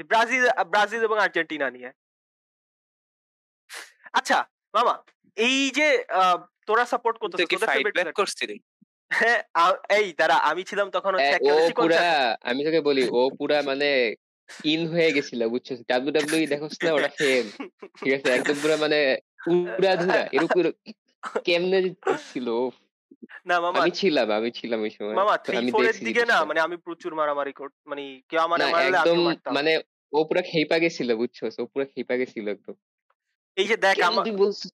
ব্রাজিল 0.08 0.50
ব্রাজিল 0.64 1.04
এবং 1.04 1.20
আর্জেন্টিনা 1.20 1.72
নিয়ে। 1.72 1.92
আচ্ছা 4.14 4.50
মামা 4.74 5.04
এই 5.36 5.72
যে 5.72 6.06
তোরা 6.66 6.86
সাপোর্ট 6.86 7.18
করতেছিস 7.18 7.48
তোদের 7.50 7.70
player- 7.92 8.14
করছিলি? 8.14 8.60
হ্যাঁ 9.12 9.40
আ- 9.56 9.80
এই 9.98 10.08
দাঁড়া 10.14 10.38
আমি 10.50 10.62
ছিলাম 10.64 10.88
তখন 10.90 11.12
হচ্ছে 11.16 11.36
ও 11.46 11.54
পুরা। 11.78 12.00
আমি 12.42 12.62
তোকে 12.64 12.82
বলি 12.82 13.04
ও 13.12 13.22
পুরা 13.40 13.58
মানে 13.62 13.90
ইন 14.66 14.82
হয়ে 14.88 15.10
গেছিল 15.12 15.42
বুঝছিস? 15.48 15.80
ডাব্লিউ 15.90 16.14
ডাব্লিউ 16.14 16.42
দেখোস 16.54 16.74
না 16.86 16.92
ওটা 16.94 17.10
ফেম 17.20 17.46
ঠিক 17.98 18.12
আছে? 18.18 18.30
একদম 18.32 18.56
পুরা 18.62 18.76
মানে 18.78 19.00
পুরা 19.46 19.92
ধুরা 19.96 20.22
এরকম 20.32 20.60
কেমনে 21.46 21.80
ছিল 22.26 22.48
না 23.46 23.56
মামা 23.62 23.78
আমি 23.80 23.92
ছিলাম 23.92 24.28
আমি 24.32 24.50
ছিলাম 24.52 24.80
ওই 24.82 24.92
সময় 24.92 25.16
মামা 25.16 25.36
তো 25.38 25.44
থ্রি 25.46 25.56
আমি 25.58 25.70
ফোর 25.72 25.82
এর 25.82 25.88
দেখছি 25.88 26.04
দিকে 26.06 26.22
না 26.22 26.26
জিনিসটা। 26.26 26.50
মানে 26.50 26.60
আমি 26.60 26.78
প্রচুর 26.78 27.12
মারামারি 27.16 27.54
কর 27.54 27.70
মানে 27.86 28.02
কেউ 28.30 28.40
আমার 28.40 28.58
না 28.60 28.66
মারলে 28.68 28.88
একদম 28.92 29.16
আমিও 29.16 29.28
মারতাম 29.28 29.52
মানে 29.54 29.72
ও 30.14 30.20
পুরা 30.24 30.42
খেপা 30.42 30.78
গেছিল 30.80 31.10
বুঝছস? 31.16 31.54
ও 31.60 31.66
পুরা 31.66 31.86
খেপা 31.86 32.16
গেছিল 32.18 32.46
একদম। 32.48 32.76
এই 33.58 33.68
যে 33.68 33.76
দেখ 33.78 33.96
কেন 33.96 34.06
আমার 34.06 34.24
তুই 34.26 34.36
বলছিস? 34.36 34.72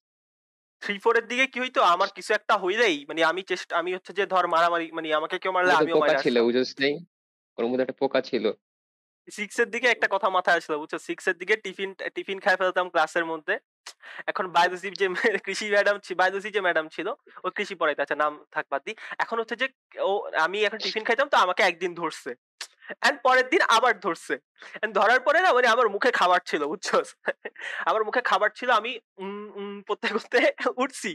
থ্রি 0.82 0.94
ফোর 1.04 1.14
এর 1.20 1.26
দিকে 1.30 1.44
কি 1.52 1.58
হইতো? 1.60 1.80
আমার 1.94 2.08
কিছু 2.16 2.30
একটা 2.34 2.54
হইলেই 2.64 2.96
মানে 3.08 3.20
আমি 3.30 3.42
চেষ্টা 3.50 3.72
আমি 3.80 3.90
হচ্ছে 3.96 4.12
যে 4.18 4.24
ধর 4.26 4.44
মারামারি 4.54 4.86
মানে 4.96 5.08
আমাকে 5.20 5.36
কেউ 5.42 5.52
মারলে 5.52 5.72
আমিও 5.72 5.94
পোকা 5.96 6.06
মারা 6.06 6.24
ছিল 6.26 6.36
বুঝছিস 6.46 6.70
নাই? 6.82 6.94
ওর 7.58 7.64
মধ্যে 7.68 7.84
একটা 7.84 7.98
পোকা 8.02 8.20
ছিল। 8.20 8.44
সিক্স 9.28 9.56
এর 9.62 9.68
দিকে 9.74 9.86
একটা 9.90 10.08
কথা 10.14 10.28
মাথায় 10.36 10.58
আসলো 10.60 10.76
বুঝছ 10.78 10.94
সিক্স 11.08 11.24
এর 11.30 11.36
দিকে 11.40 11.54
টিফিন 11.64 11.90
টিফিন 12.14 12.38
খাই 12.44 12.56
ফেলতাম 12.60 12.86
ক্লাসের 12.88 13.24
মধ্যে। 13.24 13.54
এখন 14.30 14.44
বায়োলজি 14.56 14.88
যে 15.00 15.06
কৃষি 15.46 15.66
ম্যাডাম 15.70 15.96
বায়োলজি 16.16 16.48
যে 16.56 16.60
ম্যাডাম 16.60 16.86
ছিল 16.88 17.08
ও 17.44 17.46
কৃষি 17.56 17.74
পড়াইতে 17.80 18.00
আচ্ছা 18.02 18.16
নাম 18.24 18.32
থাক 18.54 18.66
বাদ 18.72 18.82
দি। 18.86 18.92
এখন 19.18 19.36
হচ্ছে 19.40 19.56
যে 19.62 19.66
ও 20.08 20.10
আমি 20.46 20.58
এখন 20.64 20.78
টিফিন 20.84 21.04
খাইতাম 21.04 21.28
তো 21.32 21.36
আমাকে 21.44 21.62
একদিন 21.62 21.92
ধরছে। 21.94 22.30
এন্ড 23.06 23.18
পরের 23.26 23.46
দিন 23.52 23.62
আবার 23.76 23.94
ধরছে। 24.00 24.34
ধরার 24.98 25.20
পরে 25.20 25.38
না 25.44 25.50
মানে 25.52 25.68
আমার 25.74 25.88
মুখে 25.94 26.10
খাবার 26.20 26.40
ছিল, 26.46 26.62
বুঝছ? 26.72 26.88
আমার 27.88 28.02
মুখে 28.04 28.20
খাবার 28.30 28.50
ছিল, 28.58 28.70
আমি 28.80 28.92
উম 29.18 29.82
করতে 29.88 30.08
উঠছি। 30.82 31.10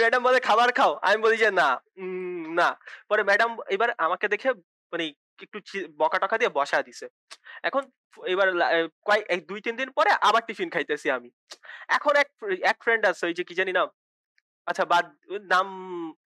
ম্যাডাম 0.00 0.22
বলে, 0.22 0.40
খাবার 0.40 0.68
খাও। 0.72 0.92
আমি 1.02 1.18
বলি 1.22 1.36
যে, 1.36 1.50
না। 1.50 1.68
না। 2.58 2.68
পরে 3.08 3.22
ম্যাডাম 3.22 3.50
এবার 3.76 3.90
আমাকে 3.98 4.26
দেখে 4.28 4.48
মানে 4.92 5.04
একটু 5.44 5.58
বকা 6.00 6.18
টকা 6.24 6.38
দিয়ে 6.38 6.50
বসা 6.58 6.78
দিছে। 6.82 7.06
এখন 7.68 7.82
এবার 8.26 8.48
কয়েক 9.08 9.40
দুই, 9.46 9.60
তিন 9.60 9.74
দিন 9.76 9.88
পরে 9.90 10.10
আবার 10.28 10.42
টিফিন 10.46 10.68
খাইতেছি 10.70 11.10
আমি। 11.16 11.30
এখন 11.88 12.12
এক 12.22 12.28
এক 12.70 12.76
ফ্রেন্ড 12.84 13.02
আছে, 13.06 13.22
ওই 13.26 13.34
যে 13.38 13.44
কি 13.44 13.54
জানি 13.54 13.72
নাম? 13.72 13.88
আচ্ছা 14.66 14.84
বাদ 14.92 15.06
নাম 15.52 15.66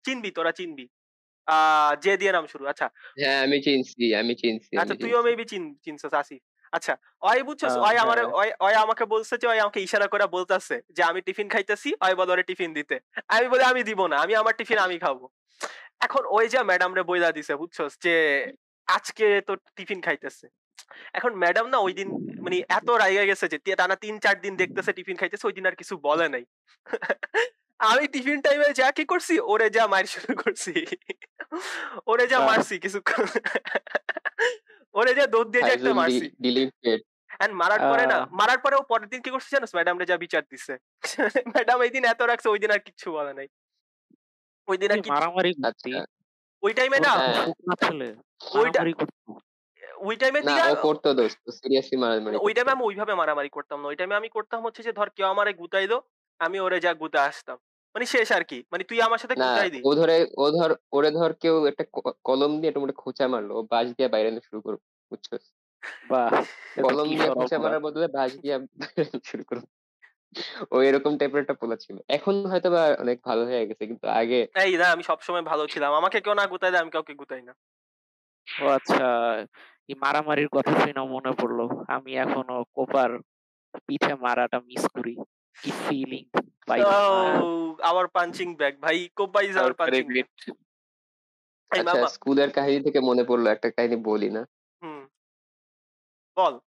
চিনবি, 0.05 0.31
তোরা 0.31 0.53
চিনবি। 0.53 0.87
আহ 1.49 1.91
যে 2.05 2.13
দিয়ে 2.17 2.33
নাম 2.33 2.45
শুরু 2.47 2.65
আচ্ছা। 2.67 2.87
হ্যাঁ 3.19 3.39
আমি 3.45 3.59
চিনছি 3.67 4.05
আমি 4.15 4.35
চিনছি 4.35 4.73
আচ্ছা 4.77 4.95
তুইও 4.95 5.21
মেবি 5.23 5.45
চিন 5.45 5.63
চিনছস 5.85 6.15
আসিফ। 6.15 6.43
আচ্ছা 6.73 6.95
ওই 7.23 7.41
বুঝছস 7.43 7.75
আহ, 7.75 7.83
ওই 7.89 7.97
আমার 8.05 8.19
হ্যাঁ। 8.21 8.53
ওই 8.61 8.75
আমাকে 8.85 9.05
বলছে 9.05 9.35
যে 9.43 9.47
ওই 9.49 9.59
আমাকে 9.61 9.79
ইশারা 9.81 10.07
করে 10.07 10.27
বলতাছে 10.29 10.77
যে 10.97 11.03
আমি 11.03 11.21
টিফিন 11.27 11.49
খাইতেছি 11.49 11.89
ওই 12.05 12.15
বলে 12.15 12.31
ওরে 12.33 12.45
টিফিন 12.51 12.71
দিতে। 12.79 12.97
আমি 13.29 13.47
বলে 13.49 13.65
আমি 13.65 13.81
দিব 13.89 14.01
না 14.07 14.17
আমি 14.25 14.35
আমার 14.35 14.55
টিফিন 14.59 14.79
আমি 14.79 14.97
খাব। 14.99 15.19
এখন 16.01 16.23
ওই 16.31 16.47
যে 16.49 16.61
ম্যাডাম 16.63 16.91
রে 16.95 17.03
বইলা 17.03 17.31
দিছে 17.33 17.53
বুঝছস 17.57 17.93
যে 18.05 18.15
আজকে 18.89 19.27
তো 19.49 19.53
টিফিন 19.77 20.01
খাইতেছে। 20.01 20.47
এখন 21.15 21.33
ম্যাডাম 21.35 21.67
না 21.73 21.79
ওই 21.79 21.93
দিন 21.93 22.09
মানে 22.45 22.57
এত 22.71 22.89
রাইগা 23.03 23.25
গেছে 23.25 23.47
যে 23.53 23.75
টানা 23.77 23.97
তিন 23.97 24.15
চার 24.25 24.37
দিন 24.45 24.53
দেখতেছে 24.63 24.91
টিফিন 24.93 25.17
খাইতেছে 25.17 25.45
ওই 25.47 25.55
দিন 25.57 25.65
আর 25.67 25.77
কিছু 25.81 25.95
বলে 26.09 26.27
নাই। 26.29 26.45
আমি 27.81 28.05
টিফিন 28.09 28.39
টাইমে 28.41 28.69
যা 28.75 28.89
কি 28.93 29.05
করছি 29.05 29.35
ওরে 29.47 29.69
যা 29.71 29.85
মার 29.87 30.05
শুরু 30.07 30.33
করছি। 30.43 30.73
ওরে 32.07 32.25
যা 32.27 32.39
মারছি 32.49 32.75
কিছু 32.79 32.99
ওরে 34.95 35.13
যা 35.15 35.25
দৌড় 35.27 35.49
দিয়ে 35.53 35.63
যে 35.63 35.73
একটা 35.73 35.91
মারছি। 35.95 36.27
ডিলিটেড 36.41 37.01
এন্ড 37.41 37.53
মারার 37.55 37.81
পরে 37.91 38.05
না 38.07 38.19
মারার 38.33 38.59
পরে 38.59 38.75
ও 38.77 38.83
পরের 38.83 39.09
দিন 39.13 39.21
কি 39.25 39.31
করছে 39.31 39.51
জানোস? 39.53 39.73
ম্যাডাম 39.75 39.95
রে 39.99 40.07
যা 40.07 40.17
বিচার 40.17 40.43
দিছে। 40.51 40.75
ম্যাডাম 41.55 41.79
এই 41.83 41.91
দিন 41.91 42.05
এত 42.05 42.21
রাখছে 42.23 42.49
ওই 42.49 42.59
দিন 42.59 42.71
আর 42.71 42.81
কিচ্ছু 42.81 43.07
বলে 43.13 43.33
নাই। 43.35 43.49
ওই 44.69 44.77
দিন 44.79 44.89
আর 44.93 44.99
মারামারি 45.11 45.51
করতি 45.55 45.67
আচ্ছা। 45.69 46.01
ওই 46.63 46.73
টাইমে 46.75 46.99
না 47.01 47.13
ওইটা- 48.55 48.83
মারামারি 48.83 48.95
করতো। 48.95 49.17
ওই 50.01 50.17
টাইমে 50.17 50.41
না 50.41 50.47
দিয়ে 50.49 50.63
ও 50.73 50.77
করতো 50.83 51.09
দোস্ত 51.15 51.45
সিরিয়াসলি 51.59 51.97
মারামারি 51.97 52.35
ওই 52.39 52.53
টাইমে 52.55 52.73
আমি 52.73 52.85
ওইভাবে 52.85 53.15
মারামারি 53.15 53.51
করতাম 53.57 53.79
না। 53.81 53.87
ওই 53.89 53.97
টাইমে 53.97 54.15
আমি 54.15 54.29
করতাম 54.29 54.61
হচ্ছে 54.67 54.83
যে 54.83 54.93
ধর 54.93 55.09
কেউ 55.11 55.27
আমারে 55.27 55.53
গুতাইলো 55.55 55.97
আমি 56.41 56.57
ওরে 56.61 56.79
যা 56.81 56.93
গুতা 56.95 57.21
আসতাম। 57.25 57.59
মানে 57.95 58.05
শেষ 58.09 58.29
আর 58.33 58.45
কি 58.45 58.59
মানে 58.73 58.83
তুই 58.85 58.99
আমার 59.07 59.19
সাথে 59.21 59.35
না 59.37 59.45
গুতাই 59.45 59.69
দি 59.71 59.81
ও 59.83 59.91
ধরে 59.99 60.15
ও 60.37 60.47
ধর 60.53 60.71
ওরে 60.91 61.11
ধর 61.13 61.31
কেউ 61.43 61.55
একটা 61.71 61.85
কলম 62.25 62.51
দিয়ে 62.59 62.71
একটা 62.71 62.83
মোটা 62.83 62.95
খোঁচা 63.03 63.25
মারলো। 63.33 63.53
ও 63.55 63.63
বাঁশ 63.73 63.87
দিয়ে 63.97 64.09
বাইরে 64.15 64.29
শুরু 64.49 64.61
করো 64.67 64.77
বুঝছ 65.13 65.27
বাহ! 66.11 66.31
কলম 66.85 67.09
দিয়ে 67.11 67.29
খোঁচা 67.37 67.57
মারার 67.63 67.81
বদলে 67.87 68.07
বাঁশ 68.17 68.33
দিয়ে 68.43 68.55
শুরু 69.31 69.45
করো। 69.51 69.63
ও 70.71 70.77
এরকম 70.89 71.13
টাইপের 71.21 71.43
একটা 71.45 71.57
পোলা 71.61 71.77
ছিল। 71.85 71.97
এখন 72.17 72.35
হয়তো 72.53 72.69
বা 72.75 72.83
অনেক 73.03 73.17
ভালো 73.29 73.43
হয়ে 73.49 73.69
গেছে 73.69 73.85
কিন্তু 73.91 74.07
আগে 74.21 74.41
এই 74.61 74.73
না 74.77 74.87
আমি 74.95 75.03
সবসময় 75.11 75.45
ভালো 75.51 75.65
ছিলাম। 75.73 75.91
আমাকে 76.01 76.19
কেউ 76.25 76.35
না 76.35 76.45
গুতাই 76.53 76.71
দেয় 76.73 76.83
আমি 76.83 76.93
কাউকে 76.93 77.13
গুতাই 77.21 77.43
না। 77.43 77.53
ও 78.49 78.67
আচ্ছা 78.71 79.07
এই 79.89 79.97
মারামারির 80.03 80.51
কথা 80.57 80.73
শুনে 80.81 81.03
মনে 81.15 81.33
পড়ল। 81.41 81.59
আমি 81.89 82.11
এখনও 82.17 82.59
কোপার 82.77 83.11
পিঠে 83.87 84.13
মারাটা 84.25 84.59
মিস 84.69 84.85
করি। 84.95 85.13
কি 85.57 85.71
ফিলিং 85.83 86.25
পাঞ্চিং 88.13 88.55
ব্যাগ 88.55 88.75
ভাই 88.81 89.09
কোপাই 89.17 89.49
ইজ 89.49 89.57
আওয়ার 89.57 89.75
পাঞ্চিং 89.75 90.05
ব্যাগ। 90.07 90.29
আচ্ছা 91.71 92.07
স্কুলের 92.07 92.51
কাহিনী 92.51 92.85
থেকে 92.85 93.01
মনে 93.01 93.25
পড়ল 93.25 93.47
একটা 93.47 93.71
কাহিনী 93.71 93.97
বলি 93.97 94.31
না। 94.31 94.47
হুম 94.83 95.09
বল। 96.37 96.59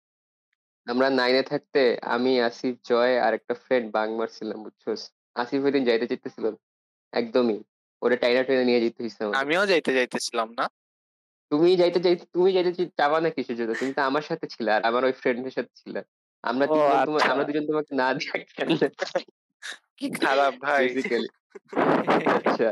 আমরা 0.87 1.11
নাইনে 1.11 1.43
থাকতে 1.43 1.97
আমি 2.03 2.41
আসিফ 2.41 2.77
জয় 2.85 3.21
আর 3.21 3.35
একটা 3.35 3.55
ফ্রেন্ড 3.55 3.93
বাং 3.93 4.15
মারছিলাম 4.15 4.63
বুঝছোস? 4.63 5.13
আসিফ 5.35 5.65
ওই 5.65 5.73
দিন 5.73 5.85
যাইতে 5.85 6.07
চাইতেছিল। 6.07 6.55
একদমই। 7.13 7.63
ওরে 8.03 8.17
টাইনা 8.17 8.43
টাইনা 8.43 8.65
নিয়ে 8.65 8.81
যেতে 8.81 9.03
আমাদের। 9.03 9.41
আমিও 9.41 9.67
যাইতে 9.67 9.95
যাইতেছিলাম 9.95 10.53
না। 10.53 10.71
তুমি 11.51 11.77
যাইতে 11.77 12.01
যাই 12.01 12.17
তুমি 12.17 12.53
যাইতে 12.53 12.87
চাবা 12.87 13.21
না 13.21 13.31
কিসের 13.31 13.57
জন্য? 13.57 13.75
তুমি 13.75 13.93
তো 13.93 14.03
আমার 14.03 14.23
সাথে 14.23 14.47
ছিলে 14.47 14.73
আর 14.73 14.85
আমার 14.85 15.05
ওই 15.05 15.13
ফ্রেন্ডের 15.13 15.51
সাথে 15.51 15.75
ছিলে। 15.75 16.03
আমরা 16.43 16.67
আচ্ছা। 16.67 17.33
আমরা 17.33 17.45
দুজন 17.45 17.67
তোমাকে 17.67 17.95
না 17.95 18.15
দিয়া 18.15 18.33
কি 19.99 20.07
খারাপ 20.27 20.55
ভাই? 20.65 20.85
আচ্ছা। 22.39 22.71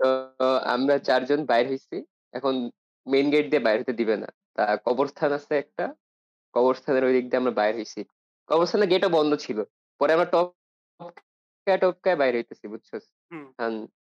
তো 0.00 0.06
আমরা 0.66 0.94
চারজন 1.08 1.40
বাইর 1.50 1.66
হইছি। 1.68 1.96
এখন 2.34 2.54
মেইন 3.06 3.26
গেট 3.32 3.46
দিয়ে 3.50 3.64
বাইর 3.66 3.78
হতে 3.82 3.94
দিবে 4.00 4.16
না। 4.16 4.28
তা 4.56 4.62
কবরস্থান 4.86 5.30
আছে 5.32 5.54
একটা। 5.58 5.84
কবরস্থানের 6.54 7.04
ওই 7.04 7.12
দিক 7.12 7.24
দিয়ে 7.28 7.40
আমরা 7.42 7.54
বাইর 7.60 7.74
হইছি। 7.78 8.00
কবরস্থানের 8.48 8.88
গেটও 8.92 9.10
বন্ধ 9.18 9.32
ছিল। 9.36 9.58
পরে 10.00 10.10
আমরা 10.12 10.28
টপ 10.34 10.48
টপকায় 11.66 12.18
বাইরে 12.18 12.36
হইতেছি 12.38 12.64
বুঝছ? 12.72 12.90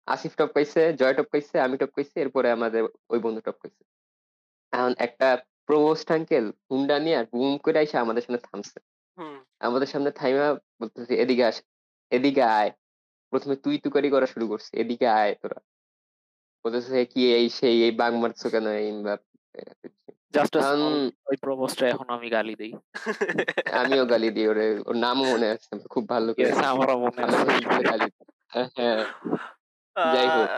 আসিফ 0.08 0.32
টপ 0.36 0.50
পাইছে 0.54 0.80
জয় 1.00 1.14
টপ 1.14 1.28
পাইছে 1.32 1.56
আমি 1.60 1.76
টপ 1.76 1.90
পাইছি 1.96 2.16
এরপরে 2.20 2.48
আমাদের 2.50 2.82
ওই 3.12 3.18
বন্ধু 3.18 3.40
টপ 3.40 3.56
পাইছে 3.60 3.82
এখন 4.72 4.92
একটা 4.98 5.28
প্রভোস্ট 5.68 6.08
আঙ্কেল 6.12 6.44
হুন্ডা 6.70 6.96
নিয়ে 6.98 7.18
বুম 7.32 7.52
করে 7.64 7.78
এসে 7.82 7.96
আমাদের 8.04 8.22
সামনে 8.24 8.40
থামছে। 8.46 8.78
আমাদের 9.60 9.88
সামনে 9.88 10.10
থাইমা 10.10 10.46
বলতেছে 10.80 11.14
এদিকে 11.22 11.44
আস। 11.44 11.56
এদিকে 12.12 12.42
আয়। 12.58 12.70
প্রথমে 13.32 13.54
তুই 13.56 13.76
তুকারি 13.84 14.08
করা 14.10 14.26
শুরু 14.26 14.46
করছে 14.48 14.70
এদিকে 14.82 15.06
আয় 15.18 15.32
তোরা। 15.42 15.58
বলতেছে 16.64 16.96
কি 17.12 17.20
এই 17.38 17.46
সেই 17.58 17.76
এই 17.82 17.92
বাং 18.00 18.12
মারছো 18.22 18.46
কেন? 18.54 18.66
এই 18.80 18.88
ওই 21.30 21.36
প্রপোজটা 21.36 21.84
এখন 21.88 22.06
আমি 22.08 22.28
গালি 22.30 22.54
দেই। 22.54 22.72
আমিও 23.80 24.04
গালি 24.06 24.28
দিই 24.30 24.46
ওরে 24.48 24.66
ওর 24.88 24.96
নামও 24.96 25.24
মনে 25.32 25.46
আছে 25.54 25.70
খুব 25.88 26.04
ভালো 26.08 26.28
করে 26.36 26.50
আমারও 26.72 26.96
মনে 27.04 27.20
আছে। 27.22 27.44
গালি 27.90 28.08
হ্যাঁ 28.76 29.00
যাই 29.96 30.28
হোক, 30.28 30.48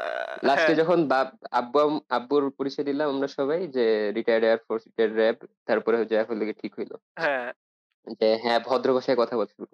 লাস্টে 0.43 0.65
হ্যাঁ, 0.65 0.79
যখন 0.81 0.99
বাপ 1.09 1.29
আব্বু 1.51 1.79
আব্বুর 2.09 2.45
পরিচয় 2.59 2.85
দিলাম 2.85 3.07
আমরা 3.15 3.29
সবাই 3.39 3.61
যে 3.77 3.85
retired 4.17 4.45
air 4.45 4.61
force 4.67 4.83
retired 4.89 5.15
RAB 5.17 5.37
তারপরে 5.69 5.97
জয়ফুল 6.11 6.37
থেকে 6.41 6.55
ঠিক 6.63 6.73
হইল। 6.79 6.93
হ্যাঁ। 7.19 7.49
যে 8.21 8.29
হ্যাঁ 8.43 8.61
ভদ্র 8.61 8.89
ভাষায় 8.95 9.19
কথা 9.23 9.35
বলতে 9.37 9.55
শুরু 9.55 9.67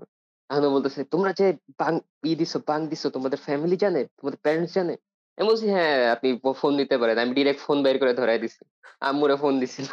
ও 0.50 0.70
বলতেছে 0.70 1.00
তোমরা 1.04 1.30
যে 1.32 1.46
বাং 1.78 1.92
ই 2.24 2.32
দিছো 2.34 2.58
বাং 2.68 2.80
দিছো 2.88 3.08
তোমাদের 3.10 3.38
ফ্যামিলি 3.38 3.76
জানে 3.76 4.00
তোমাদের 4.18 4.38
প্যারেন্টস 4.38 4.72
জানে? 4.74 4.94
আমি 5.38 5.46
বলছি 5.48 5.66
হ্যাঁ 5.68 6.10
আপনি 6.10 6.28
ফোন 6.56 6.72
দিতে 6.76 6.96
পারেন। 6.98 7.16
আমি 7.18 7.32
ডিরেক্ট 7.34 7.60
ফোন 7.60 7.78
বের 7.82 7.96
করে 7.98 8.12
ধরাই 8.14 8.38
দিছি। 8.38 8.62
আম্মুরে 9.00 9.36
ফোন 9.36 9.54
দিছিল। 9.60 9.88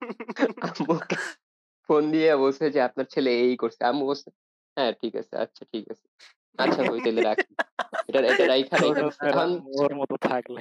আম্মুকে 0.68 1.16
ফোন 1.88 2.02
দিয়ে 2.10 2.36
বলছে 2.36 2.70
যে 2.70 2.80
আপনার 2.80 3.06
ছেলে 3.06 3.30
এই 3.40 3.54
করছে। 3.56 3.80
আম্মু 3.84 4.02
বলছে 4.06 4.28
হ্যাঁ 4.76 4.92
ঠিক 4.92 5.16
আছে 5.16 5.36
আচ্ছা 5.36 5.62
ঠিক 5.72 5.84
আছে। 5.90 6.06
আচ্ছা 6.58 6.80
ওই 6.90 7.00
তাহলে 7.00 7.22
রাখি। 7.22 7.52
এটা 8.08 8.18
এটা 8.18 8.44
রাইখা 8.46 8.76
এখন 9.28 9.50
ওর 9.78 9.92
মতো 9.94 10.14
থাকলে। 10.16 10.60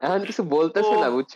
এখন 0.00 0.20
কিছু 0.24 0.42
বলতেছে 0.42 0.94
না। 0.96 1.08
বুঝছ 1.10 1.34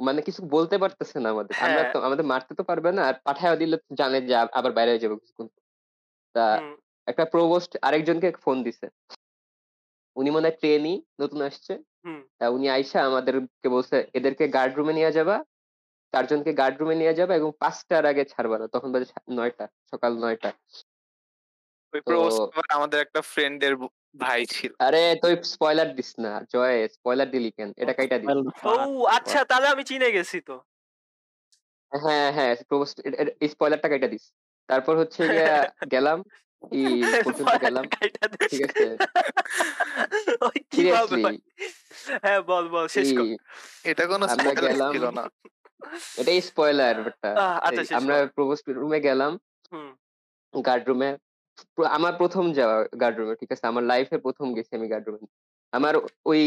মানে 0.00 0.22
কিছু 0.22 0.40
বলতে 0.46 0.78
পারতেছে 0.78 1.16
না 1.20 1.28
আমাদের। 1.30 1.54
আমরা 1.56 1.82
হ্যাঁ। 1.82 1.92
তো 1.92 1.98
আমাদের 2.00 2.24
মারতে 2.24 2.54
তো 2.54 2.62
পারবে 2.64 2.92
না 2.92 3.02
আর 3.04 3.14
পাঠায় 3.24 3.56
দিলে 3.56 3.76
জানে 3.94 4.20
যে 4.20 4.34
আবার 4.52 4.72
বাইরে 4.72 4.98
যাবে 4.98 5.14
কিছুক্ষণ। 5.14 5.48
তা 6.34 6.44
একটা 7.06 7.24
প্রভোস্ট 7.24 7.76
আরেকজনকে 7.82 8.32
ফোন 8.32 8.56
দিছে। 8.62 8.86
উনি 10.16 10.30
মনে 10.30 10.48
হয় 10.48 10.56
ট্রেনই 10.56 11.02
নতুন 11.20 11.40
আসছে। 11.42 11.72
তা 12.38 12.44
উনি 12.48 12.66
আইসা 12.70 12.98
আমাদেরকে 13.04 13.68
বলছে 13.68 13.96
এদেরকে 14.14 14.44
গার্ড 14.48 14.72
রুমে 14.74 14.92
নিয়ে 14.92 15.12
যাবা 15.12 15.36
চারজনকে 16.12 16.52
গার্ড 16.52 16.76
রুমে 16.78 16.94
নিয়ে 16.94 17.14
যাবা 17.14 17.34
এবং 17.34 17.50
পাঁচটার 17.58 18.06
আগে 18.06 18.24
ছাড়বা 18.24 18.58
না। 18.58 18.66
তখন 18.68 18.92
বাজে 18.92 19.06
নয়টা 19.30 19.68
সকাল 19.90 20.12
নয়টা। 20.18 20.50
আমাদের 22.68 22.98
একটা 23.00 23.20
ফ্রেন্ডের 23.22 23.74
ভাই 24.14 24.40
ছিল। 24.46 24.72
আরে 24.78 25.02
তুই 25.22 25.32
স্পয়লার 25.44 25.88
দিস 25.94 26.10
না 26.18 26.32
জয় 26.52 26.76
স্পয়লার 26.88 27.28
দিলি 27.30 27.50
কেন? 27.50 27.70
এটা 27.76 27.92
কাইটা 27.92 28.16
দিস। 28.18 28.28
ও 28.64 28.72
আচ্ছা 29.16 29.38
তাহলে 29.44 29.66
আমি 29.68 29.82
চিনে 29.84 30.08
গেছি 30.12 30.38
তো। 30.40 30.56
হ্যাঁ 31.92 32.28
হ্যাঁ 32.32 32.52
এই 33.42 33.48
স্পয়লারটা 33.48 33.88
কাইটা 33.88 34.08
দিস। 34.08 34.24
তারপর 34.68 34.94
হচ্ছে 34.98 35.22
গেলাম 35.90 36.18
ই 36.72 36.82
পর্যন্ত 37.24 37.54
গেলাম। 37.60 37.84
ঠিক 38.50 38.62
আছে। 38.66 38.86
ওই 40.42 40.58
কীভাবে 40.72 41.16
হ্যাঁ? 42.24 42.40
বল 42.42 42.64
বল 42.68 42.86
শেষ 42.88 43.08
কর। 43.16 43.24
এটা 43.84 44.04
কোনো 44.06 44.24
গেলাম। 44.62 44.90
ছিল 44.92 45.04
না। 45.10 45.24
এটাই 46.16 46.40
স্পয়লার 46.40 46.96
আচ্ছা, 47.66 47.82
আমরা 47.98 48.16
কর। 48.36 48.46
রুমে 48.74 49.00
গেলাম। 49.00 49.32
হুম। 49.72 49.90
গার্ড 50.54 50.84
রুমে 50.88 51.10
আমার 51.96 52.12
প্রথম 52.20 52.44
যাওয়া 52.58 52.76
গার্ড 53.02 53.16
রুমে 53.18 53.34
ঠিক 53.40 53.50
আছে? 53.54 53.64
আমার 53.66 53.84
লাইফে 53.84 54.16
প্রথম 54.18 54.46
গেছি 54.56 54.72
আমি 54.78 54.86
গার্ড 54.88 55.06
রুমে 55.06 55.26
আমার 55.72 55.94
ওই 56.26 56.42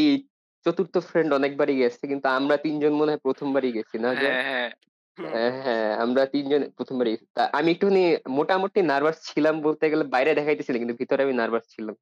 চতুর্থ 0.65 0.95
ফ্রেন্ড 1.09 1.29
অনেকবারই 1.33 1.75
গেছে 1.81 2.03
কিন্তু 2.07 2.27
আমরা 2.29 2.55
তিনজন 2.65 2.93
মনে 2.93 3.11
হয় 3.11 3.21
প্রথমবারই 3.23 3.71
গেছি 3.71 3.95
না 3.97 4.09
হ্যাঁ 4.13 4.43
হ্যাঁ। 4.49 4.69
হ্যাঁ, 5.17 5.53
হ্যাঁ 5.63 5.89
আমরা 6.03 6.21
তিনজন 6.25 6.61
প্রথমবারই 6.77 7.15
আমি 7.53 7.69
একটুখানি 7.71 8.03
মোটামুটি 8.37 8.79
নার্ভাস 8.81 9.17
ছিলাম 9.29 9.55
বলতে 9.61 9.85
গেলে 9.91 10.03
বাইরে 10.15 10.31
দেখাইতেছিল 10.33 10.75
কিন্তু 10.77 10.95
ভিতরে 11.01 11.21
আমি 11.23 11.33
নার্ভাস 11.33 11.63
ছিলাম। 11.73 11.95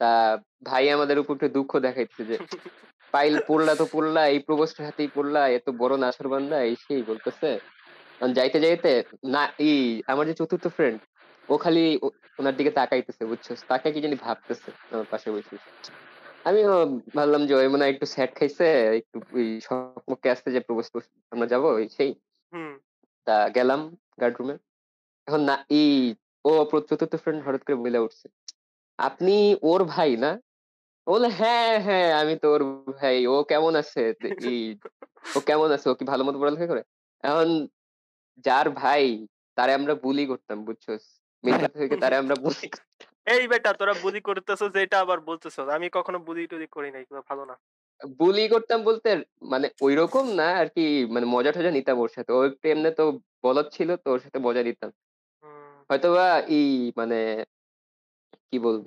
তা 0.00 0.10
ভাই 0.66 0.84
আমাদের 0.90 1.16
উপর 1.18 1.34
একটু 1.36 1.48
দুঃখ 1.48 1.70
দেখাইতেছে 1.78 2.22
যে 2.30 2.36
পাইল 3.14 3.34
পড়লা 3.48 3.72
তো 3.74 3.84
পড়লা 3.94 4.22
এই 4.26 4.38
প্রবোস্টের 4.38 4.84
হাতেই 4.86 5.10
পড়লা 5.16 5.42
এত 5.58 5.66
বড় 5.80 5.94
নাছর 5.96 6.26
বান্দা 6.28 6.56
এই 6.68 6.74
সেই 6.84 7.02
বলতেছে? 7.02 7.50
যাইতে 8.36 8.58
যাইতে 8.60 8.90
না 9.34 9.42
এই 9.68 9.78
আমার 10.06 10.24
যে 10.26 10.34
চতুর্থ 10.34 10.66
ফ্রেন্ড 10.68 10.98
ও 11.48 11.54
খালি 11.56 11.84
ওনার 12.38 12.54
দিকে 12.58 12.70
তাকাইতেছে 12.70 13.22
বুঝছ 13.30 13.46
তাকে 13.68 13.88
কি 13.94 14.00
জানি 14.00 14.16
ভাবতেছে 14.16 14.70
আমার 14.92 15.06
পাশে 15.10 15.28
বসে। 15.30 15.54
আমিও 16.44 16.72
ভাবলাম 17.16 17.42
যে 17.48 17.52
ওই 17.54 17.68
মনে 17.68 17.82
হয় 17.84 17.92
একটু 17.94 18.06
স্যাট 18.06 18.30
খাইছে 18.38 18.66
একটু 18.98 19.16
ওই 19.38 19.46
সম্পর্কে 19.68 20.28
আসতে 20.30 20.48
যে 20.50 20.60
প্রপোজ 20.60 20.86
আমরা 21.32 21.46
যাব 21.46 21.64
ওই 21.78 21.86
সেই। 21.88 22.10
তা 23.26 23.36
গেলাম 23.48 23.80
গার্ড 24.20 24.34
রুমে 24.38 24.56
এখন 25.28 25.40
না 25.40 25.54
এই 25.70 25.90
ও 26.44 26.50
চতুর্থ 26.88 27.14
ফ্রেন্ড 27.22 27.40
হঠাৎ 27.46 27.62
করে 27.66 27.76
বলে 27.76 27.98
উঠছে। 27.98 28.26
আপনি 28.98 29.36
ওর 29.62 29.80
ভাই 29.84 30.10
না? 30.16 30.30
ও 31.06 31.10
বলে 31.12 31.28
হ্যাঁ 31.28 31.72
হ্যাঁ 31.80 32.08
আমি 32.20 32.34
তো 32.42 32.46
ওর 32.54 32.62
ভাই। 32.98 33.16
ও 33.26 33.34
কেমন 33.50 33.72
আছে? 33.76 34.02
ও 35.36 35.38
কেমন 35.40 35.68
আছে? 35.72 35.86
ও 35.90 35.94
কি 35.94 36.04
ভালো 36.04 36.22
মতো 36.24 36.36
পড়ালেখা 36.40 36.66
করে? 36.66 36.82
এখন 37.24 37.48
যার 38.46 38.66
ভাই 38.70 39.04
তারে 39.56 39.72
আমরা 39.74 39.94
বুলি 40.04 40.24
করতাম 40.26 40.58
বুঝছ 40.64 40.86
মেন 41.44 41.54
থেকে 41.80 41.96
তারে 42.02 42.16
আমরা 42.22 42.36
করতাম। 42.44 42.70
এই 43.34 43.44
বেটা 43.52 43.70
তোরা 43.78 43.94
বুলি 44.04 44.20
করতেছো 44.28 44.64
যেটা 44.76 44.96
আবার 45.04 45.18
বলতেছো। 45.30 45.60
আমি 45.76 45.86
কখনো 45.96 46.18
বুলি 46.26 46.42
টুলি 46.50 46.66
করি 46.76 46.88
নাই 46.94 47.04
ভালো 47.30 47.42
না। 47.50 47.54
বুলি 48.20 48.44
করতাম 48.54 48.80
বলতে 48.88 49.08
মানে 49.52 49.66
ওইরকম 49.86 50.24
না 50.40 50.48
আর 50.60 50.68
কি 50.74 50.84
মানে 51.14 51.26
মজা 51.34 51.50
টজা 51.52 51.72
নিতাম 51.78 51.96
ওর 52.04 52.10
সাথে। 52.16 52.30
ও 52.36 52.40
একটু 52.48 52.66
এমনি 52.74 52.90
তো 53.00 53.04
বলদ 53.44 53.66
ছিল 53.76 53.88
তো 54.02 54.08
ওর 54.14 54.20
সাথে 54.24 54.38
মজা 54.46 54.62
নিতাম। 54.68 54.90
হয়তোবা 55.90 56.26
এই 56.58 56.68
মানে 56.98 57.18
কি 58.48 58.56
বলব 58.66 58.86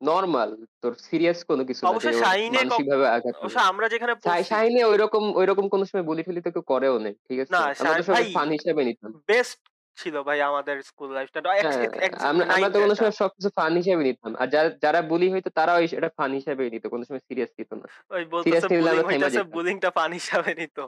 নর্মাল 0.00 0.50
তোর 0.82 0.92
সিরিয়াস 1.06 1.38
কোনো 1.50 1.62
কিছু 1.68 1.80
অবশ্য 1.90 2.08
মানসিক 2.56 2.86
ভাবে 2.92 3.06
আঘাত 3.16 3.34
অবশ্য 3.42 3.58
আমরা 3.70 3.86
যেখানে 3.92 4.12
শাহিনে 4.50 4.82
ওইরকম 4.90 5.24
ওইরকম 5.40 5.66
কোনো 5.74 5.84
সময় 5.88 6.06
বুলি 6.10 6.22
টুলি 6.26 6.40
তো 6.46 6.50
কেউ 6.54 6.64
করেও 6.72 6.96
নেই 7.04 7.14
ঠিক 7.26 7.38
আছে? 7.42 7.52
না, 7.54 7.60
আমরা 7.80 7.94
তো 7.98 8.04
সবাই 8.08 8.24
ফান 8.36 8.48
হিসেবে 8.56 8.82
নিতাম। 8.88 9.10
বেস্ট 9.30 9.60
ছিল 9.96 10.14
ভাই 10.28 10.38
আমাদের 10.50 10.76
স্কুল 10.90 11.08
লাইফটা 11.14 11.40
হ্যাঁ, 11.64 11.86
আমরা 12.30 12.44
আমরা 12.54 12.68
তো 12.74 12.78
কোনো 12.84 12.94
সময় 12.94 13.14
সবকিছু 13.20 13.48
ফান 13.58 13.72
হিসেবে 13.80 14.02
নিতাম। 14.08 14.32
আর 14.38 14.48
যারা 14.54 14.68
যারা 14.84 15.00
বুলি 15.02 15.26
হইতো 15.32 15.48
তারাও 15.58 15.78
এটা 15.98 16.10
ফান 16.18 16.30
হিসেবে 16.32 16.62
নিত 16.74 16.84
কোনো 16.86 17.02
সময় 17.04 17.22
সিরিয়াস 17.28 17.50
নিত 17.58 17.70
না। 17.72 17.86
ওই 18.10 18.24
বলতেছে। 18.24 19.42
বুলিংটা 19.56 19.90
পান 19.90 20.10
হিসাবে 20.12 20.50
নিত। 20.60 20.78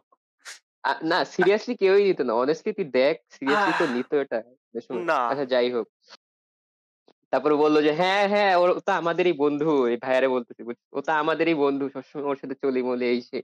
না 1.11 1.19
সিরিয়াসলি 1.35 1.75
কেউই 1.83 2.03
নিত 2.09 2.21
না। 2.29 2.33
অনেস্টলি 2.35 2.73
তুই 2.79 2.87
দেখ 3.01 3.15
সিরিয়াসলি 3.37 3.73
তো 3.81 3.85
নিত 3.97 4.11
এটা। 4.25 4.39
আচ্ছা 5.31 5.45
যাই 5.45 5.69
হোক। 5.71 5.87
তারপরে 7.33 7.55
বলল 7.55 7.77
যে 7.83 7.93
হ্যাঁ 7.93 8.25
হ্যাঁ 8.33 8.53
ওর 8.57 8.69
ও 8.71 8.81
তো 8.81 8.93
আমাদেরই 8.93 9.35
বন্ধু। 9.43 9.71
এই 9.93 9.97
ভাইয়ারে 9.97 10.29
বলতেছি? 10.29 10.63
ও 10.93 10.99
তো 11.01 11.11
আমাদেরই 11.23 11.57
বন্ধু 11.65 11.85
সবসময় 11.95 12.25
ওর 12.29 12.37
সাথে 12.37 12.55
চলি 12.65 12.81
মলি 12.83 13.05
এই 13.07 13.21
সে। 13.21 13.39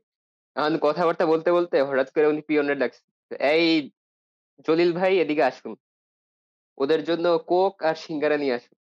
এখন 0.57 0.75
কথাবার্তা 0.87 1.25
বলতে 1.33 1.49
বলতে 1.53 1.77
হঠাৎ 1.89 2.09
করে 2.15 2.27
উনি 2.27 2.43
পিয়নের 2.49 2.79
ডাকছে 2.79 3.03
এই 3.53 3.65
জলিল 4.67 4.93
ভাই 4.93 5.19
এদিকে 5.19 5.43
আসুন। 5.43 5.77
ওদের 6.79 7.05
জন্য 7.05 7.39
কোক 7.39 7.83
আর 7.83 7.95
সিঙ্গারা 7.95 8.37
নিয়ে 8.37 8.55
আসুন। 8.55 8.77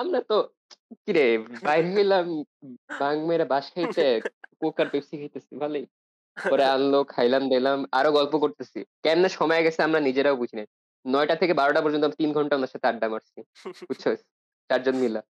আমরা 0.00 0.20
তো 0.20 0.48
কিরে 0.92 1.38
বাইরে 1.38 1.94
হইলাম 1.94 2.42
বাংমের 3.00 3.44
বাস 3.44 3.74
খাইতে 3.74 4.20
কোক 4.60 4.80
আর 4.80 4.88
পেপসি 4.88 5.18
খাইতেছি 5.18 5.56
ভালোই। 5.56 5.86
পরে 6.50 6.64
আনলো 6.64 7.04
খাইলাম 7.04 7.48
দিলাম 7.48 7.84
আরও 7.92 8.12
গল্প 8.12 8.38
করতেছি। 8.38 8.84
কেমনে 9.02 9.28
সময় 9.28 9.62
গেছে 9.62 9.82
আমরা 9.82 10.00
নিজেরাও 10.00 10.36
বুঝি 10.36 10.56
নাই। 10.56 10.66
নয়টা 11.06 11.36
থেকে 11.36 11.54
বারোটা 11.54 11.82
পর্যন্ত 11.82 12.04
আমি 12.04 12.14
তিন 12.18 12.32
ঘণ্টা 12.32 12.56
ওনার 12.56 12.68
সাথে 12.68 12.86
আড্ডা 12.86 13.08
মারছি 13.08 13.42
বুঝছ 13.68 14.08
চারজন 14.68 14.96
মিলা। 14.96 15.22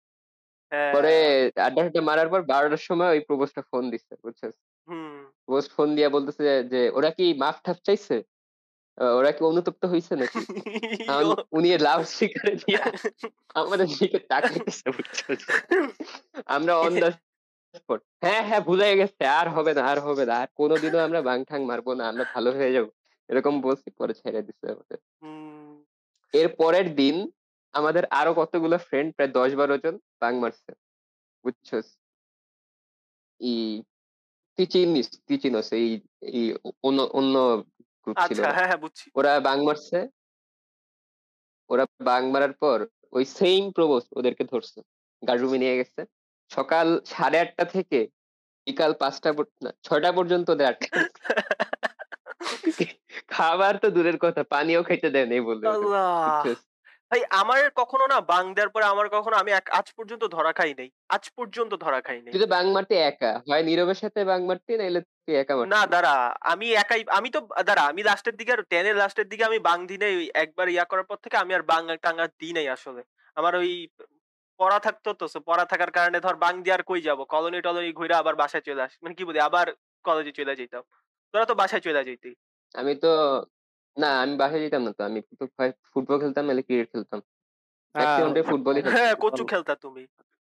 হ্যাঁ, 0.70 0.94
পরে 0.94 1.44
আড্ডা 1.46 1.82
টাড্ডা 1.82 2.00
মারার 2.00 2.28
পর 2.28 2.42
বারোটার 2.42 2.76
সময় 2.76 3.08
ওই 3.08 3.20
প্রবোজটা 3.20 3.62
ফোন 3.62 3.90
দিচ্ছে 3.90 4.14
বুঝছ 4.22 4.44
হুম। 4.88 5.30
প্রবোজ 5.46 5.70
ফোন 5.70 5.94
দিয়া 5.94 6.08
বলতেছে 6.08 6.64
যে- 6.64 6.92
ওরা 6.94 7.10
কি 7.10 7.34
মাফ 7.34 7.62
ঠাফ 7.64 7.76
চাইছে? 7.84 8.22
ওরা 8.98 9.30
কি 9.32 9.42
অনুতপ্ত 9.44 9.82
হয়েছে 9.84 10.12
নাকি? 10.16 10.38
উনি 11.52 11.68
লাউড 11.78 12.04
স্পিকারে 12.04 12.52
দিয়া 12.56 12.82
আমাদের 13.54 13.86
দিকে 13.98 14.18
তাকাইতেছে। 14.18 14.86
আমরা 16.46 16.72
অন 16.76 16.92
স্পট 17.74 18.00
হ্যাঁ 18.22 18.42
হ্যাঁ 18.48 18.60
ভুলে 18.60 18.86
গেছে। 18.96 19.22
আর 19.26 19.46
হবে 19.48 19.72
না 19.74 19.82
আর 19.82 19.98
হবে 20.00 20.24
না। 20.26 20.34
আর 20.40 20.48
কোনোদিনও 20.54 20.98
আমরা 20.98 21.20
বাং 21.22 21.38
ঠাং 21.44 21.60
মারবো 21.64 21.90
না 21.94 22.04
আমরা 22.08 22.24
ভালো 22.34 22.50
হয়ে 22.52 22.72
যাব। 22.72 22.86
এরকম 23.28 23.54
বলছি 23.60 23.88
পরে 23.90 24.14
ছেড়ে 24.14 24.40
দিচ্ছে 24.42 24.66
আমাদের। 24.70 24.98
এর 26.34 26.48
পরের 26.56 26.94
দিন 26.94 27.16
আমাদের 27.74 28.04
আরও 28.10 28.32
কতগুলো 28.34 28.76
ফ্রেন্ড 28.78 29.08
প্রায় 29.14 29.30
দশ 29.32 29.50
বারো 29.54 29.76
জন 29.78 29.94
বাং 30.20 30.32
মারছে। 30.38 30.72
বুঝছ 31.44 31.68
ই 33.40 33.82
তুই 34.58 34.66
চিনিস 34.66 35.06
তুই 35.26 35.36
চিনস 35.38 35.68
এই 35.72 35.88
এই 36.30 36.44
অন্য 36.82 36.98
অন্য 37.12 37.34
গ্রুপ 38.06 38.20
ছিল 38.20 38.38
আচ্ছা। 38.38 38.56
হ্যাঁ 38.56 38.66
হ্যাঁ 38.66 38.76
বুঝছি। 38.76 39.10
ওরা 39.16 39.40
বাং 39.40 39.64
মারছে। 39.64 40.08
ওরা 41.70 41.86
বাং 42.00 42.30
মারার 42.30 42.52
পর 42.52 42.86
ওই 43.12 43.24
সেম 43.38 43.72
প্রবোস 43.72 44.04
ওদেরকে 44.12 44.44
ধরছে। 44.44 44.80
গার্ড 45.22 45.42
রুমে 45.42 45.58
নিয়ে 45.58 45.76
গেছে। 45.76 46.06
সকাল 46.50 47.00
সাড়ে 47.04 47.40
আটটা 47.40 47.64
থেকে 47.64 48.06
বিকাল 48.66 48.94
পাঁচটা 48.94 49.34
না, 49.62 49.70
ছয়টা 49.82 50.12
পর্যন্ত 50.12 50.50
ওদের 50.50 50.66
আটকে 50.66 50.90
খাবার 53.28 53.78
তো 53.82 53.90
দূরের 53.90 54.18
কথা 54.18 54.44
পানিও 54.44 54.82
খাইতে 54.82 55.10
দেয় 55.10 55.26
নেই 55.26 55.40
বললে? 55.40 55.68
ভাই 57.12 57.20
আমার 57.32 57.58
কখনো 57.80 58.04
না 58.06 58.18
বাং 58.26 58.44
দেওয়ার 58.54 58.70
পরে 58.74 58.84
আমার 58.86 59.06
কখনো 59.08 59.36
আমি 59.36 59.50
এক- 59.52 59.72
আজ 59.72 59.86
পর্যন্ত 59.96 60.24
ধরা 60.28 60.52
খাই 60.52 60.72
নাই। 60.74 60.88
আজ 61.08 61.24
পর্যন্ত 61.36 61.72
ধরা 61.76 62.00
খাই 62.00 62.18
নাই। 62.18 62.32
তুই 62.34 62.42
তো 62.44 62.48
বাং 62.48 62.64
মারতে 62.72 62.94
একা? 63.04 63.32
হয় 63.48 63.62
নীরবের 63.62 63.98
সাথে 64.02 64.20
বাং 64.24 64.40
মারতে 64.44 64.72
নাইলে 64.76 65.00
তুই 65.24 65.34
একা 65.36 65.52
মারতি 65.56 65.70
না 65.74 65.82
দাঁড়া 65.86 66.14
আমি 66.52 66.66
একাই 66.76 67.00
আমি 67.18 67.28
তো 67.30 67.40
দাঁড়া 67.68 67.84
আমি 67.90 68.00
লাস্টের 68.02 68.34
দিকে 68.36 68.52
আর 68.52 68.62
টেনের 68.70 68.96
লাস্টের 68.96 69.26
দিকে 69.28 69.44
আমি 69.44 69.58
বাং 69.60 69.78
দিনে 69.86 70.08
একবার 70.36 70.66
ইয়া 70.68 70.84
করার 70.84 71.06
পর 71.10 71.18
থেকে 71.24 71.36
আমি 71.36 71.52
আর 71.54 71.64
বাং 71.64 71.82
টাঙ্গা 72.04 72.26
দিই 72.40 72.52
নাই 72.52 72.66
আসলে। 72.68 73.02
আমার 73.36 73.52
ওই 73.56 73.70
পড়া 74.60 74.78
থাকতো 74.80 75.08
তো 75.14 75.24
so 75.26 75.38
পড়া 75.48 75.64
থাকার 75.64 75.90
কারণে 75.90 76.18
ধর 76.20 76.36
বাং 76.36 76.54
দিয়ে 76.62 76.74
আর 76.74 76.82
কই 76.82 77.00
যাব? 77.02 77.18
কলোনি 77.26 77.58
টলোনি 77.62 77.90
ঘুরে 77.92 78.14
আবার 78.14 78.34
বাসায় 78.34 78.64
চলে 78.68 78.82
আস 78.82 78.92
মানে 79.02 79.14
কি 79.14 79.24
বলি 79.24 79.38
আবার 79.40 79.66
কলেজে 80.04 80.32
চলে 80.32 80.54
যেতাম 80.56 80.82
তোরা 81.34 81.44
তো 81.46 81.54
বাসায় 81.54 81.82
চলে 81.82 82.02
যেতি 82.04 82.30
আমি 82.74 82.92
তো 82.96 83.10
না 83.96 84.08
আমি 84.22 84.34
বাসায় 84.40 84.62
যেতাম 84.64 84.82
না 84.86 84.92
তো। 84.92 85.02
আমি 85.08 85.18
তো 85.40 85.44
হয় 85.58 85.70
ফুটবল 85.92 86.16
খেলতাম 86.22 86.44
নাহলে 86.46 86.62
ক্রিকেট 86.68 86.88
খেলতাম। 86.94 87.20
ম্যাক্সিমামটাই 87.94 88.44
ফুটবলই 88.50 88.80
খেলতাম 88.82 88.94
হ্যাঁ 88.96 89.14
কচু 89.24 89.42
খেলতা 89.52 89.74
তুমি? 89.84 90.02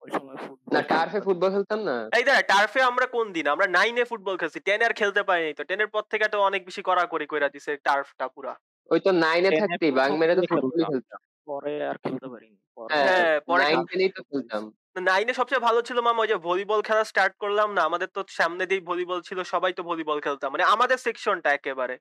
ওই 0.02 0.10
সময় 0.12 0.38
ফুটবল 0.44 0.70
না 0.76 0.82
টার্ফে 0.92 1.20
ফুটবল 1.28 1.50
খেলতাম 1.56 1.80
না। 1.90 1.96
এই 2.18 2.24
দেখ 2.28 2.38
টার্ফে 2.52 2.82
আমরা 2.82 3.06
কোন 3.16 3.26
দিন? 3.36 3.46
আমরা 3.54 3.66
নাইনে 3.68 4.04
ফুটবল 4.12 4.36
খেলছি। 4.42 4.60
টেন 4.68 4.82
আর 4.88 4.94
খেলতে 5.02 5.22
পারিনি 5.30 5.52
তো। 5.60 5.64
টেনের 5.70 5.90
পর 5.94 6.04
থেকে 6.12 6.26
তো 6.34 6.38
অনেক 6.50 6.62
বেশি 6.68 6.82
কড়াকড়ি 6.90 7.26
কইরা 7.32 7.50
দিছে 7.56 7.72
টার্ফটা 7.88 8.26
পুরা। 8.36 8.54
ওই 8.92 9.00
তো 9.06 9.12
নাইনে 9.24 9.50
থাকতেই 9.62 9.92
বাং 10.00 10.10
মেরে 10.22 10.34
তো 10.38 10.44
ফুটবলই 10.52 10.86
খেলতাম। 10.92 11.20
পরে 11.50 11.74
আর 11.90 11.98
খেলতে 12.04 12.28
পারিনি। 12.34 12.58
হ্যাঁ 12.94 13.06
হ্যাঁ, 13.10 13.36
পরে 13.48 13.62
নাইন 13.64 13.80
টেনেই 13.90 14.12
তো 14.18 14.22
খেলতাম। 14.30 14.64
নাইনে 15.10 15.34
সবচেয়ে 15.40 15.66
ভালো 15.68 15.80
ছিল 15.88 15.98
মামা 16.02 16.20
ওই 16.24 16.30
যে 16.32 16.38
ভলিবল 16.48 16.80
খেলা 16.88 17.04
স্টার্ট 17.04 17.34
করলাম 17.44 17.70
না। 17.78 17.82
আমাদের 17.90 18.10
তো 18.16 18.22
সামনে 18.40 18.64
দিয়ে 18.70 18.82
ভলিবল 18.92 19.20
ছিল 19.28 19.40
সবাই 19.54 19.72
তো 19.78 19.82
ভলিবল 19.90 20.18
খেলতাম। 20.26 20.50
মানে 20.54 20.66
আমাদের 20.74 20.98
সেকশনটা 21.06 21.50
একেবারে। 21.54 21.96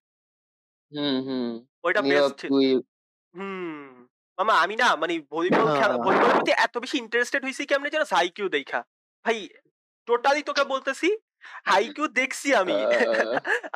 হুম 0.95 1.17
হুম। 1.27 1.47
ওইটা 1.85 2.01
নীরব 2.01 2.13
বেস্ট 2.13 2.39
তুই 2.45 2.67
হুম। 3.35 3.85
মামা 4.39 4.55
আমি 4.65 4.75
না 4.77 4.89
মানে 5.03 5.15
ভলিবল 5.33 5.67
খেলা 5.71 5.95
হ্যাঁ। 5.95 6.03
ভলিবলের 6.05 6.35
প্রতি 6.37 6.53
এত 6.67 6.75
বেশি 6.79 6.97
ইন্টারেস্টেড 6.99 7.43
হইছি 7.45 7.63
কেমনে 7.67 7.91
যেন 7.91 8.05
সাইকিউ 8.05 8.47
দেখা। 8.49 8.81
ভাই 9.25 9.39
টোটালি 10.09 10.43
তোকে 10.43 10.65
বলতেছি 10.65 11.09
হাইকিউ 11.65 12.07
দেখছি 12.15 12.49
আমি। 12.55 12.77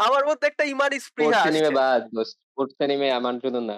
আমার 0.05 0.23
মধ্যে 0.29 0.47
একটা 0.47 0.65
ইমান 0.65 0.91
স্পৃহা 0.99 1.07
স্পোর্টস 1.07 1.43
অ্যানিমে 1.45 1.69
আসছে। 1.69 1.79
বাদ 1.81 2.03
স্পোর্টস 2.33 2.75
অ্যানিমে 2.79 3.09
আমার 3.19 3.35
জন্য 3.45 3.59
না। 3.71 3.77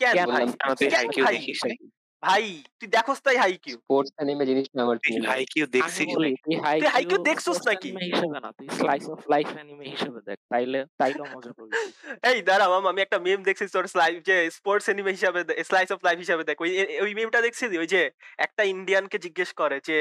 কেন 0.00 0.14
কেন 0.14 0.28
ভাই? 0.28 0.44
বললাম 0.44 0.50
কেন 0.60 0.70
তুই 0.80 0.86
কেন 0.86 0.96
হাইকিউ 0.96 1.24
ভাই? 1.24 1.36
দেখিস 1.36 1.60
নাই 1.64 1.76
ভাই 2.23 2.45
তুই 2.79 2.87
দেখোস 2.95 3.19
তাই 3.21 3.37
হাইকিউ 3.37 3.75
স্পোর্টস 3.77 4.11
অ্যানিমে 4.11 4.45
জিনিসটা 4.49 4.77
আমার 4.83 4.97
তুই 4.97 5.11
জন্য 5.13 5.23
না। 5.23 5.29
হাইকিউ 5.31 5.63
আমি 5.63 5.73
দেখছিস 5.75 6.07
বলি 6.11 6.23
নাই 6.25 6.35
তুই 6.45 6.55
হাইকিউ 6.65 6.89
হাইকিউ 6.95 7.17
দেখছোস 7.29 7.55
sports 7.55 7.67
নাকি? 7.69 7.89
anime 7.89 8.05
হিসেবে 8.09 8.37
না 8.39 8.49
তুই 8.57 8.67
স্লাইস 8.79 9.05
অফ 9.13 9.19
লাইফ 9.33 9.47
অ্যানিমে 9.55 9.85
হিসেবে 9.93 10.19
দেখ 10.29 10.37
তাইলে 10.51 10.79
তাইলেও 10.99 11.25
মজা 11.33 11.51
পাবি 11.53 11.71
তুই। 11.73 11.89
এই 12.29 12.37
দাঁড়া 12.49 12.65
মাম 12.71 12.83
আমি 12.91 13.01
একটা 13.01 13.17
মেম 13.25 13.39
দেখছি 13.47 13.65
তোর 13.75 13.85
স্লাইভ 13.93 14.15
যে 14.29 14.35
স্পোর্টস 14.57 14.85
এনিমে 14.91 15.11
হিসাবে 15.17 15.39
স্লাইস 15.69 15.89
অফ 15.91 15.99
লাইফ 16.07 16.17
হিসাবে 16.23 16.43
দেখ 16.49 16.57
ওই 16.61 16.71
ওই 17.03 17.11
মেমটা 17.13 17.39
দেখছিলি 17.45 17.75
ওই 17.77 17.89
যে 17.93 18.01
একটা 18.39 18.63
ইন্ডিয়ানকে 18.73 19.17
জিজ্ঞেস 19.25 19.49
করে 19.61 19.77
যে 19.89 19.97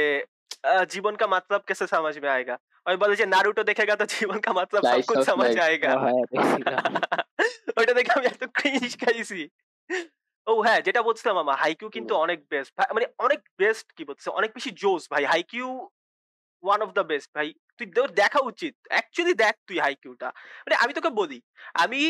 আহ, 0.65 0.85
জীবন 0.95 1.15
का 1.15 1.27
मतलब 1.29 1.61
कैसे 1.69 1.87
समझ 1.89 2.15
में 2.19 2.31
आएगा 2.31 2.57
ওই 2.87 2.97
বলে 3.03 3.15
যে 3.17 3.27
নারুটো 3.27 3.63
দেখেগা 3.71 3.95
তো 4.01 4.05
জীবন 4.15 4.39
का 4.41 4.51
मतलब 4.53 4.81
सब 4.83 4.91
Slice 4.91 5.09
कुछ 5.11 5.19
of 5.19 5.27
समझ 5.31 5.51
life. 5.51 5.63
आएगा 5.67 5.91
ও 5.93 5.99
হ্যাঁ 6.05 6.25
দেখছিলাম 6.33 6.83
ওইটা 7.79 7.93
দেখে 7.99 8.11
আমি 8.17 8.27
এত 8.29 8.43
ক্রিঞ্জ 8.59 8.91
খাইছি 9.03 9.41
ও 10.50 10.54
হ্যাঁ 10.66 10.80
যেটা 10.88 11.02
বলছিলাম 11.02 11.34
মামা 11.36 11.54
হাইকিউ 11.56 11.88
কিন্তু 11.96 12.14
অনেক 12.16 12.40
বেস্ট 12.52 12.72
মানে 12.96 13.08
অনেক 13.20 13.42
বেস্ট 13.62 13.88
কি 13.98 14.04
বলছে 14.10 14.28
অনেক 14.40 14.50
বেশি 14.58 14.72
জোস 14.82 15.04
ভাই। 15.14 15.24
Haikyuu 15.26 15.68
one 16.64 16.80
of 16.86 16.90
the 16.98 17.04
best 17.12 17.30
ভাই। 17.36 17.48
তুই 17.80 17.88
তোর 17.98 18.10
দেখা 18.22 18.40
উচিত। 18.52 18.74
অ্যাকচুয়ালি 18.90 19.34
দেখ 19.44 19.56
তুই 19.68 19.78
হাইকিউটা 19.80 20.28
মানে 20.66 20.76
আমি 20.84 20.92
তোকে 20.98 21.12
বলি 21.20 21.40
আমি 21.76 22.02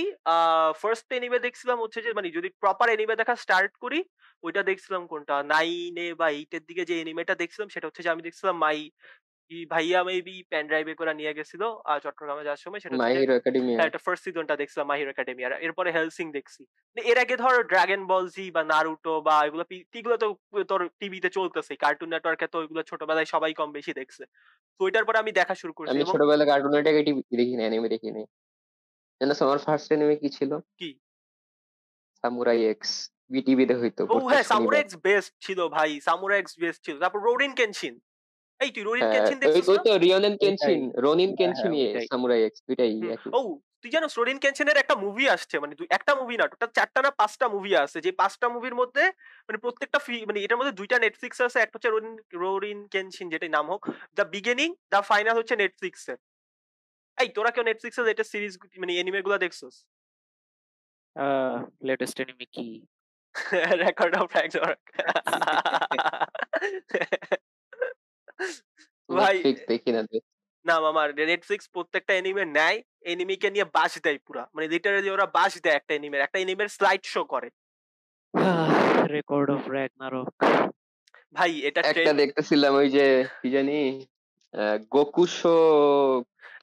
ফার্স্ট 0.81 1.07
এনিমে 1.13 1.39
দেখছিলাম 1.39 1.77
হচ্ছে 1.83 1.99
যে 2.01 2.09
মানে 2.13 2.29
যদি 2.37 2.49
প্রপার 2.61 2.87
এনিমে 2.89 3.15
দেখা 3.15 3.35
স্টার্ট 3.35 3.73
করি 3.83 3.99
ওইটা 4.43 4.61
দেখছিলাম 4.63 5.01
কোনটা? 5.11 5.35
নাইনে 5.51 6.07
বা 6.19 6.27
এইটের 6.37 6.63
দিকে 6.69 6.83
যে 6.89 6.95
এনিমেটা 7.03 7.33
দেখছিলাম 7.41 7.67
সেটা 7.73 7.85
হচ্ছে 7.87 8.03
যে 8.05 8.09
আমি 8.13 8.21
দেখছিলাম 8.27 8.55
মাই 8.57 8.77
কি 9.51 9.59
ভাইয়া 9.73 9.99
মেবি 10.07 10.35
পেন 10.51 10.63
ড্রাইভে 10.69 10.93
করে 10.99 11.13
নিয়ে 11.19 11.33
গেছিল 11.37 11.61
চট্টগ্রামে 12.05 12.43
যাওয়ার 12.47 12.61
সময় 12.65 12.81
সেটা 12.83 12.95
মাই 13.01 13.13
হিরো 13.21 13.33
একাডেমি 13.39 13.71
এটা 13.87 13.99
ফার্স্ট 14.05 14.23
সিজনটা 14.25 14.55
দেখছিলাম 14.61 14.87
মাহির 14.91 15.07
একাডেমি 15.13 15.41
আর 15.47 15.53
এরপরে 15.65 15.89
হেলসিং 15.97 16.25
দেখছি। 16.37 16.61
মানে 16.89 17.01
এর 17.11 17.17
আগে 17.23 17.35
ধর 17.43 17.55
ড্রাগন 17.71 18.01
বল 18.11 18.25
জি 18.35 18.45
বা 18.55 18.61
নারুটো 18.73 19.13
বা 19.27 19.35
এগুলো 19.47 19.63
এগুলো 19.99 20.15
তো 20.23 20.27
তোর 20.71 20.81
টিভিতে 20.99 21.29
চলতেছে 21.37 21.73
কার্টুন 21.83 22.09
নেটওয়ার্কে 22.13 22.47
তো 22.53 22.57
ওইগুলো 22.61 22.81
ছোটবেলায় 22.89 23.27
সবাই 23.33 23.51
কম 23.59 23.69
বেশি 23.77 23.91
দেখছে। 23.99 24.23
তো 24.75 24.81
ওইটার 24.85 25.05
পরে 25.07 25.17
আমি 25.23 25.31
দেখা 25.39 25.55
শুরু 25.61 25.73
করছি 25.77 25.91
আমি 25.91 26.01
এবং 26.03 26.13
ছোটবেলা 26.15 26.45
কার্টুন 26.51 26.71
নেটওয়ার্কে 26.75 27.03
টিভি 27.07 27.21
দেখিনি 27.39 27.61
অ্যানিমে 27.63 27.89
দেখিনি। 27.95 28.21
জানো 29.21 29.33
আমার 29.45 29.59
ফার্স্ট 29.65 29.87
অ্যানিমে 29.91 30.15
কি 30.21 30.29
ছিল? 30.37 30.51
কি? 30.79 30.89
সামুরাই 32.23 32.61
এক্স 32.73 32.91
বিটিভিতে 33.33 33.75
হইতো 33.81 34.01
ও 34.03 34.17
হ্যাঁ 34.31 34.43
শনিবার। 34.43 34.51
সামুরাইক্স 34.51 34.93
বেস্ট 35.07 35.31
ছিল 35.45 35.59
ভাই 35.75 35.91
সামুরাইক্স 36.07 36.53
বেস্ট 36.63 36.79
ছিল। 36.85 36.95
তারপর 37.03 37.19
রোরিন 37.27 37.53
কেনশিন 37.59 37.95
এই 38.61 38.69
তুই 38.75 38.83
হ্যাঁ, 38.93 39.11
কেনশিন 39.13 39.37
দেখছিস 39.41 39.67
ওই 39.69 39.79
তো 39.79 39.91
রিওনেন 39.97 40.35
কেনশিন 40.37 40.81
রোনিন 40.97 41.29
হ্যাঁ, 41.29 41.37
কেনশিন 41.39 41.71
হ্যাঁ, 41.75 42.07
সামুরাই 42.09 42.41
এক্স 42.43 42.59
দুইটাই 42.67 42.93
ও 43.33 43.39
তুই 43.81 43.91
জানো 43.91 44.07
রোরিন 44.11 44.37
কেনশিনের 44.43 44.77
একটা 44.77 44.95
মুভি 45.03 45.25
আসছে 45.29 45.55
মানে 45.59 45.73
একটা 45.89 46.11
মুভি 46.15 46.35
না 46.37 46.45
টোটাল 46.51 46.69
চারটা 46.77 46.99
না 47.01 47.11
পাঁচটা 47.11 47.45
মুভি 47.49 47.71
আছে 47.75 47.97
যে 48.01 48.11
পাঁচটা 48.11 48.47
মুভির 48.49 48.75
মধ্যে 48.75 49.03
মানে 49.47 49.57
প্রত্যেকটা 49.57 49.99
ফি- 49.99 50.25
মানে 50.27 50.39
এটার 50.41 50.59
মধ্যে 50.59 50.77
দুইটা 50.79 50.95
নেটফ্লিক্স 50.99 51.39
আছে 51.41 51.57
একটা 51.59 51.75
হচ্ছে 51.77 51.89
রোরিন 51.89 52.13
রোরিন 52.35 52.79
কেনশিন 52.87 53.27
যেটাই 53.29 53.51
নাম 53.57 53.65
হোক 53.71 53.81
দ্য 54.17 54.25
বিগিনিং 54.33 54.69
দ্য 54.91 55.01
ফাইনাল 55.01 55.35
হচ্ছে 55.37 55.55
নেটফ্লিক্স 55.55 56.03
এর। 56.09 56.19
এই 57.17 57.29
তোরা 57.35 57.49
কেউ 57.51 57.63
নেটফ্লিক্স 57.63 57.97
এর 57.99 58.05
এটা 58.07 58.25
সিরিজ 58.31 58.53
মানে 58.77 58.93
এনিমে 58.99 59.21
গুলো 59.21 59.37
দেখছস? 59.37 59.75
লেটেস্ট 61.81 62.17
এনিমে 62.21 62.45
কি? 62.55 62.67
রেকর্ড 63.83 64.13
অফ 64.15 64.25
ফ্র্যাকচার 64.31 64.69
ভাই 69.17 69.33
নেটফ্লিক্স 69.33 69.61
দেখি 69.67 69.91
না 69.91 70.03
তো। 70.03 70.19
না 70.65 70.79
মামা 70.79 71.07
নেটফ্লিক্স 71.07 71.69
প্রত্যেকটা 71.69 72.13
এনিমে 72.13 72.45
নেয় 72.45 72.81
এনিমিকে 73.01 73.49
নিয়ে 73.49 73.65
বাস 73.65 74.01
দেয় 74.01 74.17
পুরা। 74.17 74.47
মানে 74.53 74.67
লিটারালি 74.67 75.09
ওরা 75.09 75.25
বাস 75.25 75.61
দেয় 75.61 75.75
একটা 75.75 75.93
এনিমের 75.93 76.21
একটা 76.21 76.39
এনিমের 76.39 76.67
স্লাইড 76.67 77.05
শো 77.05 77.23
করে। 77.23 77.49
রেকর্ড 79.07 79.51
অফ 79.51 79.69
র্যাগনারক 79.69 80.43
ভাই 81.33 81.59
এটা 81.59 81.81
একটা 81.81 82.01
trend- 82.01 82.17
দেখতেছিলাম 82.17 82.73
ওই 82.73 82.89
যে 82.89 83.25
কি 83.41 83.49
জানি 83.51 84.05
গোকুশো 84.89 85.55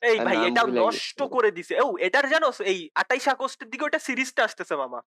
এই 0.03 0.19
ভাই 0.19 0.37
নাম 0.37 0.47
এটা 0.47 0.65
ভুলে 0.65 0.81
নষ্ট 0.81 1.23
গেছি। 1.23 1.33
করে 1.33 1.51
দিছে। 1.51 1.81
ও 1.81 1.97
এটার 1.99 2.29
জানো 2.29 2.53
এই 2.65 2.91
আটাইশ 2.95 3.29
আগস্টের 3.29 3.71
দিকে 3.71 3.85
ওটা 3.85 3.99
সিরিজটা 3.99 4.45
আসতেছে 4.45 4.77
মামা। 4.77 5.01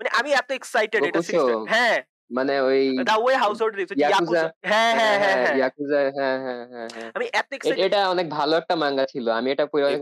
মানে 0.00 0.08
আমি 0.08 0.32
এত 0.32 0.50
এক্সাইটেড 0.50 1.02
এটা? 1.04 1.22
সিরিজটা 1.22 1.74
হ্যাঁ। 1.74 2.02
মানে 2.30 2.54
ওই 2.60 2.80
the 3.04 3.14
way 3.16 3.34
house 3.36 3.58
hold 3.62 3.74
yakuza? 3.76 4.02
Yakuza 4.02 4.42
হ্যাঁ 4.64 4.92
হ্যাঁ 4.94 5.16
হ্যাঁ 5.18 5.36
হ্যাঁ 5.36 5.54
ইয়াকুজা 5.56 5.98
হ্যাঁ 6.10 6.36
হ্যাঁ 6.38 6.64
হ্যাঁ 6.72 6.88
হ্যাঁ। 6.94 7.08
আমি 7.14 7.26
এত 7.32 7.48
এক্সাইটেড 7.52 7.84
এটা 7.86 8.00
অনেক 8.10 8.26
ভালো 8.30 8.54
একটা 8.56 8.74
মাঙ্গা 8.76 9.04
ছিল। 9.06 9.26
আমি 9.30 9.48
এটা 9.50 9.64
পড়ে 9.66 9.84
অনেক 9.86 10.00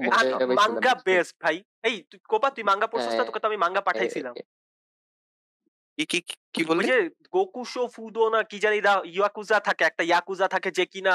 মাঙ্গা 0.59 0.93
বেস্ট 1.07 1.35
ভাই। 1.41 1.57
এই 1.83 1.97
তুই 2.11 2.19
কোপা 2.29 2.49
তুই 2.51 2.65
মাঙ্গা 2.65 2.87
পড়ছিস 2.87 3.07
না? 3.09 3.15
হ্যাঁ। 3.15 3.29
তোকে 3.29 3.41
তো 3.41 3.47
আমি 3.47 3.59
মাঙ্গা 3.59 3.83
পাঠাইছিলাম 3.83 4.35
কি 5.99 6.05
কি 6.13 6.19
কি- 6.55 6.67
ওই 6.73 6.85
যে 6.85 6.99
গোকুশো 7.33 7.83
ফুদো 7.87 8.25
না 8.31 8.41
কি 8.43 8.57
জানি 8.59 8.79
দা 8.81 8.93
ইয়াকুজা 9.09 9.59
থাকে 9.61 9.83
একটা 9.85 10.03
ইয়াকুজা 10.05 10.47
থাকে 10.49 10.71
যে 10.71 10.85
কিনা 10.87 11.15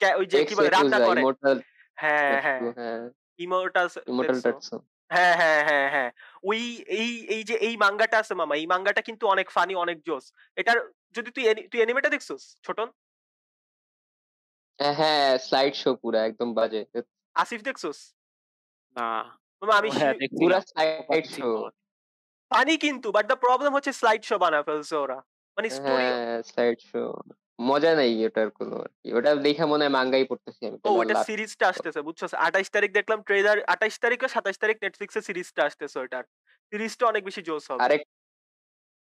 কে- 0.00 0.16
ওই 0.20 0.26
যে 0.26 0.38
কি 0.48 0.54
বলে 0.54 0.70
রান্না 0.70 0.98
করে। 1.00 1.20
হ্যাঁ 1.98 2.34
হ্যাঁ। 2.40 2.60
হ্যাঁ। 2.78 3.00
ইমোর্টাল 3.38 3.86
ইমোর্টাল 4.06 4.38
টাটসু 4.40 4.76
হ্যাঁ 5.10 5.34
হ্যাঁ 5.40 5.60
হ্যাঁ 5.68 5.86
হ্যাঁ। 5.90 6.10
ওই 6.44 6.60
এই 6.96 7.10
এই 7.26 7.42
যে 7.44 7.54
এই 7.58 7.74
মাঙ্গাটা 7.76 8.16
আছে 8.18 8.34
মামা 8.34 8.54
এই 8.56 8.66
মাঙ্গাটা 8.66 9.00
কিন্তু 9.02 9.24
অনেক 9.28 9.46
ফানি 9.50 9.74
অনেক 9.74 9.98
জোস 10.06 10.24
এটার 10.56 10.78
যদি 11.14 11.30
তুই 11.30 11.44
তুই 11.70 11.78
এনিমেটা 11.82 12.08
দেখছিস 12.08 12.42
ছোটন? 12.64 12.88
হ্যাঁ 14.78 15.28
স্লাইড 15.38 15.74
শো 15.74 15.90
পুরা 16.02 16.20
একদম 16.24 16.48
বাজে। 16.54 16.80
আসিফ 17.36 17.60
দেখছিস? 17.62 17.98
না। 18.96 19.08
মামা 19.62 19.74
আমি 19.80 19.88
হ্যাঁ 19.98 20.14
পুরা 20.40 20.58
স্লাইড 20.60 21.26
শো 21.36 21.48
ফানি 22.50 22.74
কিন্তু 22.76 23.08
বাট 23.12 23.24
দ্য 23.30 23.36
প্রবলেম 23.44 23.70
হচ্ছে 23.74 23.92
স্লাইড 23.92 24.22
শো 24.24 24.36
বানা 24.38 24.60
ফেলছে 24.62 24.94
ওরা। 24.96 25.18
মানে 25.56 25.68
স্টোরি 25.70 26.06
হ্যাঁ 26.06 26.38
স্লাইড 26.42 26.78
শো 26.90 27.02
মজা 27.58 27.92
নাই 27.94 28.10
ওটার 28.28 28.48
কোনো 28.58 28.74
আর 28.84 28.90
কি। 29.00 29.08
ওটা 29.18 29.30
দেখে 29.46 29.64
মনে 29.72 29.82
হয় 29.84 29.94
মাঙ্গাই 29.98 30.24
পড়তেছি 30.30 30.60
আমি 30.68 30.76
ও 30.84 30.90
ওটা 31.00 31.14
সিরিজটা 31.28 31.64
আসতেছে 31.72 32.00
বুঝছ 32.08 32.20
আঠাইশ 32.46 32.68
তারিখ 32.76 32.90
দেখলাম 32.98 33.18
ট্রেলার 33.28 33.58
আঠাইশ 33.74 33.94
তারিখ 34.04 34.18
ও 34.22 34.28
সাতাইশ 34.34 34.56
তারিখ 34.62 34.76
নেটফ্লিক্সে 34.84 35.20
সিরিজটা 35.28 35.60
আসতেছে 35.68 35.96
ওটার। 36.04 36.24
সিরিজটা 36.72 37.04
অনেক 37.06 37.22
বেশি 37.28 37.40
জোস 37.48 37.64
হবে। 37.70 37.80
আরেক 37.86 38.02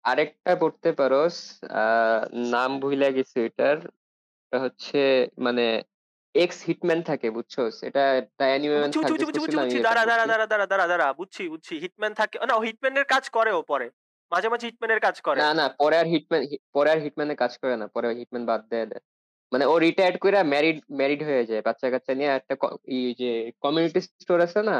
আরেকটা 0.06 0.52
পড়তে 0.62 0.90
পারোস 1.00 1.36
নাম 2.54 2.72
ভুলে 2.82 3.10
গেছি 3.18 3.38
এটার। 3.48 3.78
এটা 4.44 4.58
হচ্ছে 4.66 5.00
মানে 5.46 5.66
এক্স 6.36 6.58
হিটম্যান 6.68 7.00
থাকে 7.10 7.28
বুঝছোস? 7.38 7.76
এটা 7.90 8.04
অ্যানিমে 8.40 8.78
বুঝছি 8.82 9.00
বুঝছি 9.02 9.26
বুঝছি 9.26 9.40
বুঝছি 9.44 9.58
বুঝছি। 9.58 9.80
দাঁড়া 9.88 10.04
দাঁড়া 10.10 10.26
দাঁড়া 10.32 10.46
দাঁড়া 10.52 10.66
দাঁড়া 10.72 10.86
দাঁড়া 10.92 11.08
বুঝছি 11.20 11.44
বুঝছি। 11.54 11.74
হিটম্যান 11.84 12.14
থাকে 12.14 12.36
না 12.50 12.56
হিটম্যানের 12.68 13.06
কাজ 13.14 13.24
করে 13.38 13.52
ও 13.60 13.62
পরে। 13.72 13.88
মাঝে 14.32 14.48
মাঝে 14.50 14.66
হিটম্যানের 14.70 15.02
কাজ 15.06 15.16
করে। 15.22 15.40
না 15.44 15.52
না 15.54 15.66
পরে 15.82 15.96
আর 16.02 16.08
হিটম্যান 16.14 16.42
পরে 16.76 16.90
আর 16.94 17.00
হিটম্যানে 17.06 17.36
কাজ 17.36 17.54
করে 17.62 17.76
না 17.78 17.86
পরে 17.96 18.08
হিটম্যান 18.20 18.44
বাদ 18.46 18.62
দেয় 18.72 18.88
দেয় 18.92 19.04
মানে 19.52 19.66
ও 19.66 19.74
রিটায়ার্ড 19.86 20.18
করে 20.24 20.38
ম্যারিড 20.54 20.78
ম্যারিড 21.00 21.22
হয়ে 21.24 21.44
যায় 21.50 21.62
বাচ্চা 21.62 21.88
কাচ্চা 21.94 22.14
নিয়ে 22.14 22.32
একটা 22.32 22.54
এই 22.96 23.06
যে 23.22 23.32
কমিউনিটি 23.64 24.00
স্টোর 24.22 24.40
আছে 24.42 24.60
না? 24.64 24.78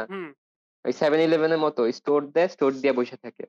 ওই 0.84 0.92
সেভেন 0.92 1.20
ইলেভেনের 1.20 1.60
মতো 1.66 1.80
স্টোর 1.92 2.20
দেয় 2.36 2.48
স্টোর 2.48 2.70
দিয়ে 2.82 2.94
বসে 2.98 3.16
থাকে। 3.16 3.44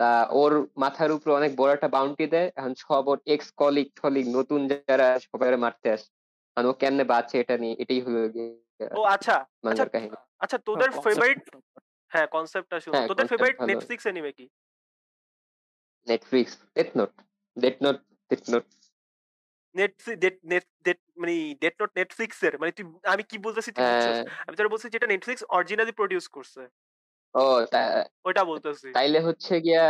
তা 0.00 0.10
ওর 0.32 0.52
মাথার 0.76 1.10
উপরে 1.12 1.32
অনেক 1.34 1.50
বড় 1.56 1.70
একটা 1.74 1.88
বাউন্টি 1.88 2.26
দেয় 2.26 2.48
এখন 2.56 2.72
সব 2.84 3.04
ওর 3.08 3.18
এক্স 3.26 3.48
কলিগ 3.60 3.86
টলিগ 4.00 4.26
নতুন 4.38 4.60
যারা 4.70 5.06
সবাই 5.28 5.48
মারতে 5.56 5.88
আসে। 5.90 6.08
মানে 6.56 6.66
ও 6.68 6.72
কেমনে 6.72 7.04
বাঁচে 7.04 7.36
এটা 7.40 7.54
নিয়ে 7.58 7.74
এটাই 7.82 8.00
হলো 8.00 8.18
ও 8.92 9.02
আচ্ছা 9.14 9.36
মাঙ্গার 9.64 9.88
আচ্ছা 10.40 10.58
তোদের 10.58 10.90
ফেভারিট 11.04 11.40
হ্যাঁ 12.12 12.26
কনসেপ্টটা 12.26 12.76
শুনো। 12.80 12.92
হ্যাঁ, 12.94 13.08
তোদের 13.10 13.26
ফেভারিট 13.30 13.56
নেটফ্লিক্স 13.60 14.04
এনিমে 14.06 14.32
কি? 14.38 14.46
Netflix 16.06 16.52
death 16.76 16.90
note 16.96 17.10
death 17.56 17.76
note 17.82 17.96
death 18.30 18.42
note 18.50 18.64
date 19.74 19.92
date 20.84 20.98
মানে 21.16 21.32
ডেট 21.60 21.74
নোট 21.80 21.90
নেটফ্লিক্স 21.96 22.38
এর 22.42 22.54
মানে 22.58 22.72
তুই 22.72 22.84
আমি 23.04 23.22
কি 23.22 23.36
বলতেছি 23.38 23.70
হ্যাঁ। 23.76 24.22
আমি 24.46 24.54
তোরা 24.56 24.68
বলছি 24.68 24.86
যেটা 24.88 25.06
নেটফ্লিক্স 25.06 25.42
অরিজিনালি 25.48 25.92
প্রডিউস 25.92 26.26
করছে। 26.28 26.62
ও 27.34 27.44
তা- 27.66 28.04
বলতেছি। 28.44 28.86
তাইলে 28.92 29.18
হচ্ছে 29.20 29.52
গিয়া 29.60 29.82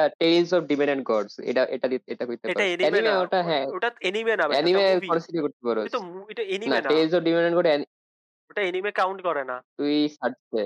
অফ 0.53 0.63
ডিমেন 0.65 0.89
এন্ড 0.89 1.05
গডস 1.05 1.35
এটা 1.51 1.63
এটা 1.67 1.87
এটা 2.07 2.25
কইতে 2.27 2.45
এটা 2.49 2.65
এনিমে 2.65 3.01
না 3.01 3.13
ওটা 3.21 3.41
হ্যাঁ। 3.43 3.65
ওটা 3.69 3.89
এনিমে 4.01 4.35
না 4.37 4.45
অ্যানিমে 4.47 4.83
মুভি 4.95 5.09
কনসিডার 5.09 5.43
করতে 5.43 5.63
পারো। 5.67 5.81
এটা 5.83 5.99
এটা 6.31 6.43
এনিমে 6.55 6.77
না 6.77 6.89
tales 6.89 7.13
of 7.15 7.23
demon 7.23 7.45
and 7.45 7.57
god 7.59 7.67
ওটা 8.51 8.63
এনিমে 8.63 8.91
কাউন্ট 8.93 9.21
করে 9.23 9.43
না। 9.45 9.57
তুই 9.79 9.95
সার্চ 10.09 10.39
দে 10.53 10.65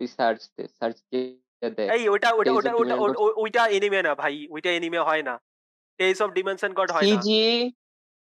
তুই 0.00 0.06
সার্চ 0.08 0.40
দে 0.56 0.64
সার্চ 0.78 0.96
দে 1.10 1.20
এই 1.62 2.08
ওটা 2.08 2.32
ওটা 2.32 2.52
ওটা 2.52 2.72
ওটা 2.72 3.18
ওইটা 3.36 3.66
এনিমে 3.66 4.02
না 4.02 4.14
ভাই 4.14 4.48
ওইটা 4.50 4.70
এনিমে 4.70 4.98
হয় 4.98 5.22
না। 5.22 5.40
টেলস 5.98 6.20
অফ 6.22 6.30
ডিমেনশন 6.30 6.72
গড 6.72 6.90
হয় 6.90 7.02
না। 7.02 7.20
সিজি 7.22 7.72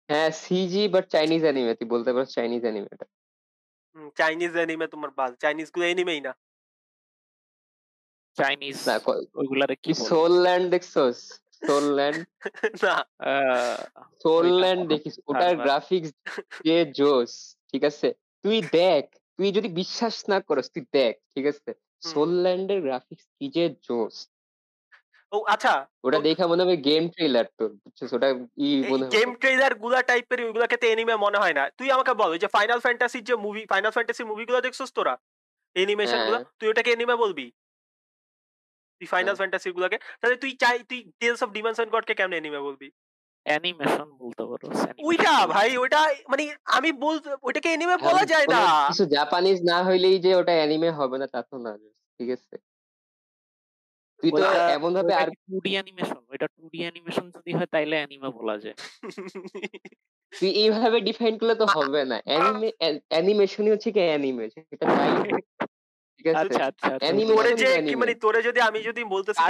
হ্যাঁ 0.09 0.31
সিজি 0.31 0.89
বাট 0.89 1.07
চাইনিজ 1.07 1.43
অ্যানিমে 1.43 1.75
তুই 1.75 1.89
বলতে 1.89 2.13
পারো 2.13 2.25
চাইনিজ 2.25 2.63
অ্যানিমে 2.63 2.89
এটা 2.93 3.07
চাইনিজ 4.17 4.57
এনিমে 4.57 4.87
তোমার 4.87 5.11
বাল 5.11 5.35
চাইনিজগুলো 5.35 5.87
এনিমেই 5.87 6.21
না। 6.21 6.33
চাইনিজ 8.35 8.89
না 8.89 8.99
ক- 8.99 9.25
ওইগুলারে 9.35 9.77
কি? 9.77 9.95
সোল 9.95 10.33
ল্যান্ড 10.43 10.71
দেখছস? 10.71 11.41
সোল 11.67 11.95
ল্যান্ড 11.95 12.27
না। 12.85 12.95
আহ, 13.19 14.09
সোল 14.23 14.47
ল্যান্ড 14.61 14.89
দেখিস 14.89 15.21
ওটার 15.27 15.57
গ্রাফিক্স 15.57 16.11
যে 16.65 16.87
জোস 16.87 17.57
ঠিক 17.73 17.85
আছে? 17.85 18.13
তুই 18.43 18.63
দেখ 18.73 19.17
তুই 19.37 19.53
যদি 19.53 19.69
বিশ্বাস 19.69 20.29
না 20.29 20.41
করস 20.41 20.71
তুই 20.71 20.85
দেখ 20.93 21.17
ঠিক 21.35 21.47
আছে? 21.47 21.88
সোল 22.03 22.29
ল্যান্ডের 22.29 22.81
গ্রাফিক্স 22.81 23.25
কি 23.39 23.49
যে 23.49 23.75
জোস। 23.83 24.31
ও 25.33 25.45
আচ্ছা 25.45 25.87
ওটা 26.05 26.17
তো- 26.17 26.25
দেখা 26.25 26.47
মনে 26.47 26.63
হবে 26.63 26.77
গেম 26.77 27.09
ট্রেলার 27.09 27.45
বুঝছিস? 27.61 28.13
ওটা 28.13 28.29
ই 28.57 28.85
মনে 28.89 29.09
গেম 29.09 29.35
ট্রেলারগুলা 29.35 30.03
টাইপের 30.03 30.45
ওইগুলাকে 30.45 30.77
তো 30.77 30.87
এনিমে 30.87 31.17
মনে 31.17 31.39
হয় 31.39 31.53
না। 31.53 31.71
তুই 31.71 31.91
আমাকে 31.91 32.15
বল 32.15 32.39
যে 32.39 32.47
ফাইনাল 32.47 32.81
ফ্যান্টাসির 32.81 33.25
যে 33.25 33.37
মুভি 33.37 33.67
ফাইনাল 33.67 33.91
ফ্যান্টাসির 33.91 34.27
মুভিগুলো 34.27 34.61
দেখছস 34.61 34.93
তোরা? 34.93 35.19
এনিমেশনগুলো 35.75 36.37
হ্যাঁ। 36.37 36.45
তুই 36.59 36.69
ওটাকে 36.69 36.91
এনিমে 36.93 37.17
বলবি? 37.17 37.51
তুই 39.01 39.07
ফাইনাল। 39.07 39.35
ফ্যান্টাসি 39.35 39.71
গুলোকে 39.71 39.99
তাহলে 40.21 40.37
তুই 40.37 40.53
চাই 40.53 40.79
তুই 40.79 41.13
টেলস 41.21 41.43
অফ 41.43 41.51
ডিমেনশন 41.51 41.85
গডকে 41.85 42.15
কেমনে 42.15 42.37
এনিমে 42.37 42.59
বলবি? 42.59 42.91
অ্যানিমেশন 43.49 44.09
বলতে 44.21 44.43
পারো 44.45 44.67
ওইটা 45.05 45.33
ভাই 45.47 45.69
ওইটা 45.77 46.01
মানে 46.31 46.43
আমি 46.77 46.91
বল 47.03 47.17
ওইটাকে 47.43 47.69
এনিমে 47.73 47.97
বলা 47.99 48.13
হ্যাঁ, 48.15 48.31
যায় 48.33 48.47
না। 48.47 48.63
কিছু 48.87 49.05
জাপানিজ 49.17 49.59
না 49.63 49.77
হইলেই 49.85 50.17
যে 50.19 50.31
ওটা 50.35 50.53
অ্যানিমে 50.53 50.91
হবে 50.99 51.17
না 51.19 51.27
তা 51.27 51.41
তো 51.43 51.57
না 51.59 51.73
ঠিক 52.21 52.31
আছে। 52.37 52.55
তুই 54.21 54.31
তো 54.33 54.43
এমন 54.77 54.91
ভাবে 54.97 55.13
আর 55.15 55.29
অ্যানিমেশন 55.69 56.21
ওইটা 56.31 56.47
অ্যানিমেশন 56.81 57.27
যদি 57.35 57.51
হয় 57.53 57.69
তাইলে 57.75 57.97
অ্যানিমে 57.97 58.31
বলা 58.39 58.57
যায়। 58.59 58.77
তুই 60.33 60.51
এইভাবে 60.63 60.99
ডিফাইন 61.01 61.35
করলে 61.41 61.55
তো 61.55 61.67
হবে 61.77 62.01
না। 62.05 62.17
অ্যানিমে 62.29 62.69
অ্যানিমেশনই 63.11 63.71
হচ্ছে 63.71 63.89
কি 63.95 64.01
অ্যানিমে 64.03 64.45
সেটা 64.55 64.85
তাই 64.89 65.11
আচ্ছা 66.19 66.63
আচ্ছা 66.65 66.87
আচ্ছা, 66.89 67.11
তোরে 67.31 67.51
যে 67.55 67.69
কি 67.81 67.95
মানে 67.97 68.13
তোরে 68.17 68.41
যদি 68.43 68.61
আমি 68.61 68.79
যদি 68.81 69.03
বলতেছি 69.07 69.41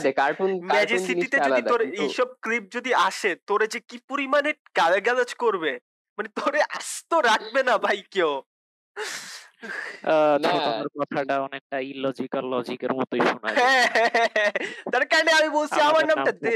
যে 0.00 0.12
কার্টুন 0.12 0.50
ম্যাজিক 0.68 1.00
জিনিসটা 1.08 1.38
যদি 1.48 1.62
তোর 1.64 1.80
এইসব 1.98 2.28
ক্লিপ 2.40 2.64
যদি 2.72 2.90
আসে 3.08 3.30
তোরে 3.46 3.66
যে 3.66 3.78
কি 3.88 3.96
পরিমাণে 4.10 4.50
গালাগালাজ 4.76 5.30
করবে? 5.34 5.72
মানে 6.18 6.28
তোরে 6.38 6.60
আস্ত 6.70 7.10
রাখবে 7.24 7.60
না 7.62 7.74
ভাই 7.78 7.98
কেউ। 8.10 8.32
আহ, 10.06 10.36
কথাটা 10.98 11.34
অনেকটা 11.40 11.76
ইলজিক্যাল 11.92 12.44
লজিকের 12.52 12.92
মতোই 12.92 13.20
শোনায় 13.26 13.54
হ্যাঁ, 13.54 13.86
হ্যাঁ, 13.94 14.10
হ্যাঁ। 14.36 14.52
তার 14.92 15.04
কারণে 15.06 15.30
আমি 15.32 15.48
বলছি 15.48 15.78
আমার 15.80 16.04
নামটা 16.06 16.32
নাম 16.32 16.38
দে। 16.44 16.54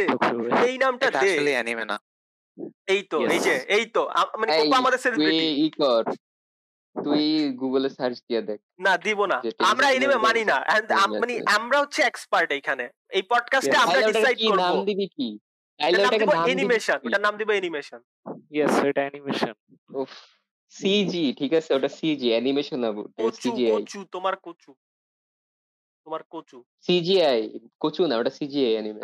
এই 0.67 0.75
নামটা 0.79 1.07
দে। 1.15 1.19
আসলে 1.23 1.51
অ্যানিমে 1.51 1.85
না। 1.85 1.97
এই 2.87 3.01
তো 3.03 3.17
এই 3.27 3.41
যে 3.41 3.55
এই 3.69 3.85
তো। 3.87 4.03
মানে 4.41 4.51
এই, 4.55 4.69
আমাদের 4.73 4.99
সেলিব্রিটি 4.99 5.47
ই 5.59 5.69
কর 5.81 6.03
তুই 7.05 7.23
গুগলে 7.61 7.89
সার্চ 7.91 8.17
দিয়ে 8.29 8.43
দেখ 8.43 8.59
না 8.81 8.93
দিব 8.97 9.21
না। 9.33 9.39
আমরা 9.71 9.87
এনিমে 9.91 10.19
মানি 10.27 10.43
না। 10.45 10.57
মানে। 11.23 11.35
আমরা 11.57 11.77
হচ্ছে 11.83 12.01
এক্সপার্ট 12.03 12.49
এখানে। 12.53 12.85
এই 13.09 13.23
পডকাস্টে 13.33 13.77
আমরা 13.77 13.99
ডিসাইড 14.03 14.37
করব। 14.41 14.61
নাম 14.61 14.77
দিবি 14.85 15.07
কি? 15.17 15.29
তাইলে 15.81 15.99
নাম 15.99 16.07
ওটাকে 16.09 16.27
নাম 16.27 16.35
দিবি 16.39 16.49
অ্যানিমেশন? 16.49 16.99
ওটার 17.07 17.23
নাম 17.27 17.35
দিব 17.37 17.49
অ্যানিমেশন 17.51 18.01
ইয়েস 18.51 18.75
এটা 18.91 19.01
অ্যানিমেশন 19.01 19.55
উফ 19.95 20.11
সিজি 20.73 21.25
ঠিক 21.33 21.53
আছে? 21.53 21.71
ওটা 21.75 21.89
সিজি 21.89 22.29
অ্যানিমেশন 22.31 22.79
না 22.79 22.91
কচু 23.19 23.39
সিজিআই 23.43 23.73
কচু 23.77 23.99
তোমার 24.13 24.35
কচু। 24.47 24.71
তোমার 26.07 26.23
কচু। 26.31 26.59
সিজিআই 26.87 27.41
কচু 27.81 28.03
না 28.07 28.15
ওটা 28.17 28.33
সিজিআই 28.39 28.73
অ্যানিমে 28.73 29.01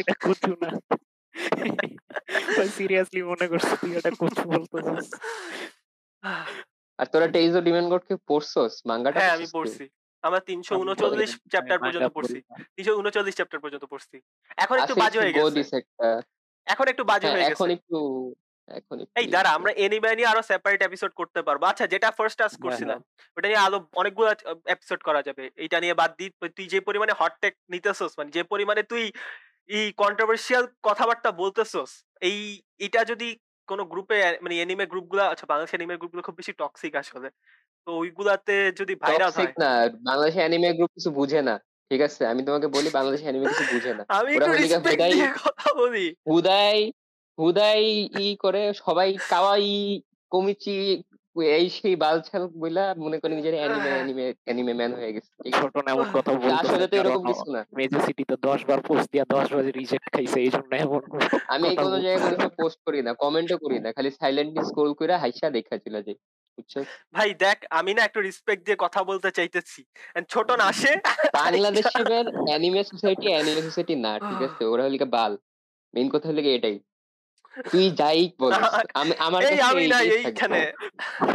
এটা 0.00 0.14
কচু 0.24 0.50
না। 0.62 0.70
সিরিয়াসলি 2.76 3.20
মনে 3.22 3.46
করছি 3.48 3.72
তুই 3.80 3.90
এটা 3.96 4.10
কচু 4.20 4.42
বলতেছিস। 4.50 5.08
আর 6.98 7.06
তোরা 7.12 7.26
টেইজো 7.34 7.60
ডিমেন 7.66 7.86
গডকে 7.92 8.14
পড়ছস? 8.30 8.72
মাঙ্গাটা 8.90 9.18
হ্যাঁ 9.18 9.32
আমি 9.36 9.46
পড়ছি। 9.56 9.84
আমরা 10.24 10.40
তিনশো 10.48 10.72
উনচল্লিশ 10.84 11.30
চ্যাপ্টার 11.52 11.78
পর্যন্ত 11.82 12.08
পড়ছি। 12.16 12.38
তিনশো 12.76 12.92
উনচল্লিশ 13.02 13.34
চ্যাপ্টার 13.38 13.60
পর্যন্ত 13.62 13.84
পড়ছি। 13.92 14.16
এখন 14.58 14.76
একটু 14.78 14.94
বাজে 15.02 15.18
হয়ে 15.20 15.34
গেছে। 15.34 15.76
এখন 16.66 16.86
একটু 16.92 17.04
বাজে 17.10 17.26
হ্যাঁ, 17.26 17.34
হয়ে 17.34 17.46
এখন 17.52 17.66
গেছে। 17.68 17.76
একটু 17.78 17.98
এখন 18.78 18.96
একটু 19.02 19.12
এই 19.20 19.26
দাঁড়া 19.34 19.50
আমরা 19.58 19.70
এনিমে 19.84 20.10
নিয়ে 20.18 20.30
আরও 20.32 20.42
সেপারেট 20.50 20.80
এপিসোড 20.82 21.12
করতে 21.20 21.40
পারব। 21.46 21.60
আচ্ছা 21.64 21.86
যেটা 21.92 22.08
ফার্স্ট 22.18 22.36
টাস্ক 22.40 22.54
হ্যাঁ, 22.54 22.64
করছিলাম 22.64 22.98
ওটা 23.36 23.46
নিয়ে 23.50 23.64
আরও 23.66 23.78
অনেকগুলো 24.00 24.28
এপিসোড 24.74 25.00
করা 25.08 25.20
যাবে। 25.28 25.44
এটা 25.64 25.78
নিয়ে 25.84 25.94
বাদ 26.00 26.10
দি 26.18 26.26
তুই 26.56 26.66
যে 26.72 26.78
পরিমাণে 26.88 27.12
হট 27.20 27.34
টেক 27.42 27.54
নিতেছস 27.72 28.12
মানে 28.18 28.30
যে 28.36 28.42
পরিমাণে 28.52 28.82
তুই 28.92 29.04
এই 29.70 29.86
কন্ট্রোভার্সিয়াল 30.02 30.64
কথাবার্তা 30.88 31.30
বলতেছস 31.42 31.90
এই 32.22 32.38
এটা 32.86 33.00
যদি 33.12 33.28
কোনো 33.68 33.84
গ্রুপে 33.84 34.16
মানে 34.42 34.54
এনিমে 34.60 34.86
গ্রুপগুলো 34.86 35.22
আচ্ছা 35.22 35.46
বাংলাদেশ 35.46 35.74
এনিমে 35.74 35.96
গ্রুপগুলো 35.96 36.22
খুব 36.22 36.34
বেশি 36.34 36.52
টক্সিক 36.52 36.94
আসলে। 36.94 37.28
তো 37.86 37.90
ওইগুলাতে 37.92 38.72
যদি 38.72 38.94
ভাইরাল 38.94 39.30
হয় 39.30 39.52
না 39.58 39.70
বাংলাদেশের 40.04 40.40
অ্যানিমে 40.40 40.72
গ্রুপ 40.72 40.90
কিছু 40.94 41.10
বুঝে 41.10 41.40
না 41.42 41.54
ঠিক 41.90 42.00
আছে? 42.00 42.26
আমি 42.26 42.42
তোমাকে 42.42 42.66
বলি 42.66 42.88
বাংলাদেশের 42.90 43.24
অ্যানিমে 43.24 43.46
কিছু 43.48 43.64
বুঝে 43.74 43.92
না। 43.94 44.02
আমি 44.08 44.30
একটু 44.34 44.52
রেসপেক্ট 44.52 44.86
হুদাই- 44.86 45.12
দিয়ে 45.12 45.30
কথা 45.44 45.68
বলি। 45.74 46.06
হুদাই 46.30 46.78
হুদাই 47.38 47.82
ই 48.18 48.36
করে 48.36 48.72
সবাই 48.74 49.16
কাওয়াই 49.28 49.66
কমিচি 50.32 50.76
এই 51.42 51.70
সেই 51.70 51.96
বালছাল 51.96 52.46
বইলা 52.46 52.94
মনে 52.98 53.18
করে 53.18 53.34
নিজের 53.34 53.54
অ্যানিমে। 53.54 53.90
অ্যানিমে 53.90 54.34
অ্যানিমে 54.44 54.74
ম্যান 54.74 54.94
হয়ে 54.94 55.12
গেছে। 55.12 55.30
আছে? 55.32 55.50
ছোট 55.52 55.88
এমন 55.88 56.04
কথা 56.12 56.32
বলতেছে 56.32 56.54
আসলে 56.54 56.86
তো 56.86 56.96
এরকম 56.96 57.22
কিছু 57.24 57.52
না। 57.52 57.64
মেজর 57.76 58.00
সিটিতে 58.00 58.36
দশ 58.42 58.64
বার 58.64 58.80
পোস্ট 58.80 59.12
দিয়া 59.12 59.24
দশ 59.28 59.52
বার 59.54 59.64
রিজেক্ট 59.64 60.12
খাইছে 60.12 60.40
এই 60.40 60.48
জন্য 60.48 60.76
এমন 60.76 61.02
আমি 61.48 61.68
এই 61.68 61.76
কোনো 61.76 62.00
জায়গায় 62.00 62.36
কোনো 62.36 62.48
পোস্ট 62.48 62.78
করি 62.86 63.02
না 63.02 63.14
কমেন্টও 63.14 63.58
করি 63.58 63.78
না 63.78 63.92
খালি 63.92 64.10
সাইলেন্টলি 64.10 64.64
স্ক্রল 64.64 64.94
করে 64.94 65.16
হাইসা 65.16 65.50
দেখা 65.50 65.78
চলে 65.78 66.02
যাই 66.02 66.14
বুঝছ? 66.58 66.78
ভাই 67.12 67.34
দেখ 67.34 67.64
আমি 67.70 67.94
না 67.94 68.02
একটু 68.04 68.20
রেসপেক্ট 68.20 68.64
দিয়ে 68.64 68.76
কথা 68.78 69.04
বলতে 69.04 69.30
চাইতেছি। 69.30 69.84
And 70.16 70.24
ছোট 70.28 70.50
না 70.50 70.64
আসে 70.64 70.96
বাংলাদেশের 71.32 72.26
অ্যানিমে 72.48 72.84
সোসাইটি 72.84 73.26
অ্যানিমে 73.26 73.62
সোসাইটি 73.62 73.94
না 73.94 74.18
ঠিক 74.18 74.42
আছে? 74.42 74.64
ওরা 74.64 74.82
হলিকা 74.84 75.04
বাল। 75.04 75.36
মেইন 75.94 76.08
কথা 76.10 76.28
হলো 76.28 76.40
এটাই। 76.40 76.80
তুই 77.72 77.84
যাই 77.90 78.20
বলিস। 78.40 78.64
আমি 78.94 79.12
আমার 79.18 79.42
এই 79.44 79.58
আমি 79.70 79.84
না 79.88 79.98
এইখানে 80.18 80.60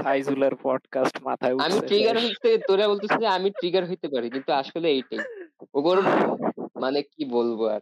ফাইজুলের 0.03 0.53
পডকাস্ট 0.63 1.15
মাথায় 1.24 1.53
আমি 1.65 1.78
ট্রিগার 1.89 2.15
হইতে 2.17 2.49
তোরা 2.67 2.86
বলতেছিস 2.88 3.17
যে 3.19 3.28
আমি 3.38 3.49
ট্রিগার 3.51 3.84
হইতে 3.86 4.07
পারি 4.13 4.28
কিন্তু 4.30 4.51
আসলে 4.51 4.88
এইটাই। 4.89 5.22
ওগর 5.74 5.97
মানে 6.76 6.99
কি 7.03 7.22
বলব 7.36 7.59
আর? 7.76 7.82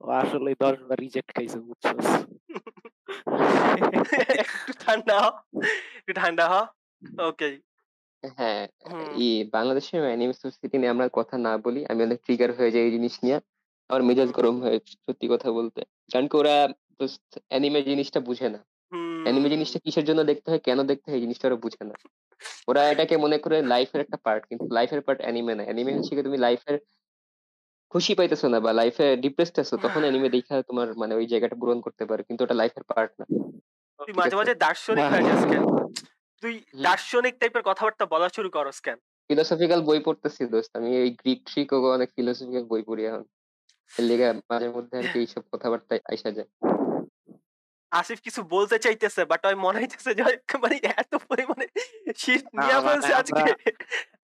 ও 0.00 0.06
আসলে 0.22 0.50
দশ 0.60 0.76
বার 0.88 0.98
রিজেক্ট 0.98 1.28
খাইছে 1.36 1.58
বুঝছস। 1.58 2.06
একটু 4.34 4.72
ঠান্ডা 4.84 5.16
হ 5.22 5.26
একটু 5.98 6.12
ঠান্ডা 6.12 6.44
হ। 6.52 6.54
ওকে 7.28 7.48
হ্যাঁ। 8.38 8.62
ই 9.16 9.28
বাংলাদেশের 9.52 10.02
অ্যানিমে 10.02 10.32
সোসাইটি 10.32 10.76
নিয়ে 10.78 10.90
আমরা 10.90 11.06
কথা 11.12 11.36
না 11.38 11.52
বলি 11.58 11.80
আমি 11.86 12.00
অনেক 12.02 12.18
ট্রিগার 12.24 12.50
হয়ে 12.52 12.70
যাই 12.70 12.82
এই 12.82 12.90
জিনিস 12.90 13.14
নিয়ে। 13.24 13.38
আমার 13.90 14.02
মেজাজ 14.02 14.30
গরম 14.32 14.56
হয়ে 14.62 14.76
সত্যি 15.06 15.26
কথা 15.28 15.48
বলতে। 15.52 15.80
কারণ 16.12 16.26
কি 16.26 16.36
ওরা 16.36 16.56
অ্যানিমে 17.50 17.80
জিনিসটা 17.82 18.20
বুঝে 18.20 18.48
না। 18.48 18.60
অ্যানিমে 19.24 19.48
জিনিসটা 19.48 19.78
কিসের 19.84 20.04
জন্য 20.04 20.20
দেখতে 20.24 20.48
হয় 20.50 20.62
কেন 20.66 20.78
দেখতে 20.82 21.06
হয় 21.08 21.16
এই 21.18 21.22
জিনিসটা 21.24 21.44
ওরা 21.48 21.56
বুঝে 21.56 21.82
না। 21.84 21.94
ওরা 22.68 22.82
এটাকে 22.92 23.14
মনে 23.16 23.38
করে 23.38 23.56
লাইফের 23.62 24.00
একটা 24.00 24.18
পার্ট 24.24 24.42
কিন্তু 24.46 24.64
লাইফের 24.70 25.00
পার্ট 25.00 25.20
অ্যানিমে 25.20 25.54
না। 25.54 25.62
অ্যানিমে 25.64 25.92
হচ্ছে 25.96 26.12
কি 26.16 26.22
তুমি 26.22 26.38
লাইফের 26.38 26.76
খুশি 27.92 28.12
পাইতেছো 28.14 28.46
না 28.48 28.58
বা 28.60 28.70
লাইফে 28.72 29.06
ডিপ্রেসড 29.16 29.56
আছো 29.58 29.74
তখন 29.84 30.02
অ্যানিমে 30.02 30.28
দেখা 30.28 30.54
তোমার 30.62 30.88
মানে 30.94 31.12
ওই 31.14 31.26
জায়গাটা 31.26 31.56
পূরণ 31.60 31.78
করতে 31.80 32.04
পারে 32.06 32.22
কিন্তু 32.22 32.40
ওটা 32.44 32.56
লাইফের 32.60 32.84
পার্ট 32.84 33.12
না। 33.20 33.24
তুই 34.00 34.12
মাঝে 34.12 34.36
মাঝে 34.36 34.54
দার্শনিক 34.64 35.06
হয়ে 35.12 35.26
যাস 35.30 35.42
কেন? 35.50 35.62
তুই। 36.42 36.54
দার্শনিক 36.82 37.34
টাইপের 37.40 37.62
কথাবার্তা 37.62 38.04
বলা 38.06 38.28
শুরু 38.36 38.48
করস 38.50 38.78
কেন? 38.80 38.98
ফিলোসফিক্যাল 39.30 39.80
বই 39.82 40.00
পড়তেছি 40.00 40.42
দোস্ত 40.46 40.72
আমি 40.76 40.90
এই 41.02 41.10
গ্রিক 41.20 41.40
ট্রিক 41.48 41.68
ও 41.72 41.78
অনেক 41.96 42.08
ফিলোসফিক্যাল 42.16 42.64
বই 42.64 42.82
পড়ি 42.82 43.02
এখন। 43.04 43.24
এর 43.92 44.04
লেগে 44.08 44.26
মাঝে 44.50 44.68
মধ্যে 44.68 44.94
আর 44.98 45.06
কি 45.12 45.18
এইসব 45.18 45.42
কথাবার্তা 45.52 45.94
আইসা 46.12 46.30
যায়। 46.30 46.48
আসিফ 47.92 48.18
কিছু 48.26 48.40
বলতে 48.54 48.76
চাইতেছে 48.84 49.22
বাট 49.30 49.42
ওই 49.46 49.56
মনে 49.64 49.78
হইতেছে 49.82 50.10
যে 50.18 50.22
মানে 50.62 50.76
এত 51.00 51.12
পরিমাণে 51.28 51.66
শীত 52.22 52.44
নিয়ে 52.58 52.76
মানে 52.76 52.86
ফেলছে 52.86 53.12
আজকে। 53.20 53.42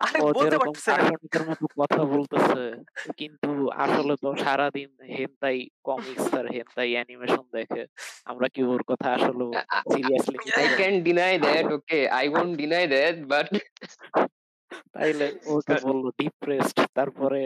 আরে 0.05 0.19
বলতে 0.39 0.57
পারতেছে 0.61 0.91
না। 0.91 1.05
মতো 1.49 1.67
কথা 1.81 2.03
বলতেছে 2.15 2.62
কিন্তু 3.21 3.51
আসলে 3.85 4.15
তো 4.23 4.29
সারাদিন 4.45 4.91
হেনতাই 5.17 5.59
কমিক্স 5.89 6.27
আর 6.39 6.47
হেনতাই 6.55 6.91
অ্যানিমেশন 6.97 7.45
দেখে। 7.57 7.83
আমরা 8.31 8.47
কি 8.55 8.61
ওর 8.73 8.83
কথা 8.91 9.09
আসলে 9.17 9.45
seriously 9.93 10.37
I 10.65 10.69
can 10.81 10.95
deny 11.09 11.35
that, 11.47 11.65
okay. 11.79 12.03
I 12.23 12.25
won't 12.35 12.55
deny 12.62 12.85
that, 12.95 13.15
but 13.33 13.49
তাইলে 14.95 15.27
ওকে 15.55 15.77
বলল 15.87 16.05
ডিপ্রেসড 16.21 16.79
তারপরে 16.99 17.43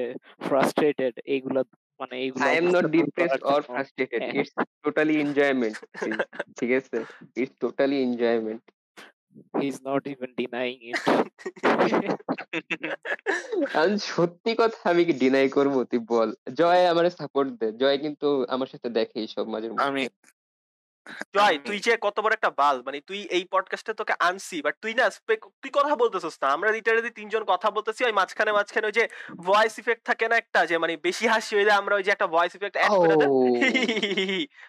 ফ্রাস্ট্রেটেড 0.47 1.15
এইগুলা 1.35 1.63
মানে 2.01 2.15
এইগুলো 2.25 2.45
I 2.47 2.55
am 2.57 2.67
not 2.77 2.85
depressed 2.97 3.43
or 3.53 3.61
frustrated 3.63 4.21
it's 4.39 4.53
totally 4.85 5.15
enjoyment 5.25 5.77
ঠিক 6.59 6.71
আছে? 6.73 6.97
It's 7.37 7.55
totally 7.61 7.97
enjoyment 8.03 8.63
he 9.59 9.67
is 9.67 9.79
not 9.87 10.03
even 10.07 10.31
denying 10.41 10.75
it 10.91 11.01
আমি 13.75 13.95
সত্যি 14.13 14.53
কথা 14.59 14.81
আমি 14.93 15.03
কি 15.05 15.15
ডিনাই 15.23 15.47
করব? 15.49 15.75
তুই 15.91 16.01
বল। 16.13 16.29
জয় 16.61 16.83
আমারে 16.93 17.11
সাপোর্ট 17.11 17.49
দে। 17.61 17.69
জয় 17.81 17.99
কিন্তু 18.05 18.29
আমার 18.49 18.69
সাথে 18.73 18.89
দেখে 18.99 19.17
এইসব 19.25 19.45
মাঝে 19.55 19.69
মাঝে 19.69 19.87
আমি 19.89 20.03
জয় 21.35 21.59
তুই 21.59 21.79
যে 21.79 21.97
কত 22.01 22.21
বড় 22.21 22.33
একটা 22.33 22.51
বাল 22.51 22.83
মানে 22.87 23.01
তুই 23.01 23.21
এই 23.31 23.45
পডকাস্টে 23.45 23.95
তোকে 23.95 24.15
আনছি 24.21 24.63
বাট 24.63 24.77
তুই 24.83 24.95
না 24.95 25.11
তুই 25.27 25.71
কথা 25.73 25.97
বলতেছিস 25.97 26.39
না। 26.43 26.49
আমরা 26.49 26.71
লিটারালি 26.71 27.11
তিনজন 27.11 27.45
কথা 27.45 27.71
বলতেছি 27.71 28.05
ওই 28.05 28.13
মাঝখানে 28.13 28.53
মাঝখানে 28.53 28.87
ওই 28.87 28.93
যে 28.93 29.09
ভয়েস 29.37 29.79
ইফেক্ট 29.79 30.05
থাকে 30.05 30.29
না 30.29 30.37
একটা 30.37 30.67
যে 30.67 30.79
মানে 30.79 30.97
বেশি 30.97 31.27
হাসি 31.27 31.57
হইলে 31.57 31.73
আমরা 31.73 31.95
ওই 31.97 32.03
যে 32.03 32.11
একটা 32.11 32.27
ভয়েস 32.27 32.55
ইফেক্ট 32.55 32.77
অ্যাড 32.77 32.91
করে 32.91 33.15
Oh. 33.15 33.21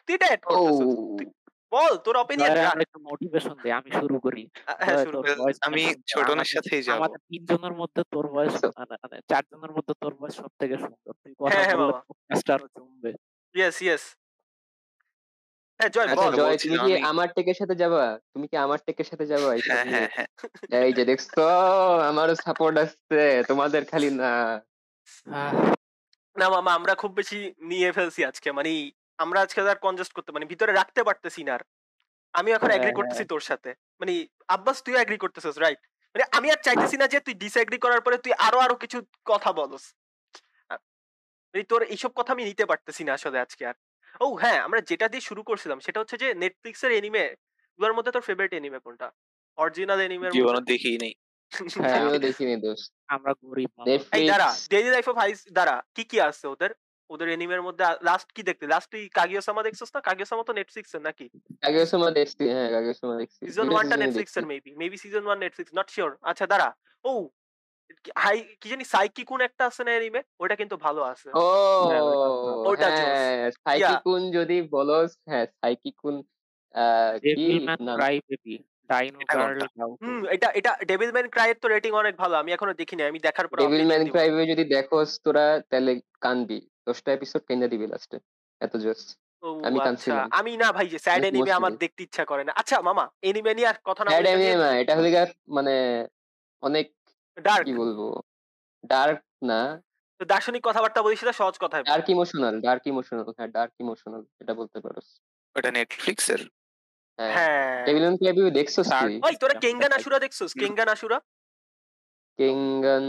তুই 0.08 0.16
এটা 0.16 0.26
অ্যাড 0.26 0.40
করতেছিস. 0.44 1.28
বল 1.72 1.98
তোর 1.98 2.18
অপিনিয়ন 2.18 2.82
একটু 2.82 3.00
মোটিভেশন 3.00 3.56
দে 3.64 3.72
আমি 3.72 3.92
শুরু 3.92 4.20
করি। 4.20 4.48
হ্যাঁ 4.66 5.06
আমি 5.62 5.86
মানে 5.86 5.96
ছোটনের 6.08 6.46
সাথেই 6.46 6.82
যাব। 6.84 6.96
আমাদের 6.96 7.18
তিনজনের 7.18 7.74
মধ্যে 7.74 8.04
তোর 8.12 8.28
বয়স 8.28 8.54
So- 8.56 8.72
মানে 8.78 9.22
চারজনের 9.30 9.72
মধ্যে 9.72 9.94
তোর 10.02 10.14
বয়স 10.16 10.36
সব 10.36 10.52
থেকে 10.60 10.78
সুন্দর। 10.78 11.14
তুই 11.24 11.34
কথা 11.40 11.58
হ্যাঁ, 11.58 11.66
হ্যাঁ। 11.66 11.92
পডকাস্টটা 11.92 12.54
আরও 12.54 12.68
জমবে। 12.78 13.14
ইয়েস 13.56 13.82
ইয়েস 13.82 14.04
হ্যাঁ 15.80 15.92
জয় 15.92 16.06
আচ্ছা, 16.06 16.28
বল। 16.28 16.34
জয় 16.40 16.56
তুমি 16.64 16.78
কি 16.78 16.92
আমি- 16.92 17.06
আমার 17.12 17.28
টেকের 17.36 17.58
সাথে 17.60 17.76
যাবা? 17.76 18.02
তুমি 18.34 18.46
কি 18.48 18.56
আমার 18.58 18.80
টেকের 18.88 19.08
সাথে 19.12 19.26
যাবা 19.26 19.48
এইসব 19.56 19.76
হ্যাঁ? 19.86 20.08
হ্যাঁ 20.14 20.28
এই 20.82 20.94
যে 20.94 21.04
দেখছ 21.06 21.30
আমারও 22.10 22.36
সাপোর্ট 22.46 22.76
আসছে 22.78 23.20
তোমাদের 23.48 23.82
খালি 23.86 24.10
না। 24.22 24.32
না 26.36 26.48
মামা 26.50 26.72
আমরা 26.74 26.94
খুব 26.96 27.12
বেশি 27.14 27.38
নিয়ে 27.70 27.90
ফেলছি 27.92 28.22
আজকে 28.26 28.50
মানে 28.52 28.72
আমরা 29.20 29.40
আজকে 29.42 29.60
আর 29.66 29.80
কনজাস্ট 29.80 30.14
করতে 30.14 30.30
মানে 30.32 30.46
ভিতরে 30.46 30.72
রাখতে 30.72 31.02
পারতেছি 31.04 31.42
না 31.44 31.54
আর। 31.54 31.64
আমি 32.34 32.50
এখন 32.52 32.70
এগ্রি 32.72 32.94
করতেছি 32.94 33.24
তোর 33.26 33.42
সাথে। 33.42 33.70
মানে 34.02 34.12
আব্বাস 34.48 34.78
তুই 34.84 34.96
এগ্রি 35.02 35.18
করতেছিস 35.18 35.56
রাইট 35.58 35.82
মানে 36.16 36.24
আমি 36.32 36.48
আর 36.52 36.60
চাইতেছি 36.64 36.96
না 36.98 37.06
যে 37.08 37.20
তুই 37.20 37.36
ডিসএগ্রি 37.36 37.78
করার 37.78 38.02
পরে 38.02 38.18
তুই 38.18 38.34
আরও 38.40 38.60
আরও 38.60 38.76
কিছু 38.76 38.98
কথা 39.26 39.50
বলস। 39.54 39.84
মানে 41.54 41.64
তোর 41.64 41.82
এইসব 41.86 42.12
কথা 42.16 42.32
আমি 42.34 42.44
নিতে 42.46 42.64
পারতেছি 42.66 43.02
না 43.04 43.14
আসলে 43.14 43.40
আজকে 43.40 43.64
আর। 43.66 43.76
ও 44.22 44.28
হ্যাঁ 44.36 44.60
আমরা 44.62 44.80
যেটা 44.82 45.08
দিয়ে 45.08 45.24
শুরু 45.30 45.42
করছিলাম 45.44 45.78
সেটা 45.80 46.00
হচ্ছে 46.02 46.16
যে 46.18 46.28
নেটফ্লিক্স 46.36 46.82
এর 46.84 46.92
এনিমে 46.92 47.26
গুলোর 47.80 47.96
মধ্যে 47.98 48.12
তোর 48.12 48.24
ফেভারিট 48.24 48.54
এনিমে 48.54 48.80
কোনটা? 48.80 49.08
অরিজিনাল 49.58 50.00
এনিমের 50.02 50.32
জীবনে 50.32 50.62
দেখিই 50.74 50.98
নেই 50.98 51.14
হ্যাঁ, 51.52 52.04
দেখিনি 52.28 52.56
দোষ 52.58 52.82
আমরা 53.08 53.32
গরিব। 53.44 53.70
এই 54.12 54.26
দাঁড়া 54.32 54.50
ডেইলি 54.72 54.92
লাইফ 54.92 55.06
অফ 55.10 55.16
হাইস 55.18 55.40
দাঁড়া 55.52 55.76
কি 55.96 56.04
কি 56.04 56.18
আছে 56.22 56.46
ওদের? 56.48 56.72
ওদের 57.10 57.28
এনিমের 57.30 57.62
মধ্যে 57.62 57.84
লাস্ট 58.02 58.30
কি 58.36 58.42
দেখতে? 58.44 58.66
লাস্ট 58.68 58.88
তুই 58.94 59.04
কাগিওসামা 59.10 59.62
দেখছিস 59.64 59.90
না? 59.96 60.00
কাগিওসামা 60.02 60.44
তো 60.44 60.54
নেটফ্লিক্স 60.54 60.92
এর 60.96 61.02
নাকি? 61.02 61.26
কাগের 61.64 61.88
সময় 61.88 62.14
দেখছি 62.20 62.44
হ্যাঁ 62.54 62.70
কাগের 62.76 62.98
সময় 63.02 63.18
দেখছি। 63.22 63.40
সিজন 63.42 63.64
দুইটা 63.64 63.74
ওয়ানটা 63.74 63.96
নেটফ্লিক্স 63.98 64.34
এর। 64.38 64.46
Maybe 64.46 64.72
maybe 64.76 64.98
season 64.98 65.24
one 65.26 65.40
Netflix 65.40 65.72
not 65.76 65.88
sure 65.90 66.12
আচ্ছা 66.22 66.46
দাঁড়া 66.48 66.70
ও 67.06 67.12
হাই 68.16 68.38
কি 68.60 68.68
জানি 68.70 68.84
সাইকি 68.86 69.22
কোন 69.24 69.40
একটা 69.42 69.64
আছে 69.66 69.82
না 69.84 69.92
এনিমে 69.92 70.22
ওটা 70.40 70.56
কিন্তু 70.56 70.76
ভালো 70.78 71.02
আছে। 71.04 71.28
ও 71.36 71.46
হ্যাঁ। 71.84 72.04
ওটা। 72.70 72.88
হ্যাঁ 72.90 73.52
সাইকিকুন 73.58 74.22
যদি 74.32 74.58
বলস 74.72 75.12
হ্যাঁ 75.30 75.46
সাইকিকুন 75.56 76.16
আহ, 76.76 77.14
কি 77.28 77.46
ক্রাই 77.96 78.16
বেবি 78.28 78.56
ডাইনো 78.90 79.18
এটা 79.22 79.36
গার্ল 79.36 79.62
হুম 80.02 80.20
এটা 80.36 80.48
এটা 80.60 80.72
ডেভিল 80.86 81.10
ম্যান 81.12 81.28
ক্রাইয়ের 81.30 81.58
তো 81.62 81.68
রেটিং 81.68 81.92
অনেক 81.94 82.14
ভালো। 82.16 82.36
আমি 82.36 82.50
এখনও 82.52 82.74
দেখিনি 82.74 83.02
আমি 83.04 83.20
দেখার 83.28 83.46
পর 83.48 83.56
ডেভিল 83.58 83.84
ম্যান 83.90 84.02
দিব। 84.06 84.14
ক্রাইভে 84.16 84.44
যদি 84.46 84.64
দেখোস 84.76 85.10
তোরা 85.26 85.46
তাহলে 85.70 85.92
কানবি। 86.22 86.60
দশটা 86.88 87.10
এপিসোড 87.12 87.42
কেন্দা 87.48 87.68
দিবি 87.68 87.86
লাস্টে 87.88 88.18
এত 88.62 88.74
জোস। 88.78 89.02
আমি 89.64 89.78
আচ্ছা। 89.78 89.86
কাঁদছিলাম। 89.86 90.26
আমি 90.32 90.52
না 90.58 90.68
ভাই 90.72 90.88
যে 90.94 90.98
স্যাড 91.00 91.24
এনিমে 91.26 91.52
আমার 91.52 91.74
দেখতে 91.84 92.02
ইচ্ছা 92.04 92.24
করে 92.26 92.44
না। 92.44 92.52
আচ্ছা 92.52 92.76
মামা 92.82 93.06
এনিমে 93.22 93.52
নিয়ে 93.54 93.68
আর 93.68 93.78
কথা 93.86 94.02
না 94.04 94.10
এটা 94.82 94.94
হলে 94.96 95.10
মানে 95.48 95.74
অনেক 96.64 96.86
ডার্ক 97.40 97.66
কি 97.66 97.74
বলব? 97.74 98.00
ডার্ক 98.84 99.18
না। 99.44 99.62
দার্শনিক 100.22 100.64
কথাবার্তা 100.66 101.00
বলিস 101.02 101.22
না 101.24 101.32
সহজ 101.32 101.56
কথায় 101.60 101.84
ডার্ক 101.84 102.08
ইমোশনাল 102.10 102.56
ডার্ক 102.62 102.84
ইমোশনাল 102.88 103.26
হ্যাঁ 103.30 103.50
ডার্ক 103.50 103.74
ইমোশনাল 103.80 104.22
এটা 104.42 104.54
বলতে 104.54 104.78
পারোস 104.80 105.08
ওটা 105.56 105.70
নেটফ্লিক্স 105.72 106.26
এর 106.30 106.42
হ্যাঁ। 107.20 107.34
হ্যাঁ 107.34 107.86
ডেভিল 107.86 108.04
ম্যান 108.04 108.16
ক্রাইভে 108.18 108.52
দেখছস 108.52 108.88
তুই 109.02 109.14
ওই 109.24 109.34
তোরা 109.36 109.56
কেঙ্গান 109.60 109.92
আশুরা 109.94 110.18
দেখছস? 110.20 110.52
কেঙ্গান 110.54 110.90
আশুরা 110.90 111.18
কেঙ্গান 112.40 113.06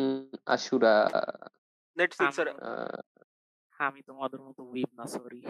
আশুরা 0.47 0.95
নেটফ্লিক্স 1.97 2.39
এর। 2.39 2.49
আমি- 2.49 2.63
আহ, 2.63 3.01
আমি 3.81 4.01
মতো 4.47 4.63
উইপ 4.65 4.91
না 4.95 5.05
সরি 5.07 5.41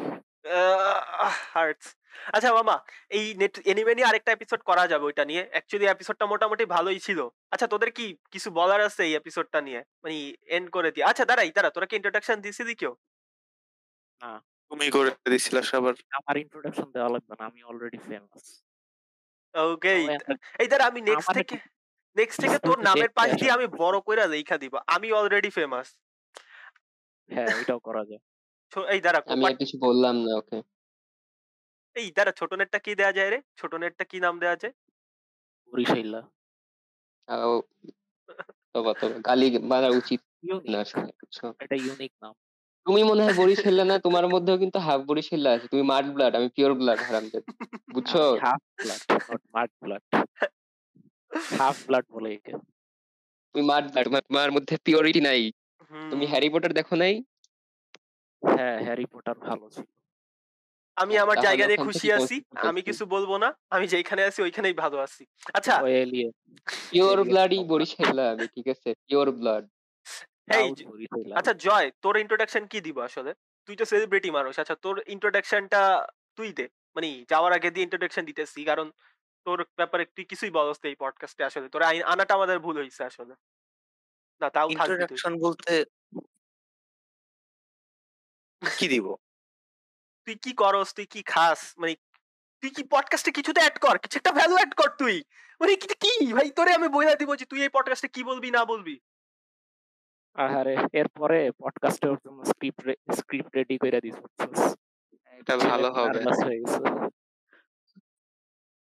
হার্টস 1.53 1.87
আচ্ছা 2.35 2.51
মামা 2.59 2.77
এই 3.17 3.25
নেট 3.41 3.55
এনিমে 3.71 3.93
নিয়ে 3.97 4.09
আরেকটা 4.11 4.31
এপিসোড 4.33 4.61
করা 4.71 4.85
যাবে 4.93 5.05
ওইটা 5.09 5.25
নিয়ে। 5.31 5.43
অ্যাকচুয়ালি 5.53 5.87
এপিসোডটা 5.95 6.25
মোটামুটি 6.33 6.65
ভালোই 6.75 7.01
ছিল। 7.07 7.21
আচ্ছা 7.53 7.67
তোদের 7.73 7.91
কি 7.99 8.07
কিছু 8.33 8.49
বলার 8.59 8.81
আছে 8.89 9.03
এই 9.09 9.15
এপিসোডটা 9.21 9.59
নিয়ে? 9.67 9.81
মানে 10.03 10.17
এন্ড 10.57 10.69
করে 10.77 10.89
দিয়ে। 10.95 11.05
আচ্ছা 11.11 11.25
দাঁড়াই 11.31 11.51
দাঁড়া 11.57 11.71
তোরা 11.75 11.87
কি 11.91 11.95
ইন্ট্রোডাকশন 11.99 12.37
দিছিলি 12.45 12.75
কেউ 12.81 12.93
তুমি 14.71 14.87
করে 14.97 15.11
দিছিল 15.33 15.57
সবার। 15.71 15.95
আমার 16.19 16.37
ইন্ট্রোডাকশন 16.45 16.89
দেওয়া 16.95 17.11
লাগবে 17.15 17.35
না 17.39 17.45
আমি 17.51 17.61
অলরেডি 17.71 17.99
ফেমাস 18.09 18.45
ওকে 19.55 19.93
এই 20.63 20.69
দাঁড়া 20.71 20.85
আমি 20.91 21.01
নেক্সট 21.09 21.29
আমার 21.29 21.37
থেকে 21.39 21.57
নেক্সট 22.17 22.39
থেকে 22.45 22.57
তোর 22.69 22.79
নামের 22.89 23.11
পাশ 23.19 23.29
দিয়ে 23.41 23.55
আমি 23.57 23.67
বড় 23.83 23.97
কইরা 24.07 24.25
লেখা 24.35 24.57
দিব। 24.63 24.75
আমি 24.95 25.09
অলরেডি 25.19 25.51
ফেমাস 25.59 25.89
হ্যাঁ 27.31 27.51
এটাও 27.63 27.81
করা 27.89 28.03
যায়। 28.11 28.23
এই 28.95 29.01
দাঁড়া 29.05 29.21
আমি 29.35 29.45
আর 29.49 29.55
কিছু 29.63 29.77
বললাম 29.87 30.15
না 30.25 30.33
ওকে। 30.41 30.59
এই 31.97 32.09
দাঁড়া 32.17 32.33
ছোট 32.39 32.51
নেটটা 32.59 32.79
কি 32.85 32.93
দেয়া 33.01 33.13
যায় 33.19 33.31
রে? 33.33 33.39
ছোট 33.61 33.73
নেটটা 33.83 34.05
কি 34.11 34.17
নাম 34.25 34.35
দেয়া 34.43 34.57
যায়? 34.63 34.75
বরিশাইলা। 35.73 36.21
তাও 37.29 37.53
তবা 38.75 38.93
তবা 39.01 39.17
গালি 39.29 39.47
মারা 39.71 39.89
উচিত 40.01 40.21
না 40.73 40.81
এটা 41.65 41.77
ইউনিক 41.85 42.13
নাম। 42.23 42.35
তুমি 42.87 43.03
মনে 43.11 43.23
হয় 43.25 43.37
বরিশাল্লা 43.41 43.85
না 43.91 43.97
তোমার 44.07 44.27
মধ্যেও 44.35 44.57
কিন্তু 44.63 44.79
হাফ 44.87 45.01
বরিশাল্লা 45.11 45.51
আছে। 45.57 45.67
তুমি 45.73 45.83
মাড 45.93 46.05
ব্লাড 46.15 46.33
আমি 46.39 46.49
পিওর 46.57 46.73
ব্লাড 46.81 47.01
হারামজাদ 47.07 47.45
বুঝছ? 47.95 48.13
Half 48.45 48.63
blood 48.79 49.01
not 49.31 49.43
mud 49.55 49.71
blood 49.83 50.03
half 51.59 51.77
blood 51.87 52.05
বলে 52.15 52.29
একে। 52.37 52.53
তুমি 53.51 53.63
মাড 53.71 53.85
ব্লাড 53.93 54.07
তোমার 54.29 54.51
মধ্যে 54.57 54.75
পিওরিটি 54.87 55.21
নাই। 55.29 55.43
তুমি 56.11 56.25
হ্যারি 56.31 56.49
পটার 56.53 56.73
দেখো 56.79 56.95
নাই? 57.03 57.15
হ্যাঁ 58.43 58.77
হ্যারি 58.87 59.07
পটার 59.13 59.37
ভালো 59.49 59.67
ছিল। 59.75 59.89
আমি 60.97 61.15
আমার 61.25 61.37
জায়গা 61.47 61.65
নিয়ে 61.67 61.85
খুশি 61.87 62.09
আছি 62.17 62.37
আমি 62.69 62.81
কিছু 62.89 63.05
বলব 63.15 63.31
না 63.45 63.49
আমি 63.75 63.87
যেখানে 63.95 64.23
আছি 64.29 64.39
ওইখানেই 64.47 64.75
ভালো 64.83 64.97
আছি। 65.07 65.23
আচ্ছা 65.59 65.75
পিওর 66.91 67.19
ব্লাডই 67.29 67.59
সম্পর্ক। 67.63 67.93
আমি 68.33 68.45
ঠিক 68.55 68.67
আছে? 68.75 68.89
পিওর 69.07 69.29
ব্লাড 69.41 69.65
এই 70.59 70.69
আচ্ছা 71.39 71.53
জয় 71.67 71.89
তোর 72.05 72.15
ইন্ট্রোডাকশন 72.23 72.63
কি 72.73 72.79
দিব 72.87 72.97
আসলে? 73.09 73.31
তুই 73.69 73.75
তো 73.81 73.85
সেলিব্রিটি 73.91 74.31
মানুষ 74.39 74.55
আচ্ছা 74.63 74.77
তোর 74.85 74.97
ইন্ট্রোডাকশনটা 75.15 75.81
তুই 76.39 76.49
দে। 76.59 76.67
মানে 76.97 77.09
যাওয়ার 77.33 77.53
আগে 77.59 77.69
দিয়ে 77.75 77.85
ইন্ট্রোডাকশন 77.87 78.25
দিতেছি 78.31 78.61
কারণ 78.71 78.87
তোর 79.47 79.59
ব্যাপারে 79.79 80.05
তুই 80.17 80.25
কিছুই 80.31 80.53
বলস 80.59 80.79
এই 80.91 80.97
পডকাস্টে 81.03 81.43
আসলে। 81.49 81.67
তোর 81.75 81.83
আনাটা 82.13 82.33
আমাদের 82.39 82.59
ভুল 82.65 82.77
হয়েছে 82.81 83.03
আসলে। 83.11 83.35
না 84.41 84.49
তাও 84.57 84.67
ইন্ট্রোডাকশন 84.75 85.33
বলতে 85.45 85.73
কি 88.61 88.89
দিব? 88.89 89.07
তুই 90.27 90.35
কি 90.35 90.53
করস? 90.53 90.89
তুই 90.95 91.07
কি 91.07 91.23
খাস? 91.23 91.75
মানে 91.79 91.95
তুই 92.63 92.71
কি 92.71 92.83
পডকাস্টে 92.85 93.31
কিছুতে 93.33 93.61
অ্যাড 93.61 93.79
কর? 93.79 93.99
কিছু 93.99 94.17
একটা 94.19 94.33
ভ্যালু 94.33 94.55
অ্যাড 94.55 94.75
কর 94.75 94.91
তুই। 94.99 95.23
মানে 95.61 95.77
কি 95.77 95.87
কি? 95.95 96.33
ভাই 96.33 96.51
তোরে 96.51 96.73
আমি 96.75 96.89
বইলা 96.89 97.15
দিব 97.15 97.37
যে 97.37 97.45
তুই 97.45 97.63
এই 97.63 97.69
পডকাস্টে 97.69 98.09
কি 98.09 98.25
বলবি 98.25 98.51
না 98.51 98.65
বলবি। 98.65 99.01
আহারে 100.35 100.77
এরপরে 100.93 101.51
পডকাস্টে 101.59 102.09
ওর 102.09 102.17
জন্য 102.17 102.45
স্ক্রিপ্ট 102.45 102.83
স্ক্রিপ্ট 103.13 103.57
রেডি 103.57 103.79
করে 103.79 104.01
দিস 104.01 104.17
এটা 105.33 105.57
ভালো 105.57 105.89
হবে। 105.93 106.21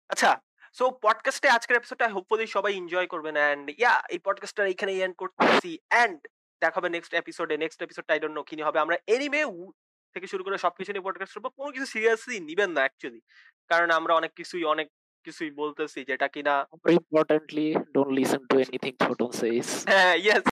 আচ্ছা 0.08 0.40
সো 0.72 0.90
পডকাস্টে 0.90 1.48
আজকের 1.48 1.76
এপিসোডটা 1.76 2.08
হোপফুলি 2.08 2.46
সবাই 2.46 2.76
এনজয় 2.76 3.06
করবেন 3.06 3.36
এন্ড 3.36 3.70
ইয়া 3.70 4.02
এই 4.10 4.18
পডকাস্টটা 4.18 4.64
এখানে 4.66 4.92
এন্ড 4.92 5.16
করতেছি। 5.16 5.78
এন্ড 5.90 6.20
দেখা 6.62 6.76
হবে 6.80 6.88
নেক্সট 6.88 7.12
এপিসোডে 7.14 7.54
নেক্সট 7.56 7.80
এপিসোডটা 7.82 8.12
আই 8.14 8.20
ডোন্ট 8.20 8.36
নো 8.36 8.42
কি 8.42 8.54
নিয়ে 8.56 8.68
হবে। 8.68 8.78
আমরা 8.80 8.96
এনিমে 9.06 9.42
থেকে 10.14 10.26
শুরু 10.26 10.42
করে 10.44 10.56
সবকিছু 10.58 10.90
নিয়ে 10.92 11.06
পডকাস্ট 11.06 11.32
করব। 11.34 11.46
কোনো 11.48 11.70
কিছু 11.70 11.86
সিরিয়াসলি 11.86 12.36
নিবেন 12.40 12.70
না 12.70 12.80
অ্যাকচুয়ালি 12.80 13.20
কারণ 13.70 13.88
আমরা 13.90 14.12
অনেক 14.14 14.32
কিছুই 14.36 14.64
অনেক 14.64 14.88
কিছুই 15.24 15.50
বলতেছি 15.50 16.00
যেটা 16.04 16.26
কিনা 16.28 16.54
importantly 16.90 17.66
don't 17.94 18.12
listen 18.12 18.42
to 18.46 18.54
anything 18.58 18.92
photo 19.00 19.26
says 19.32 19.66
হ্যাঁ 19.86 20.14
ইয়েস 20.16 20.42